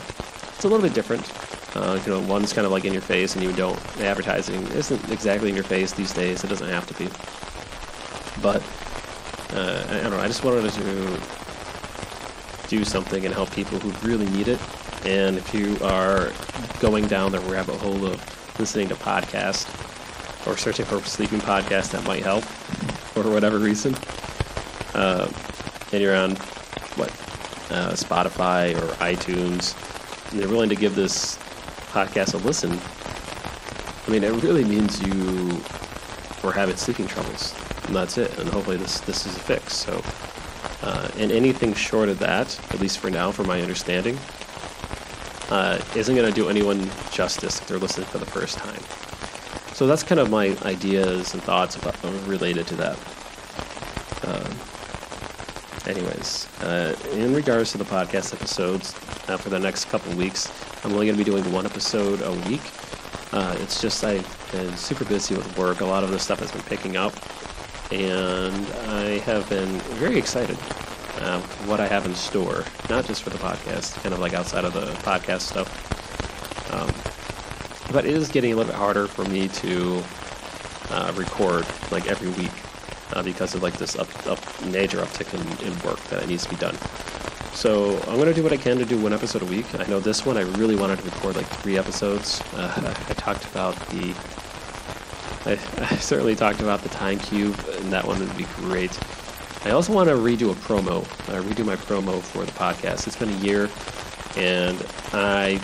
it's 0.54 0.64
a 0.64 0.68
little 0.68 0.82
bit 0.82 0.94
different. 0.94 1.30
Uh, 1.76 2.00
you 2.06 2.12
know, 2.12 2.20
one's 2.20 2.52
kind 2.52 2.64
of 2.64 2.72
like 2.72 2.84
in 2.84 2.92
your 2.92 3.02
face, 3.02 3.34
and 3.34 3.44
you 3.44 3.52
don't 3.52 3.78
advertising 4.00 4.62
isn't 4.68 5.10
exactly 5.10 5.50
in 5.50 5.54
your 5.54 5.64
face 5.64 5.92
these 5.92 6.14
days. 6.14 6.42
It 6.42 6.48
doesn't 6.48 6.68
have 6.68 6.86
to 6.86 6.94
be, 6.94 7.06
but 8.40 8.62
uh, 9.54 9.86
I, 9.90 9.98
I 9.98 10.02
don't 10.02 10.12
know. 10.12 10.20
I 10.20 10.26
just 10.26 10.42
wanted 10.42 10.70
to 10.70 11.20
do 12.68 12.84
something 12.84 13.24
and 13.24 13.34
help 13.34 13.50
people 13.52 13.78
who 13.78 13.90
really 14.06 14.28
need 14.30 14.48
it. 14.48 14.60
And 15.04 15.36
if 15.36 15.54
you 15.54 15.76
are 15.82 16.32
going 16.80 17.06
down 17.06 17.32
the 17.32 17.40
rabbit 17.40 17.76
hole 17.76 18.04
of 18.06 18.58
listening 18.58 18.88
to 18.88 18.94
podcasts 18.94 19.66
or 20.46 20.56
searching 20.56 20.84
for 20.84 21.00
sleeping 21.02 21.40
podcasts 21.40 21.90
that 21.92 22.04
might 22.04 22.22
help 22.22 22.44
for 22.44 23.30
whatever 23.30 23.58
reason, 23.58 23.94
uh, 24.94 25.30
and 25.92 26.02
you're 26.02 26.16
on 26.16 26.32
what 26.96 27.10
uh, 27.70 27.92
Spotify 27.92 28.74
or 28.74 28.92
iTunes, 28.94 29.74
and 30.30 30.40
you're 30.40 30.48
willing 30.48 30.68
to 30.68 30.76
give 30.76 30.94
this 30.94 31.36
podcast 31.90 32.34
a 32.34 32.38
listen, 32.38 32.78
I 34.06 34.10
mean, 34.10 34.24
it 34.24 34.42
really 34.42 34.64
means 34.64 35.02
you 35.02 35.60
were 36.42 36.52
having 36.52 36.76
sleeping 36.76 37.06
troubles, 37.06 37.54
and 37.86 37.96
that's 37.96 38.18
it. 38.18 38.38
And 38.38 38.48
hopefully, 38.48 38.76
this 38.76 39.00
this 39.00 39.26
is 39.26 39.36
a 39.36 39.40
fix. 39.40 39.74
So. 39.74 40.02
Uh, 40.86 41.08
and 41.18 41.32
anything 41.32 41.74
short 41.74 42.08
of 42.08 42.20
that, 42.20 42.56
at 42.72 42.78
least 42.78 43.00
for 43.00 43.10
now, 43.10 43.32
from 43.32 43.48
my 43.48 43.60
understanding, 43.60 44.16
uh, 45.50 45.80
isn't 45.96 46.14
going 46.14 46.28
to 46.28 46.34
do 46.34 46.48
anyone 46.48 46.88
justice 47.10 47.60
if 47.60 47.66
they're 47.66 47.78
listening 47.78 48.06
for 48.06 48.18
the 48.18 48.26
first 48.26 48.56
time. 48.56 48.80
So 49.74 49.88
that's 49.88 50.04
kind 50.04 50.20
of 50.20 50.30
my 50.30 50.56
ideas 50.62 51.34
and 51.34 51.42
thoughts 51.42 51.74
about, 51.74 51.96
uh, 52.04 52.10
related 52.26 52.68
to 52.68 52.76
that. 52.76 52.96
Um, 54.22 54.52
anyways, 55.88 56.46
uh, 56.62 56.94
in 57.12 57.34
regards 57.34 57.72
to 57.72 57.78
the 57.78 57.84
podcast 57.84 58.32
episodes, 58.32 58.94
uh, 59.28 59.36
for 59.36 59.50
the 59.50 59.58
next 59.58 59.86
couple 59.86 60.14
weeks, 60.14 60.52
I'm 60.84 60.92
only 60.92 61.06
going 61.06 61.18
to 61.18 61.24
be 61.24 61.28
doing 61.28 61.52
one 61.52 61.66
episode 61.66 62.22
a 62.22 62.32
week. 62.48 62.62
Uh, 63.32 63.56
it's 63.58 63.80
just 63.82 64.04
I've 64.04 64.24
been 64.52 64.76
super 64.76 65.04
busy 65.04 65.34
with 65.34 65.58
work. 65.58 65.80
A 65.80 65.84
lot 65.84 66.04
of 66.04 66.12
the 66.12 66.18
stuff 66.20 66.38
has 66.38 66.52
been 66.52 66.62
picking 66.62 66.96
up, 66.96 67.12
and 67.90 68.66
I 68.88 69.18
have 69.20 69.48
been 69.48 69.80
very 69.98 70.18
excited 70.18 70.58
uh, 71.20 71.40
what 71.66 71.80
I 71.80 71.86
have 71.88 72.06
in 72.06 72.14
store, 72.14 72.64
not 72.90 73.06
just 73.06 73.22
for 73.22 73.30
the 73.30 73.38
podcast, 73.38 74.00
kind 74.02 74.12
of 74.14 74.20
like 74.20 74.34
outside 74.34 74.64
of 74.64 74.72
the 74.72 74.86
podcast 75.02 75.42
stuff. 75.42 75.70
Um, 76.72 77.02
but 77.92 78.04
it 78.04 78.14
is 78.14 78.28
getting 78.30 78.52
a 78.52 78.56
little 78.56 78.72
bit 78.72 78.78
harder 78.78 79.06
for 79.08 79.24
me 79.24 79.48
to 79.48 80.04
uh, 80.90 81.12
record 81.16 81.66
like 81.90 82.06
every 82.08 82.28
week. 82.30 82.52
uh, 83.12 83.22
because 83.22 83.54
of 83.54 83.62
like 83.62 83.76
this 83.78 83.96
up, 83.96 84.08
up 84.26 84.40
major 84.64 84.98
uptick 85.00 85.32
in, 85.34 85.66
in 85.66 85.78
work 85.82 86.00
that 86.08 86.26
needs 86.28 86.44
to 86.44 86.50
be 86.50 86.56
done. 86.56 86.76
So 87.52 88.02
I'm 88.06 88.18
gonna 88.18 88.34
do 88.34 88.42
what 88.42 88.52
I 88.52 88.56
can 88.58 88.78
to 88.78 88.84
do 88.84 89.00
one 89.00 89.12
episode 89.12 89.42
a 89.42 89.46
week. 89.46 89.66
I 89.78 89.86
know 89.86 90.00
this 90.00 90.26
one 90.26 90.36
I 90.36 90.42
really 90.42 90.76
wanted 90.76 90.98
to 90.98 91.04
record 91.04 91.36
like 91.36 91.46
three 91.46 91.78
episodes. 91.78 92.42
Uh, 92.52 92.94
I 93.08 93.14
talked 93.14 93.44
about 93.46 93.76
the, 93.88 94.14
I, 95.46 95.52
I, 95.78 95.96
certainly 95.96 96.34
talked 96.34 96.60
about 96.60 96.82
the 96.82 96.88
time 96.88 97.20
cube, 97.20 97.56
and 97.74 97.92
that 97.92 98.04
one 98.04 98.18
would 98.18 98.36
be 98.36 98.46
great. 98.56 98.98
I 99.64 99.70
also 99.70 99.92
want 99.92 100.08
to 100.08 100.16
redo 100.16 100.50
a 100.50 100.54
promo, 100.54 101.04
uh, 101.28 101.40
redo 101.42 101.64
my 101.64 101.76
promo 101.76 102.20
for 102.20 102.44
the 102.44 102.50
podcast. 102.52 103.06
It's 103.06 103.16
been 103.16 103.28
a 103.28 103.38
year, 103.38 103.70
and 104.36 104.84
I, 105.12 105.60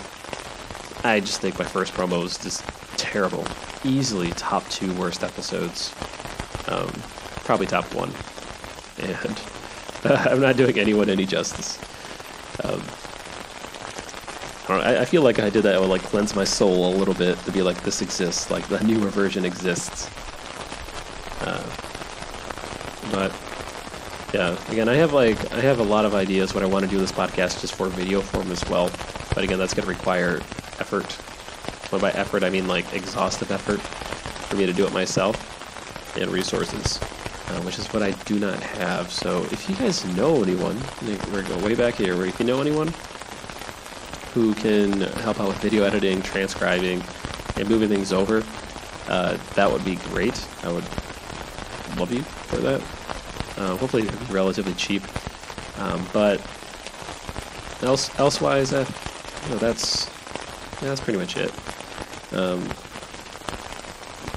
I 1.02 1.18
just 1.18 1.40
think 1.40 1.58
my 1.58 1.64
first 1.64 1.94
promo 1.94 2.22
was 2.22 2.38
just 2.38 2.64
terrible. 2.96 3.44
Easily 3.84 4.30
top 4.32 4.68
two 4.68 4.92
worst 4.94 5.24
episodes, 5.24 5.92
um, 6.68 6.92
probably 7.44 7.66
top 7.66 7.92
one, 7.92 8.12
and 8.98 9.40
I'm 10.28 10.40
not 10.40 10.56
doing 10.56 10.78
anyone 10.78 11.10
any 11.10 11.26
justice. 11.26 11.80
Um, 12.62 12.82
I, 14.72 14.92
know, 14.92 14.98
I, 14.98 15.02
I, 15.02 15.04
feel 15.04 15.22
like 15.22 15.38
I 15.38 15.50
did 15.50 15.62
that. 15.64 15.74
I 15.74 15.78
would 15.78 15.88
like 15.88 16.02
cleanse 16.02 16.34
my 16.34 16.44
soul 16.44 16.94
a 16.94 16.96
little 16.96 17.14
bit 17.14 17.38
to 17.40 17.52
be 17.52 17.62
like, 17.62 17.82
this 17.82 18.02
exists. 18.02 18.50
Like 18.50 18.66
the 18.68 18.82
newer 18.84 19.08
version 19.08 19.44
exists. 19.44 20.10
Uh, 21.40 21.62
but 23.10 23.32
yeah, 24.34 24.56
again, 24.70 24.88
I 24.88 24.94
have 24.94 25.12
like 25.12 25.52
I 25.52 25.60
have 25.60 25.80
a 25.80 25.84
lot 25.84 26.04
of 26.04 26.14
ideas 26.14 26.54
what 26.54 26.62
I 26.62 26.66
want 26.66 26.84
to 26.84 26.90
do 26.90 26.98
this 26.98 27.12
podcast 27.12 27.60
just 27.60 27.74
for 27.74 27.88
video 27.88 28.20
form 28.20 28.50
as 28.50 28.64
well. 28.68 28.90
But 29.34 29.44
again, 29.44 29.58
that's 29.58 29.74
going 29.74 29.84
to 29.84 29.90
require 29.90 30.36
effort. 30.78 31.10
When 31.90 32.00
by 32.00 32.10
effort, 32.12 32.42
I 32.42 32.50
mean 32.50 32.66
like 32.68 32.92
exhaustive 32.94 33.50
effort 33.50 33.80
for 33.80 34.56
me 34.56 34.66
to 34.66 34.72
do 34.72 34.86
it 34.86 34.92
myself 34.92 36.16
and 36.16 36.30
resources 36.30 37.00
uh, 37.52 37.60
which 37.62 37.78
is 37.78 37.86
what 37.92 38.02
I 38.02 38.12
do 38.24 38.38
not 38.38 38.60
have. 38.60 39.12
So 39.12 39.42
if 39.50 39.68
you 39.68 39.76
guys 39.76 40.04
know 40.16 40.42
anyone, 40.42 40.78
we're 41.32 41.42
going 41.42 41.62
way 41.62 41.74
back 41.74 41.94
here, 41.94 42.24
if 42.24 42.38
you 42.40 42.46
know 42.46 42.60
anyone 42.60 42.92
who 44.34 44.54
can 44.54 45.00
help 45.00 45.40
out 45.40 45.48
with 45.48 45.58
video 45.58 45.84
editing, 45.84 46.22
transcribing, 46.22 47.02
and 47.56 47.68
moving 47.68 47.88
things 47.88 48.12
over, 48.12 48.42
uh, 49.08 49.36
that 49.54 49.70
would 49.70 49.84
be 49.84 49.96
great. 49.96 50.46
I 50.62 50.72
would 50.72 50.84
love 51.98 52.10
you 52.12 52.22
for 52.22 52.56
that. 52.56 52.80
Uh, 53.58 53.76
hopefully, 53.76 54.08
relatively 54.30 54.74
cheap. 54.74 55.02
Um, 55.78 56.06
but 56.12 56.40
else, 57.82 58.10
elsewise, 58.18 58.72
uh, 58.72 58.86
you 59.44 59.50
know, 59.50 59.58
that's 59.58 60.06
that's 60.80 61.00
pretty 61.00 61.18
much 61.18 61.36
it. 61.36 61.52
Um, 62.32 62.68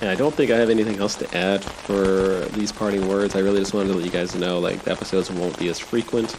and 0.01 0.09
I 0.09 0.15
don't 0.15 0.35
think 0.35 0.51
I 0.51 0.57
have 0.57 0.69
anything 0.69 0.99
else 0.99 1.15
to 1.15 1.37
add 1.37 1.63
for 1.63 2.45
these 2.57 2.71
parting 2.71 3.07
words. 3.07 3.35
I 3.35 3.39
really 3.39 3.59
just 3.59 3.73
wanted 3.73 3.89
to 3.89 3.95
let 3.95 4.05
you 4.05 4.11
guys 4.11 4.35
know, 4.35 4.59
like, 4.59 4.83
the 4.83 4.91
episodes 4.91 5.31
won't 5.31 5.57
be 5.57 5.69
as 5.69 5.79
frequent, 5.79 6.35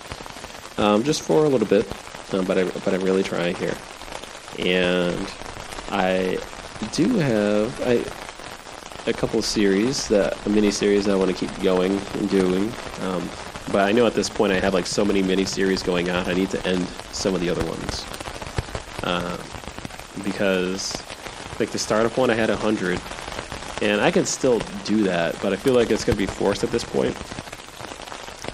um, 0.79 1.03
just 1.03 1.23
for 1.23 1.47
a 1.47 1.49
little 1.49 1.67
bit, 1.67 1.87
um, 2.33 2.45
but, 2.45 2.59
I, 2.59 2.65
but 2.65 2.95
I'm 2.95 3.03
really 3.03 3.23
trying 3.23 3.55
here. 3.57 3.75
And 4.59 5.31
I 5.91 6.39
do 6.93 7.17
have 7.17 7.81
I, 7.83 9.11
a 9.11 9.13
couple 9.13 9.41
series, 9.43 10.09
that 10.09 10.45
a 10.47 10.49
mini 10.49 10.71
series 10.71 11.09
I 11.09 11.15
want 11.15 11.31
to 11.31 11.47
keep 11.47 11.63
going 11.63 11.99
and 12.15 12.29
doing. 12.29 12.73
Um, 13.03 13.29
but 13.73 13.89
I 13.89 13.93
know 13.93 14.07
at 14.07 14.15
this 14.15 14.29
point 14.29 14.53
I 14.53 14.61
have 14.61 14.75
like 14.75 14.87
so 14.87 15.05
many 15.05 15.23
mini 15.23 15.45
series 15.45 15.83
going 15.83 16.11
on, 16.11 16.27
I 16.27 16.35
need 16.35 16.51
to 16.51 16.67
end 16.67 16.87
some 17.13 17.35
of 17.35 17.41
the 17.41 17.51
other 17.51 17.65
ones. 17.65 18.05
Uh, 19.03 19.37
because, 20.25 21.03
like, 21.61 21.71
the 21.71 21.79
startup 21.79 22.17
one, 22.17 22.31
I 22.31 22.35
had 22.35 22.49
100 22.49 23.01
and 23.83 24.01
I 24.01 24.11
can 24.11 24.25
still 24.25 24.61
do 24.85 25.03
that, 25.05 25.41
but 25.43 25.53
I 25.53 25.57
feel 25.57 25.75
like 25.75 25.91
it's 25.91 26.05
going 26.05 26.17
to 26.17 26.27
be 26.27 26.27
forced 26.27 26.65
at 26.65 26.71
this 26.71 26.85
point. 26.85 27.15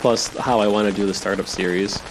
Plus, 0.00 0.36
how 0.36 0.58
I 0.58 0.66
want 0.66 0.88
to 0.88 0.94
do 0.94 1.06
the 1.06 1.14
startup 1.14 1.46
series 1.46 2.02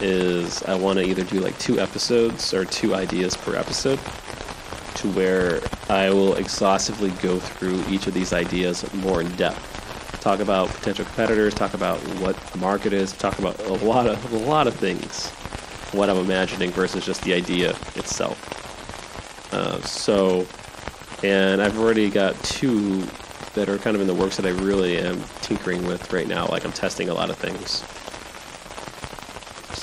is 0.00 0.62
I 0.64 0.74
want 0.74 0.98
to 0.98 1.04
either 1.04 1.24
do 1.24 1.40
like 1.40 1.58
two 1.58 1.80
episodes 1.80 2.52
or 2.52 2.64
two 2.64 2.94
ideas 2.94 3.36
per 3.36 3.56
episode 3.56 3.98
to 4.96 5.08
where 5.12 5.60
I 5.88 6.10
will 6.10 6.34
exhaustively 6.36 7.10
go 7.22 7.38
through 7.38 7.82
each 7.88 8.06
of 8.06 8.14
these 8.14 8.32
ideas 8.32 8.92
more 8.94 9.20
in 9.20 9.30
depth. 9.36 10.20
Talk 10.20 10.40
about 10.40 10.68
potential 10.68 11.04
competitors, 11.04 11.54
talk 11.54 11.74
about 11.74 11.98
what 12.18 12.36
the 12.48 12.58
market 12.58 12.92
is, 12.92 13.12
talk 13.12 13.38
about 13.38 13.58
a 13.66 13.74
lot 13.74 14.06
of 14.06 14.32
a 14.32 14.38
lot 14.38 14.66
of 14.66 14.74
things, 14.74 15.30
what 15.92 16.10
I'm 16.10 16.18
imagining 16.18 16.70
versus 16.70 17.04
just 17.04 17.22
the 17.22 17.34
idea 17.34 17.70
itself. 17.94 18.52
Uh, 19.52 19.80
so 19.82 20.46
and 21.22 21.62
I've 21.62 21.78
already 21.78 22.10
got 22.10 22.34
two 22.44 23.06
that 23.54 23.68
are 23.68 23.78
kind 23.78 23.96
of 23.96 24.02
in 24.02 24.06
the 24.06 24.14
works 24.14 24.36
that 24.36 24.46
I 24.46 24.50
really 24.50 24.98
am 24.98 25.22
tinkering 25.40 25.86
with 25.86 26.12
right 26.12 26.28
now. 26.28 26.46
Like 26.46 26.64
I'm 26.64 26.72
testing 26.72 27.08
a 27.08 27.14
lot 27.14 27.30
of 27.30 27.36
things. 27.36 27.82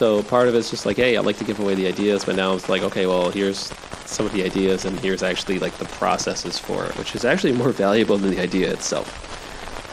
So 0.04 0.22
part 0.22 0.50
of 0.50 0.56
it's 0.56 0.70
just 0.70 0.86
like, 0.86 0.98
hey, 0.98 1.16
I 1.16 1.22
like 1.22 1.38
to 1.38 1.46
give 1.46 1.62
away 1.62 1.76
the 1.76 1.88
ideas, 1.88 2.26
but 2.26 2.36
now 2.36 2.56
it's 2.56 2.68
like, 2.68 2.82
okay, 2.82 3.06
well, 3.06 3.32
here's 3.32 3.72
some 4.06 4.26
of 4.26 4.34
the 4.34 4.44
ideas, 4.44 4.84
and 4.84 5.00
here's 5.00 5.24
actually 5.24 5.60
like 5.60 5.78
the 5.78 5.86
processes 5.86 6.60
for 6.60 6.84
it, 6.84 6.98
which 6.98 7.16
is 7.16 7.24
actually 7.24 7.54
more 7.54 7.70
valuable 7.70 8.18
than 8.18 8.32
the 8.32 8.42
idea 8.42 8.70
itself. 8.70 9.08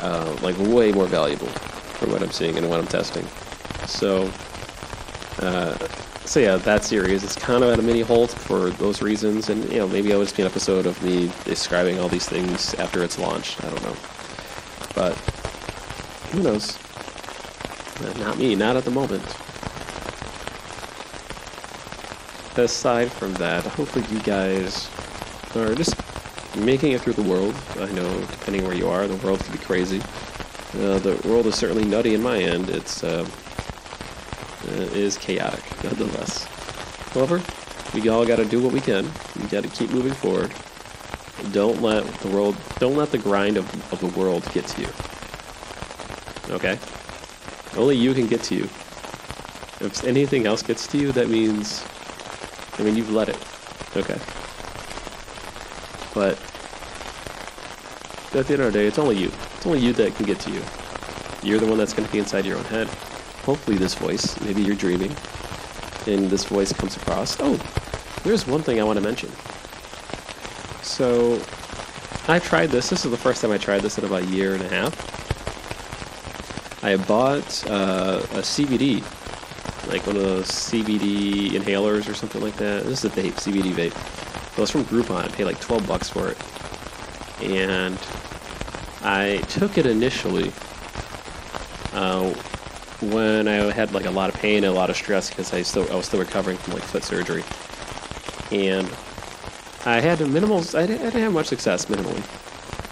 Uh, 0.02 0.36
like 0.42 0.58
way 0.58 0.90
more 0.90 1.06
valuable 1.06 1.46
from 1.46 2.10
what 2.10 2.24
I'm 2.24 2.32
seeing 2.32 2.58
and 2.58 2.68
what 2.68 2.80
I'm 2.80 2.88
testing. 2.88 3.24
So 3.86 4.28
uh, 5.38 5.78
so 6.24 6.40
yeah, 6.40 6.56
that 6.56 6.82
series 6.82 7.22
is 7.22 7.36
kind 7.36 7.62
of 7.62 7.70
at 7.70 7.78
a 7.78 7.82
mini 7.82 8.00
halt 8.00 8.32
for 8.32 8.70
those 8.70 9.02
reasons, 9.02 9.48
and 9.48 9.62
you 9.70 9.78
know 9.78 9.86
maybe 9.86 10.10
it'll 10.10 10.24
just 10.24 10.34
be 10.34 10.42
an 10.42 10.48
episode 10.48 10.86
of 10.86 11.00
me 11.04 11.30
describing 11.44 12.00
all 12.00 12.08
these 12.08 12.28
things 12.28 12.74
after 12.80 13.04
it's 13.04 13.16
launched. 13.16 13.62
I 13.62 13.70
don't 13.70 13.82
know, 13.84 13.96
but 14.92 15.14
who 16.32 16.42
knows? 16.42 16.80
Not 18.18 18.38
me, 18.38 18.56
not 18.56 18.74
at 18.74 18.84
the 18.84 18.90
moment. 18.90 19.22
Aside 22.56 23.10
from 23.12 23.32
that, 23.34 23.64
hopefully 23.64 24.04
you 24.10 24.20
guys 24.22 24.90
are 25.54 25.74
just 25.74 25.94
making 26.56 26.92
it 26.92 27.00
through 27.00 27.14
the 27.14 27.22
world. 27.22 27.54
I 27.78 27.90
know, 27.92 28.20
depending 28.22 28.64
where 28.64 28.74
you 28.74 28.88
are, 28.88 29.06
the 29.06 29.16
world 29.24 29.40
can 29.40 29.52
be 29.52 29.58
crazy. 29.58 30.00
Uh, 30.74 30.98
the 30.98 31.20
world 31.24 31.46
is 31.46 31.54
certainly 31.54 31.84
nutty 31.84 32.14
in 32.14 32.22
my 32.22 32.38
end. 32.38 32.68
It's 32.70 33.02
uh, 33.02 33.26
is 34.66 35.16
chaotic, 35.16 35.62
nonetheless. 35.84 36.44
However, 37.12 37.42
we 37.94 38.08
all 38.08 38.24
got 38.24 38.36
to 38.36 38.44
do 38.44 38.62
what 38.62 38.72
we 38.72 38.80
can. 38.80 39.10
We 39.40 39.48
got 39.48 39.64
to 39.64 39.68
keep 39.70 39.90
moving 39.90 40.12
forward. 40.12 40.52
Don't 41.52 41.80
let 41.82 42.04
the 42.20 42.28
world, 42.28 42.56
don't 42.78 42.96
let 42.96 43.10
the 43.10 43.18
grind 43.18 43.56
of, 43.56 43.92
of 43.92 44.00
the 44.00 44.18
world 44.18 44.46
get 44.52 44.66
to 44.68 44.82
you. 44.82 44.88
Okay? 46.50 46.78
Only 47.76 47.96
you 47.96 48.14
can 48.14 48.26
get 48.26 48.42
to 48.44 48.54
you. 48.54 48.64
If 49.80 50.04
anything 50.04 50.46
else 50.46 50.62
gets 50.62 50.86
to 50.88 50.98
you, 50.98 51.12
that 51.12 51.28
means, 51.28 51.82
I 52.80 52.82
mean, 52.82 52.96
you've 52.96 53.12
let 53.12 53.28
it. 53.28 53.38
Okay? 53.96 54.18
But 56.14 56.32
at 58.34 58.46
the 58.46 58.54
end 58.54 58.62
of 58.62 58.72
the 58.72 58.78
day, 58.78 58.86
it's 58.86 58.98
only 58.98 59.16
you. 59.16 59.30
It's 59.56 59.66
only 59.66 59.80
you 59.80 59.92
that 59.92 60.16
can 60.16 60.26
get 60.26 60.40
to 60.40 60.50
you. 60.50 60.62
You're 61.42 61.60
the 61.60 61.66
one 61.66 61.78
that's 61.78 61.92
going 61.92 62.06
to 62.06 62.12
be 62.12 62.18
inside 62.18 62.44
your 62.44 62.58
own 62.58 62.64
head 62.64 62.88
hopefully 63.44 63.76
this 63.76 63.94
voice, 63.94 64.40
maybe 64.42 64.62
you're 64.62 64.76
dreaming, 64.76 65.14
and 66.06 66.30
this 66.30 66.44
voice 66.44 66.72
comes 66.72 66.96
across. 66.96 67.36
Oh, 67.40 67.56
there's 68.22 68.46
one 68.46 68.62
thing 68.62 68.80
I 68.80 68.84
want 68.84 68.98
to 68.98 69.02
mention. 69.02 69.30
So, 70.82 71.40
I 72.28 72.38
tried 72.38 72.68
this. 72.70 72.90
This 72.90 73.04
is 73.04 73.10
the 73.10 73.16
first 73.16 73.42
time 73.42 73.50
I 73.50 73.58
tried 73.58 73.80
this 73.80 73.98
in 73.98 74.04
about 74.04 74.22
a 74.22 74.26
year 74.26 74.54
and 74.54 74.62
a 74.62 74.68
half. 74.68 74.94
I 76.84 76.96
bought 76.96 77.66
uh, 77.68 78.20
a 78.32 78.42
CBD, 78.42 79.02
like 79.90 80.06
one 80.06 80.16
of 80.16 80.22
those 80.22 80.46
CBD 80.46 81.50
inhalers 81.50 82.08
or 82.08 82.14
something 82.14 82.40
like 82.40 82.56
that. 82.56 82.84
This 82.84 83.04
is 83.04 83.06
a 83.06 83.10
vape, 83.10 83.32
CBD 83.32 83.72
vape. 83.72 84.52
It 84.52 84.58
was 84.58 84.70
from 84.70 84.84
Groupon. 84.84 85.24
I 85.24 85.28
paid 85.28 85.44
like 85.44 85.60
12 85.60 85.86
bucks 85.86 86.08
for 86.08 86.28
it. 86.28 86.38
And 87.42 87.98
I 89.02 89.38
took 89.48 89.78
it 89.78 89.86
initially 89.86 90.52
uh, 91.92 92.30
when 93.00 93.48
I 93.48 93.72
had 93.72 93.92
like 93.92 94.04
a 94.04 94.10
lot 94.10 94.32
of 94.32 94.40
pain 94.40 94.58
and 94.58 94.66
a 94.66 94.72
lot 94.72 94.90
of 94.90 94.96
stress 94.96 95.30
because 95.30 95.52
I 95.52 95.62
still 95.62 95.90
I 95.90 95.96
was 95.96 96.06
still 96.06 96.20
recovering 96.20 96.56
from 96.58 96.74
like 96.74 96.82
foot 96.82 97.02
surgery, 97.02 97.42
and 98.52 98.86
I 99.86 100.00
had 100.00 100.20
minimal. 100.20 100.58
I 100.74 100.86
didn't, 100.86 101.00
I 101.00 101.04
didn't 101.04 101.22
have 101.22 101.32
much 101.32 101.46
success 101.46 101.86
minimally. 101.86 102.22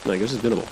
Like 0.06 0.18
it 0.18 0.22
was 0.22 0.30
just 0.32 0.42
minimal. 0.42 0.66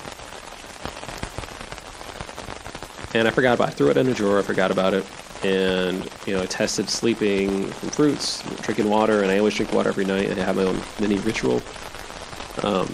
And 3.15 3.29
I 3.29 3.31
forgot 3.31 3.55
about 3.55 3.69
it. 3.69 3.73
I 3.73 3.75
threw 3.75 3.91
it 3.91 3.97
in 3.97 4.09
a 4.09 4.15
drawer. 4.15 4.39
I 4.39 4.43
forgot 4.43 4.71
about 4.71 4.95
it. 4.95 5.05
And, 5.47 6.11
you 6.27 6.35
know, 6.35 6.43
I 6.43 6.47
tested 6.47 6.91
sleeping 6.91 7.69
from 7.69 7.91
fruits, 7.91 8.43
drinking 8.63 8.91
water, 8.91 9.23
and 9.23 9.31
I 9.31 9.39
always 9.39 9.55
drink 9.55 9.73
water 9.73 9.91
every 9.91 10.05
night. 10.05 10.29
and 10.29 10.41
I 10.41 10.45
have 10.45 10.57
my 10.57 10.65
own 10.65 10.81
mini 11.01 11.19
ritual. 11.21 11.63
Um, 12.65 12.89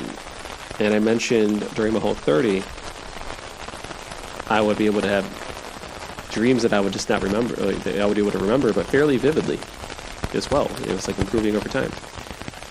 and 0.78 0.92
I 0.92 0.98
mentioned 0.98 1.66
during 1.74 1.94
my 1.94 2.00
whole 2.00 2.14
30, 2.14 2.62
I 4.50 4.60
would 4.60 4.76
be 4.76 4.84
able 4.84 5.00
to 5.00 5.08
have 5.08 5.24
dreams 6.30 6.62
that 6.62 6.74
I 6.74 6.80
would 6.80 6.92
just 6.92 7.08
not 7.08 7.22
remember, 7.22 7.54
like, 7.56 7.82
that 7.84 7.98
I 7.98 8.04
would 8.04 8.16
be 8.16 8.20
able 8.20 8.32
to 8.32 8.38
remember, 8.38 8.70
but 8.74 8.84
fairly 8.86 9.16
vividly 9.16 9.58
as 10.34 10.50
well. 10.50 10.66
It 10.82 10.88
was 10.88 11.08
like 11.08 11.18
improving 11.18 11.56
over 11.56 11.70
time. 11.70 11.90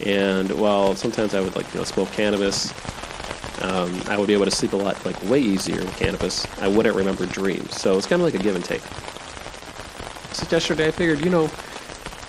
And 0.06 0.52
while 0.60 0.96
sometimes 0.96 1.34
I 1.34 1.42
would 1.42 1.56
like 1.56 1.72
you 1.74 1.80
know 1.80 1.86
smoke 1.86 2.12
cannabis, 2.12 2.72
um, 3.64 4.00
I 4.08 4.18
would 4.18 4.28
be 4.28 4.34
able 4.34 4.46
to 4.46 4.52
sleep 4.52 4.74
a 4.74 4.78
lot, 4.78 5.04
like 5.06 5.22
way 5.24 5.40
easier 5.40 5.82
in 5.82 5.88
cannabis. 5.92 6.46
I 6.60 6.68
wouldn't 6.68 6.96
remember 6.96 7.26
dreams. 7.26 7.80
So 7.80 7.98
it's 7.98 8.06
kind 8.06 8.22
of 8.22 8.26
like 8.26 8.36
a 8.36 8.44
give 8.44 8.56
and 8.56 8.66
take. 8.66 8.82
So 10.52 10.58
yesterday 10.58 10.90
I 10.90 10.92
figured, 10.92 11.24
you 11.24 11.30
know, 11.30 11.50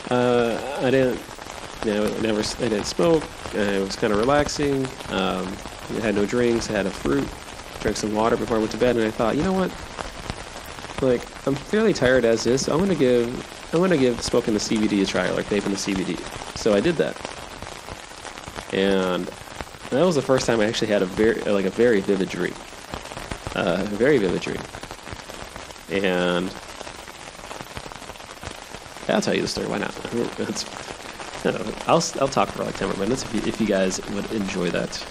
uh, 0.08 0.78
I 0.80 0.92
didn't, 0.92 1.20
you 1.84 1.92
know, 1.92 2.06
never, 2.20 2.38
I 2.38 2.68
didn't 2.68 2.84
smoke. 2.84 3.24
it 3.52 3.82
was 3.82 3.96
kind 3.96 4.12
of 4.12 4.20
relaxing. 4.20 4.86
Um, 5.08 5.52
I 5.90 6.00
had 6.00 6.14
no 6.14 6.24
drinks. 6.24 6.70
I 6.70 6.74
had 6.74 6.86
a 6.86 6.90
fruit. 6.90 7.28
Drank 7.80 7.96
some 7.96 8.14
water 8.14 8.36
before 8.36 8.58
I 8.58 8.60
went 8.60 8.70
to 8.70 8.78
bed, 8.78 8.94
and 8.94 9.04
I 9.04 9.10
thought, 9.10 9.34
you 9.34 9.42
know 9.42 9.52
what? 9.52 9.70
Like, 11.02 11.26
I'm 11.48 11.56
fairly 11.56 11.92
tired 11.92 12.24
as 12.24 12.46
is. 12.46 12.64
So 12.64 12.72
I'm 12.72 12.78
gonna 12.78 12.94
give, 12.94 13.26
I'm 13.74 13.80
gonna 13.80 13.98
give 13.98 14.22
smoking 14.22 14.54
the 14.54 14.60
CBD 14.60 15.02
a 15.02 15.06
try, 15.06 15.28
like 15.30 15.46
vaping 15.46 15.70
the 15.70 15.92
CBD. 15.92 16.16
So 16.56 16.74
I 16.74 16.80
did 16.80 16.94
that, 16.98 17.16
and 18.72 19.26
that 19.90 20.06
was 20.06 20.14
the 20.14 20.22
first 20.22 20.46
time 20.46 20.60
I 20.60 20.66
actually 20.66 20.92
had 20.92 21.02
a 21.02 21.06
very, 21.06 21.40
like 21.40 21.64
a 21.64 21.70
very 21.70 22.00
vivid 22.00 22.28
dream. 22.28 22.54
Uh, 23.56 23.78
a 23.80 23.84
very 23.86 24.18
vivid 24.18 24.42
dream, 24.42 24.62
and 25.90 26.54
I'll 29.12 29.20
tell 29.20 29.34
you 29.34 29.42
the 29.42 29.48
story. 29.48 29.68
Why 29.68 29.78
not? 29.78 29.94
I'll 31.88 32.02
I'll 32.20 32.28
talk 32.28 32.48
for 32.50 32.64
like 32.64 32.76
ten 32.76 32.88
more 32.88 32.96
minutes 32.96 33.24
if 33.24 33.34
you, 33.34 33.42
if 33.46 33.60
you 33.60 33.66
guys 33.66 34.00
would 34.10 34.30
enjoy 34.32 34.70
that. 34.70 35.04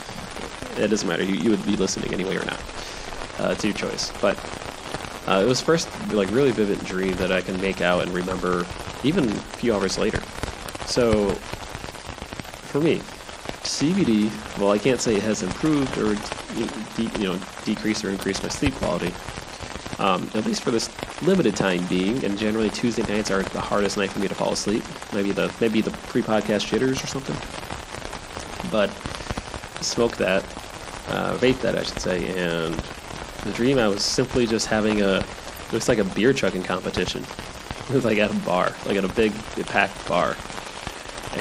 It 0.77 0.87
doesn't 0.87 1.07
matter. 1.07 1.23
You, 1.23 1.35
you 1.35 1.49
would 1.49 1.65
be 1.65 1.75
listening 1.75 2.13
anyway 2.13 2.37
or 2.37 2.45
not. 2.45 2.61
Uh, 3.39 3.51
it's 3.51 3.63
your 3.63 3.73
choice. 3.73 4.11
But 4.21 4.37
uh, 5.27 5.41
it 5.43 5.47
was 5.47 5.61
first 5.61 5.89
like 6.13 6.31
really 6.31 6.51
vivid 6.51 6.83
dream 6.85 7.15
that 7.17 7.31
I 7.31 7.41
can 7.41 7.59
make 7.61 7.81
out 7.81 8.01
and 8.01 8.11
remember 8.13 8.65
even 9.03 9.29
a 9.29 9.35
few 9.57 9.73
hours 9.73 9.97
later. 9.97 10.21
So 10.85 11.31
for 12.71 12.79
me, 12.79 13.01
CBD. 13.63 14.31
Well, 14.57 14.71
I 14.71 14.77
can't 14.77 14.99
say 14.99 15.15
it 15.17 15.23
has 15.23 15.43
improved 15.43 15.97
or 15.97 16.15
de- 16.95 17.19
you 17.19 17.27
know 17.27 17.39
decreased 17.65 18.03
or 18.03 18.09
increased 18.09 18.43
my 18.43 18.49
sleep 18.49 18.73
quality. 18.75 19.13
Um, 19.99 20.29
at 20.33 20.45
least 20.45 20.63
for 20.63 20.71
this 20.71 20.87
limited 21.23 21.55
time 21.55 21.85
being, 21.87 22.23
and 22.23 22.37
generally 22.37 22.69
Tuesday 22.69 23.03
nights 23.03 23.31
are 23.31 23.43
the 23.43 23.61
hardest 23.61 23.97
night 23.97 24.09
for 24.09 24.19
me 24.19 24.27
to 24.27 24.35
fall 24.35 24.53
asleep. 24.53 24.83
Maybe 25.13 25.31
the 25.31 25.53
maybe 25.61 25.81
the 25.81 25.91
pre-podcast 25.91 26.67
jitters 26.67 27.03
or 27.03 27.07
something. 27.07 27.35
But 28.71 28.89
smoke 29.83 30.17
that, 30.17 30.43
uh, 31.09 31.37
vape 31.37 31.59
that 31.61 31.75
I 31.75 31.83
should 31.83 31.99
say, 31.99 32.27
and 32.37 32.73
the 33.43 33.51
dream 33.53 33.77
I 33.77 33.87
was 33.87 34.03
simply 34.03 34.45
just 34.45 34.67
having 34.67 35.01
a 35.01 35.23
looks 35.71 35.87
like 35.87 35.97
a 35.97 36.03
beer 36.03 36.33
chugging 36.33 36.63
competition. 36.63 37.25
Like 37.91 38.19
at 38.19 38.31
a 38.31 38.33
bar, 38.45 38.73
like 38.85 38.95
at 38.95 39.03
a 39.03 39.09
big 39.09 39.33
packed 39.65 40.07
bar, 40.07 40.37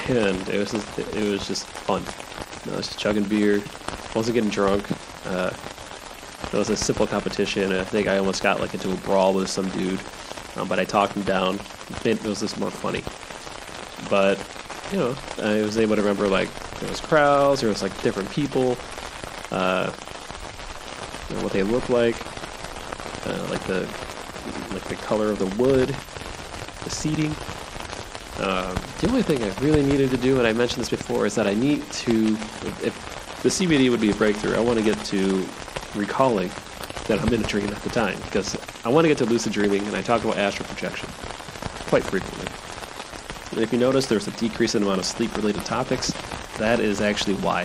and 0.09 0.49
it 0.49 0.59
was 0.59 0.73
just, 0.73 0.99
it 0.99 1.31
was 1.31 1.47
just 1.47 1.65
fun. 1.65 2.03
I 2.73 2.77
was 2.77 2.89
just 2.89 2.99
chugging 2.99 3.23
beer, 3.23 3.63
wasn't 4.17 4.35
getting 4.35 4.51
drunk. 4.51 4.85
Uh, 5.27 5.51
it 6.53 6.57
was 6.57 6.71
a 6.71 6.77
simple 6.77 7.07
competition. 7.07 7.71
and 7.71 7.81
I 7.81 7.85
think 7.85 8.09
I 8.09 8.19
almost 8.19 8.43
got 8.43 8.61
like 8.61 8.75
into 8.75 8.93
a 8.93 8.97
brawl 8.97 9.35
with 9.35 9.49
some 9.49 9.69
dude, 9.71 10.01
um, 10.57 10.69
but 10.69 10.79
I 10.79 10.85
talked 10.85 11.15
him 11.15 11.23
down. 11.23 11.61
It 12.05 12.23
was 12.25 12.41
just 12.41 12.59
more 12.59 12.71
funny. 12.71 13.03
But 14.09 14.39
you 14.93 14.99
know, 14.99 15.17
I 15.39 15.63
was 15.63 15.79
able 15.79 15.97
to 15.97 16.03
remember 16.03 16.27
like 16.29 16.49
there 16.81 16.89
was 16.89 17.01
crowds, 17.01 17.61
there 17.61 17.69
was 17.69 17.83
like 17.83 18.03
different 18.03 18.31
people, 18.31 18.77
uh, 19.51 19.93
you 21.29 21.37
know, 21.37 21.43
what 21.43 21.53
they 21.53 21.63
look 21.63 21.89
like, 21.89 22.17
uh, 23.27 23.47
like 23.51 23.65
the 23.67 23.81
like 24.73 24.85
the 24.85 24.97
color 24.97 25.31
of 25.31 25.39
the 25.39 25.63
wood, 25.63 25.95
the 26.85 26.91
seating. 26.91 27.35
Um, 28.39 28.75
the 29.01 29.09
only 29.09 29.23
thing 29.23 29.43
I 29.45 29.49
really 29.61 29.83
needed 29.83 30.11
to 30.13 30.17
do, 30.17 30.39
and 30.39 30.47
I 30.47 30.53
mentioned 30.55 30.81
this 30.81 30.89
before, 30.89 31.27
is 31.27 31.35
that 31.35 31.47
I 31.47 31.53
need 31.53 31.89
to, 31.93 32.39
if 32.83 33.39
the 33.43 33.51
CBD 33.51 33.91
would 33.91 34.01
be 34.01 34.11
a 34.11 34.15
breakthrough, 34.15 34.57
I 34.57 34.61
want 34.61 34.79
to 34.79 34.85
get 34.85 34.99
to 35.07 35.47
recalling 35.95 36.51
that 37.07 37.21
I'm 37.21 37.33
in 37.33 37.43
a 37.43 37.47
dream 37.47 37.69
at 37.69 37.83
the 37.83 37.91
time 37.91 38.19
because 38.23 38.57
I 38.85 38.89
want 38.89 39.05
to 39.05 39.09
get 39.09 39.19
to 39.19 39.25
lucid 39.25 39.53
dreaming 39.53 39.87
and 39.87 39.97
I 39.97 40.03
talk 40.03 40.23
about 40.25 40.39
astral 40.39 40.69
projection 40.69 41.09
quite 41.89 42.05
frequently. 42.05 42.47
And 43.51 43.61
if 43.61 43.73
you 43.73 43.79
notice, 43.79 44.07
there's 44.07 44.29
a 44.29 44.33
decrease 44.33 44.75
in 44.77 44.83
the 44.83 44.87
amount 44.87 45.01
of 45.01 45.07
sleep 45.07 45.35
related 45.37 45.65
topics. 45.65 46.13
That 46.59 46.79
is 46.79 47.01
actually 47.01 47.35
why. 47.37 47.63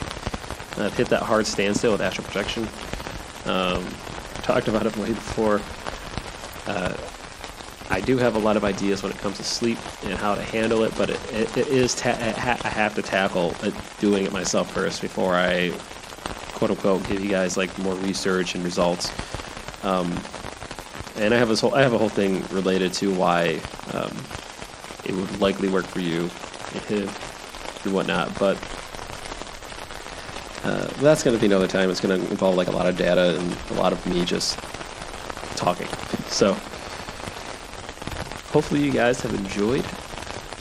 I've 0.77 0.95
hit 0.97 1.09
that 1.09 1.21
hard 1.21 1.45
standstill 1.45 1.91
with 1.91 2.01
astral 2.01 2.25
projection. 2.25 2.67
Um, 3.45 3.85
talked 4.41 4.67
about 4.67 4.85
it 4.87 4.97
way 4.97 5.09
before. 5.09 5.61
Uh, 6.65 6.95
I 7.91 8.01
do 8.01 8.17
have 8.17 8.35
a 8.35 8.39
lot 8.39 8.57
of 8.57 8.63
ideas 8.63 9.03
when 9.03 9.11
it 9.11 9.19
comes 9.19 9.37
to 9.37 9.43
sleep 9.43 9.77
and 10.03 10.13
how 10.13 10.33
to 10.33 10.41
handle 10.41 10.83
it, 10.83 10.93
but 10.97 11.11
it, 11.11 11.19
it, 11.31 11.57
it 11.57 11.67
is 11.67 11.93
ta- 11.93 12.17
I 12.19 12.67
have 12.69 12.95
to 12.95 13.03
tackle 13.03 13.53
doing 13.99 14.25
it 14.25 14.31
myself 14.33 14.71
first 14.71 15.01
before 15.01 15.35
I 15.35 15.71
quote 16.55 16.71
unquote 16.71 17.07
give 17.07 17.23
you 17.23 17.29
guys 17.29 17.57
like 17.57 17.77
more 17.77 17.93
research 17.95 18.55
and 18.55 18.63
results. 18.63 19.11
Um, 19.83 20.19
and 21.17 21.33
I 21.33 21.37
have 21.37 21.49
this 21.49 21.61
whole 21.61 21.75
I 21.75 21.81
have 21.81 21.93
a 21.93 21.97
whole 21.97 22.09
thing 22.09 22.43
related 22.47 22.93
to 22.93 23.13
why 23.13 23.59
um, 23.93 24.11
it 25.05 25.13
would 25.13 25.39
likely 25.39 25.69
work 25.69 25.85
for 25.85 25.99
you 25.99 26.29
and 26.89 27.09
whatnot. 27.93 28.37
But 28.39 28.57
uh, 30.63 30.87
that's 30.99 31.23
going 31.23 31.35
to 31.35 31.39
be 31.39 31.45
another 31.45 31.67
time. 31.67 31.91
It's 31.91 32.01
going 32.01 32.19
to 32.19 32.31
involve 32.31 32.55
like 32.55 32.67
a 32.67 32.71
lot 32.71 32.87
of 32.87 32.97
data 32.97 33.37
and 33.39 33.57
a 33.77 33.79
lot 33.79 33.93
of 33.93 34.03
me 34.07 34.25
just 34.25 34.57
talking. 35.55 35.87
So 36.25 36.53
hopefully 38.51 38.83
you 38.83 38.91
guys 38.91 39.21
have 39.21 39.33
enjoyed 39.33 39.85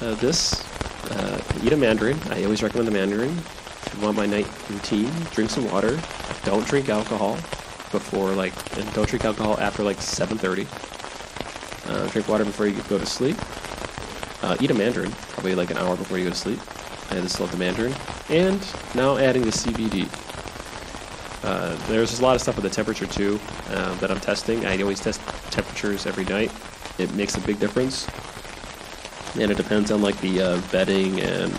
uh, 0.03 0.15
this. 0.17 0.63
Uh, 1.11 1.43
eat 1.65 1.73
a 1.73 1.77
mandarin. 1.77 2.19
I 2.31 2.45
always 2.45 2.63
recommend 2.63 2.87
the 2.87 2.93
mandarin 2.93 3.37
want 4.01 4.17
my 4.17 4.27
night 4.27 4.47
routine, 4.71 5.11
drink 5.33 5.51
some 5.51 5.71
water. 5.71 6.01
Don't 6.45 6.67
drink 6.67 6.89
alcohol 6.89 7.35
before 7.91 8.33
like, 8.33 8.53
and 8.79 8.93
don't 8.95 9.09
drink 9.09 9.25
alcohol 9.25 9.59
after 9.61 9.83
like 9.83 9.99
7:30. 9.99 10.67
Uh, 11.89 12.07
drink 12.09 12.29
water 12.29 12.45
before 12.45 12.67
you 12.67 12.81
go 12.89 12.99
to 12.99 13.07
sleep. 13.07 13.37
Uh, 14.43 14.57
eat 14.61 14.71
a 14.71 14.75
mandarin, 14.75 15.11
probably 15.31 15.55
like 15.55 15.71
an 15.71 15.79
hour 15.79 15.97
before 15.97 16.19
you 16.19 16.25
go 16.25 16.31
to 16.31 16.37
sleep. 16.37 16.61
I 17.11 17.21
just 17.21 17.41
love 17.41 17.51
the 17.51 17.57
mandarin. 17.57 17.95
And 18.29 18.61
now 18.95 19.17
adding 19.17 19.43
the 19.43 19.53
CBD. 19.53 20.09
Uh, 21.45 21.77
there's 21.89 22.19
a 22.19 22.23
lot 22.23 22.35
of 22.35 22.41
stuff 22.41 22.57
with 22.57 22.65
the 22.65 22.71
temperature 22.71 23.07
too 23.07 23.39
uh, 23.69 23.95
that 23.97 24.11
I'm 24.11 24.21
testing. 24.21 24.65
I 24.65 24.81
always 24.81 25.01
test 25.01 25.21
temperatures 25.51 26.07
every 26.07 26.25
night. 26.25 26.51
It 26.99 27.13
makes 27.15 27.37
a 27.37 27.41
big 27.41 27.61
difference, 27.61 28.09
and 29.39 29.51
it 29.51 29.57
depends 29.57 29.91
on 29.91 30.01
like 30.01 30.19
the 30.21 30.41
uh, 30.41 30.61
bedding 30.73 31.21
and 31.21 31.53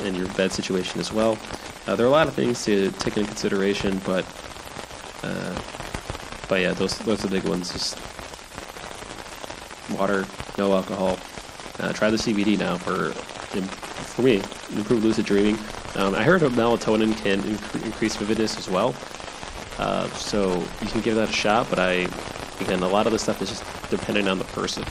and 0.00 0.16
your 0.16 0.28
bed 0.34 0.52
situation 0.52 1.00
as 1.00 1.12
well. 1.12 1.38
Uh, 1.86 1.96
there 1.96 2.04
are 2.04 2.08
a 2.08 2.12
lot 2.12 2.28
of 2.28 2.34
things 2.34 2.64
to 2.64 2.90
take 2.92 3.16
into 3.16 3.28
consideration, 3.28 4.00
but 4.04 4.24
uh, 5.22 5.60
but 6.48 6.60
yeah, 6.60 6.72
those 6.72 6.98
those 6.98 7.24
are 7.24 7.28
the 7.28 7.40
big 7.40 7.48
ones. 7.48 7.72
Just 7.72 7.96
water, 9.96 10.26
no 10.58 10.72
alcohol. 10.74 11.18
Uh, 11.78 11.92
try 11.92 12.10
the 12.10 12.16
CBD 12.16 12.58
now 12.58 12.76
for 12.76 13.12
for 13.12 14.22
me 14.22 14.42
improve 14.76 15.04
lucid 15.04 15.24
dreaming. 15.24 15.58
Um, 15.94 16.14
I 16.14 16.22
heard 16.22 16.42
melatonin 16.42 17.16
can 17.22 17.40
inc- 17.40 17.84
increase 17.84 18.16
vividness 18.16 18.58
as 18.58 18.68
well, 18.68 18.94
uh, 19.78 20.08
so 20.10 20.62
you 20.82 20.88
can 20.88 21.00
give 21.00 21.14
that 21.16 21.30
a 21.30 21.32
shot. 21.32 21.68
But 21.70 21.78
I 21.78 22.08
again, 22.60 22.82
a 22.82 22.88
lot 22.88 23.06
of 23.06 23.12
this 23.12 23.22
stuff 23.22 23.40
is 23.40 23.48
just 23.48 23.90
dependent 23.90 24.28
on 24.28 24.38
the 24.38 24.44
person. 24.46 24.84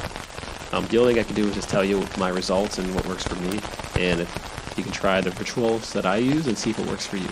Um, 0.72 0.86
the 0.88 0.98
only 0.98 1.14
thing 1.14 1.22
I 1.22 1.24
can 1.24 1.36
do 1.36 1.48
is 1.48 1.56
just 1.56 1.70
tell 1.70 1.84
you 1.84 2.06
my 2.18 2.30
results 2.30 2.78
and 2.78 2.94
what 2.96 3.06
works 3.06 3.24
for 3.24 3.36
me, 3.36 3.60
and 3.96 4.22
if 4.22 4.57
you 4.78 4.84
can 4.84 4.94
try 4.94 5.22
the 5.22 5.32
rituals 5.32 5.94
that 5.94 6.06
I 6.06 6.18
use 6.18 6.48
and 6.48 6.58
see 6.58 6.72
if 6.72 6.80
it 6.80 6.88
works 6.88 7.06
for 7.06 7.18
you, 7.18 7.30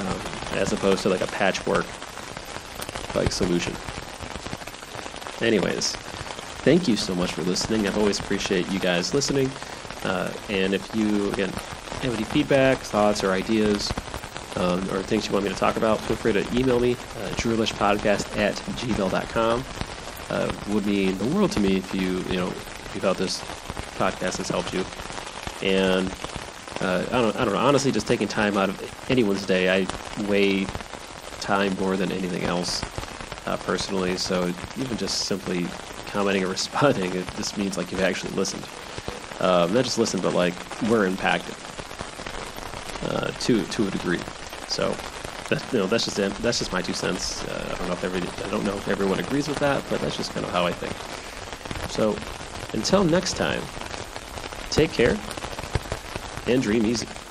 um, 0.00 0.58
as 0.58 0.72
opposed 0.72 1.02
to 1.02 1.08
like 1.08 1.20
a 1.20 1.26
patchwork 1.26 1.86
like 3.14 3.32
solution. 3.32 3.74
Anyways, 5.40 5.92
thank 6.62 6.88
you 6.88 6.96
so 6.96 7.14
much 7.14 7.32
for 7.32 7.42
listening. 7.42 7.86
I've 7.86 7.98
always 7.98 8.18
appreciate 8.20 8.70
you 8.70 8.78
guys 8.78 9.14
listening. 9.14 9.50
Uh, 10.04 10.32
and 10.48 10.74
if 10.74 10.94
you 10.94 11.32
again 11.32 11.50
have 12.02 12.14
any 12.14 12.24
feedback, 12.24 12.78
thoughts, 12.78 13.24
or 13.24 13.32
ideas, 13.32 13.90
um, 14.56 14.80
or 14.90 15.02
things 15.02 15.26
you 15.26 15.32
want 15.32 15.44
me 15.44 15.50
to 15.50 15.58
talk 15.58 15.76
about, 15.76 16.00
feel 16.00 16.16
free 16.16 16.32
to 16.32 16.46
email 16.54 16.78
me, 16.78 16.92
uh, 16.92 17.28
droolishpodcast 17.36 18.36
at 18.36 18.54
gmail.com. 18.54 19.64
Uh, 20.30 20.52
would 20.68 20.86
mean 20.86 21.18
the 21.18 21.26
world 21.26 21.52
to 21.52 21.60
me 21.60 21.76
if 21.76 21.94
you, 21.94 22.18
you 22.30 22.36
know, 22.36 22.48
if 22.48 22.92
you 22.94 23.00
felt 23.00 23.18
this 23.18 23.40
podcast 23.96 24.38
has 24.38 24.48
helped 24.48 24.72
you. 24.72 24.84
And 25.62 26.08
uh, 26.84 27.06
I 27.10 27.22
don't, 27.22 27.36
I 27.36 27.44
don't 27.44 27.54
know. 27.54 27.60
Honestly, 27.60 27.90
just 27.90 28.06
taking 28.06 28.28
time 28.28 28.56
out 28.56 28.68
of 28.68 29.10
anyone's 29.10 29.46
day, 29.46 29.70
I 29.70 29.86
weigh 30.28 30.66
time 31.40 31.74
more 31.76 31.96
than 31.96 32.12
anything 32.12 32.44
else, 32.44 32.82
uh, 33.46 33.56
personally. 33.58 34.16
So 34.16 34.52
even 34.76 34.96
just 34.96 35.22
simply 35.22 35.66
commenting 36.06 36.44
or 36.44 36.48
responding, 36.58 37.14
it 37.14 37.26
just 37.36 37.56
means 37.56 37.78
like 37.78 37.90
you've 37.90 38.02
actually 38.02 38.32
listened. 38.32 38.64
Um, 39.40 39.72
not 39.72 39.84
just 39.84 39.98
listened, 39.98 40.22
but 40.22 40.34
like 40.34 40.54
we're 40.88 41.06
impacted 41.06 41.54
uh, 43.02 43.30
to 43.30 43.64
to 43.64 43.88
a 43.88 43.90
degree. 43.90 44.20
So 44.68 44.94
that, 45.48 45.64
you 45.72 45.78
know, 45.78 45.86
that's 45.86 46.04
just 46.04 46.16
that's 46.42 46.58
just 46.58 46.72
my 46.72 46.82
two 46.82 46.92
cents. 46.92 47.42
Uh, 47.44 47.70
I 47.72 47.78
don't 47.78 47.86
know 47.88 47.94
if 47.94 48.04
every 48.04 48.20
I 48.46 48.50
don't 48.50 48.64
know 48.64 48.76
if 48.76 48.88
everyone 48.88 49.18
agrees 49.20 49.48
with 49.48 49.58
that, 49.58 49.82
but 49.88 50.00
that's 50.00 50.16
just 50.16 50.32
kind 50.32 50.44
of 50.44 50.52
how 50.52 50.66
I 50.66 50.72
think. 50.72 50.92
So 51.90 52.16
until 52.74 53.04
next 53.04 53.36
time, 53.36 53.62
take 54.70 54.92
care 54.92 55.16
and 56.46 56.62
dream 56.62 56.86
easy. 56.86 57.23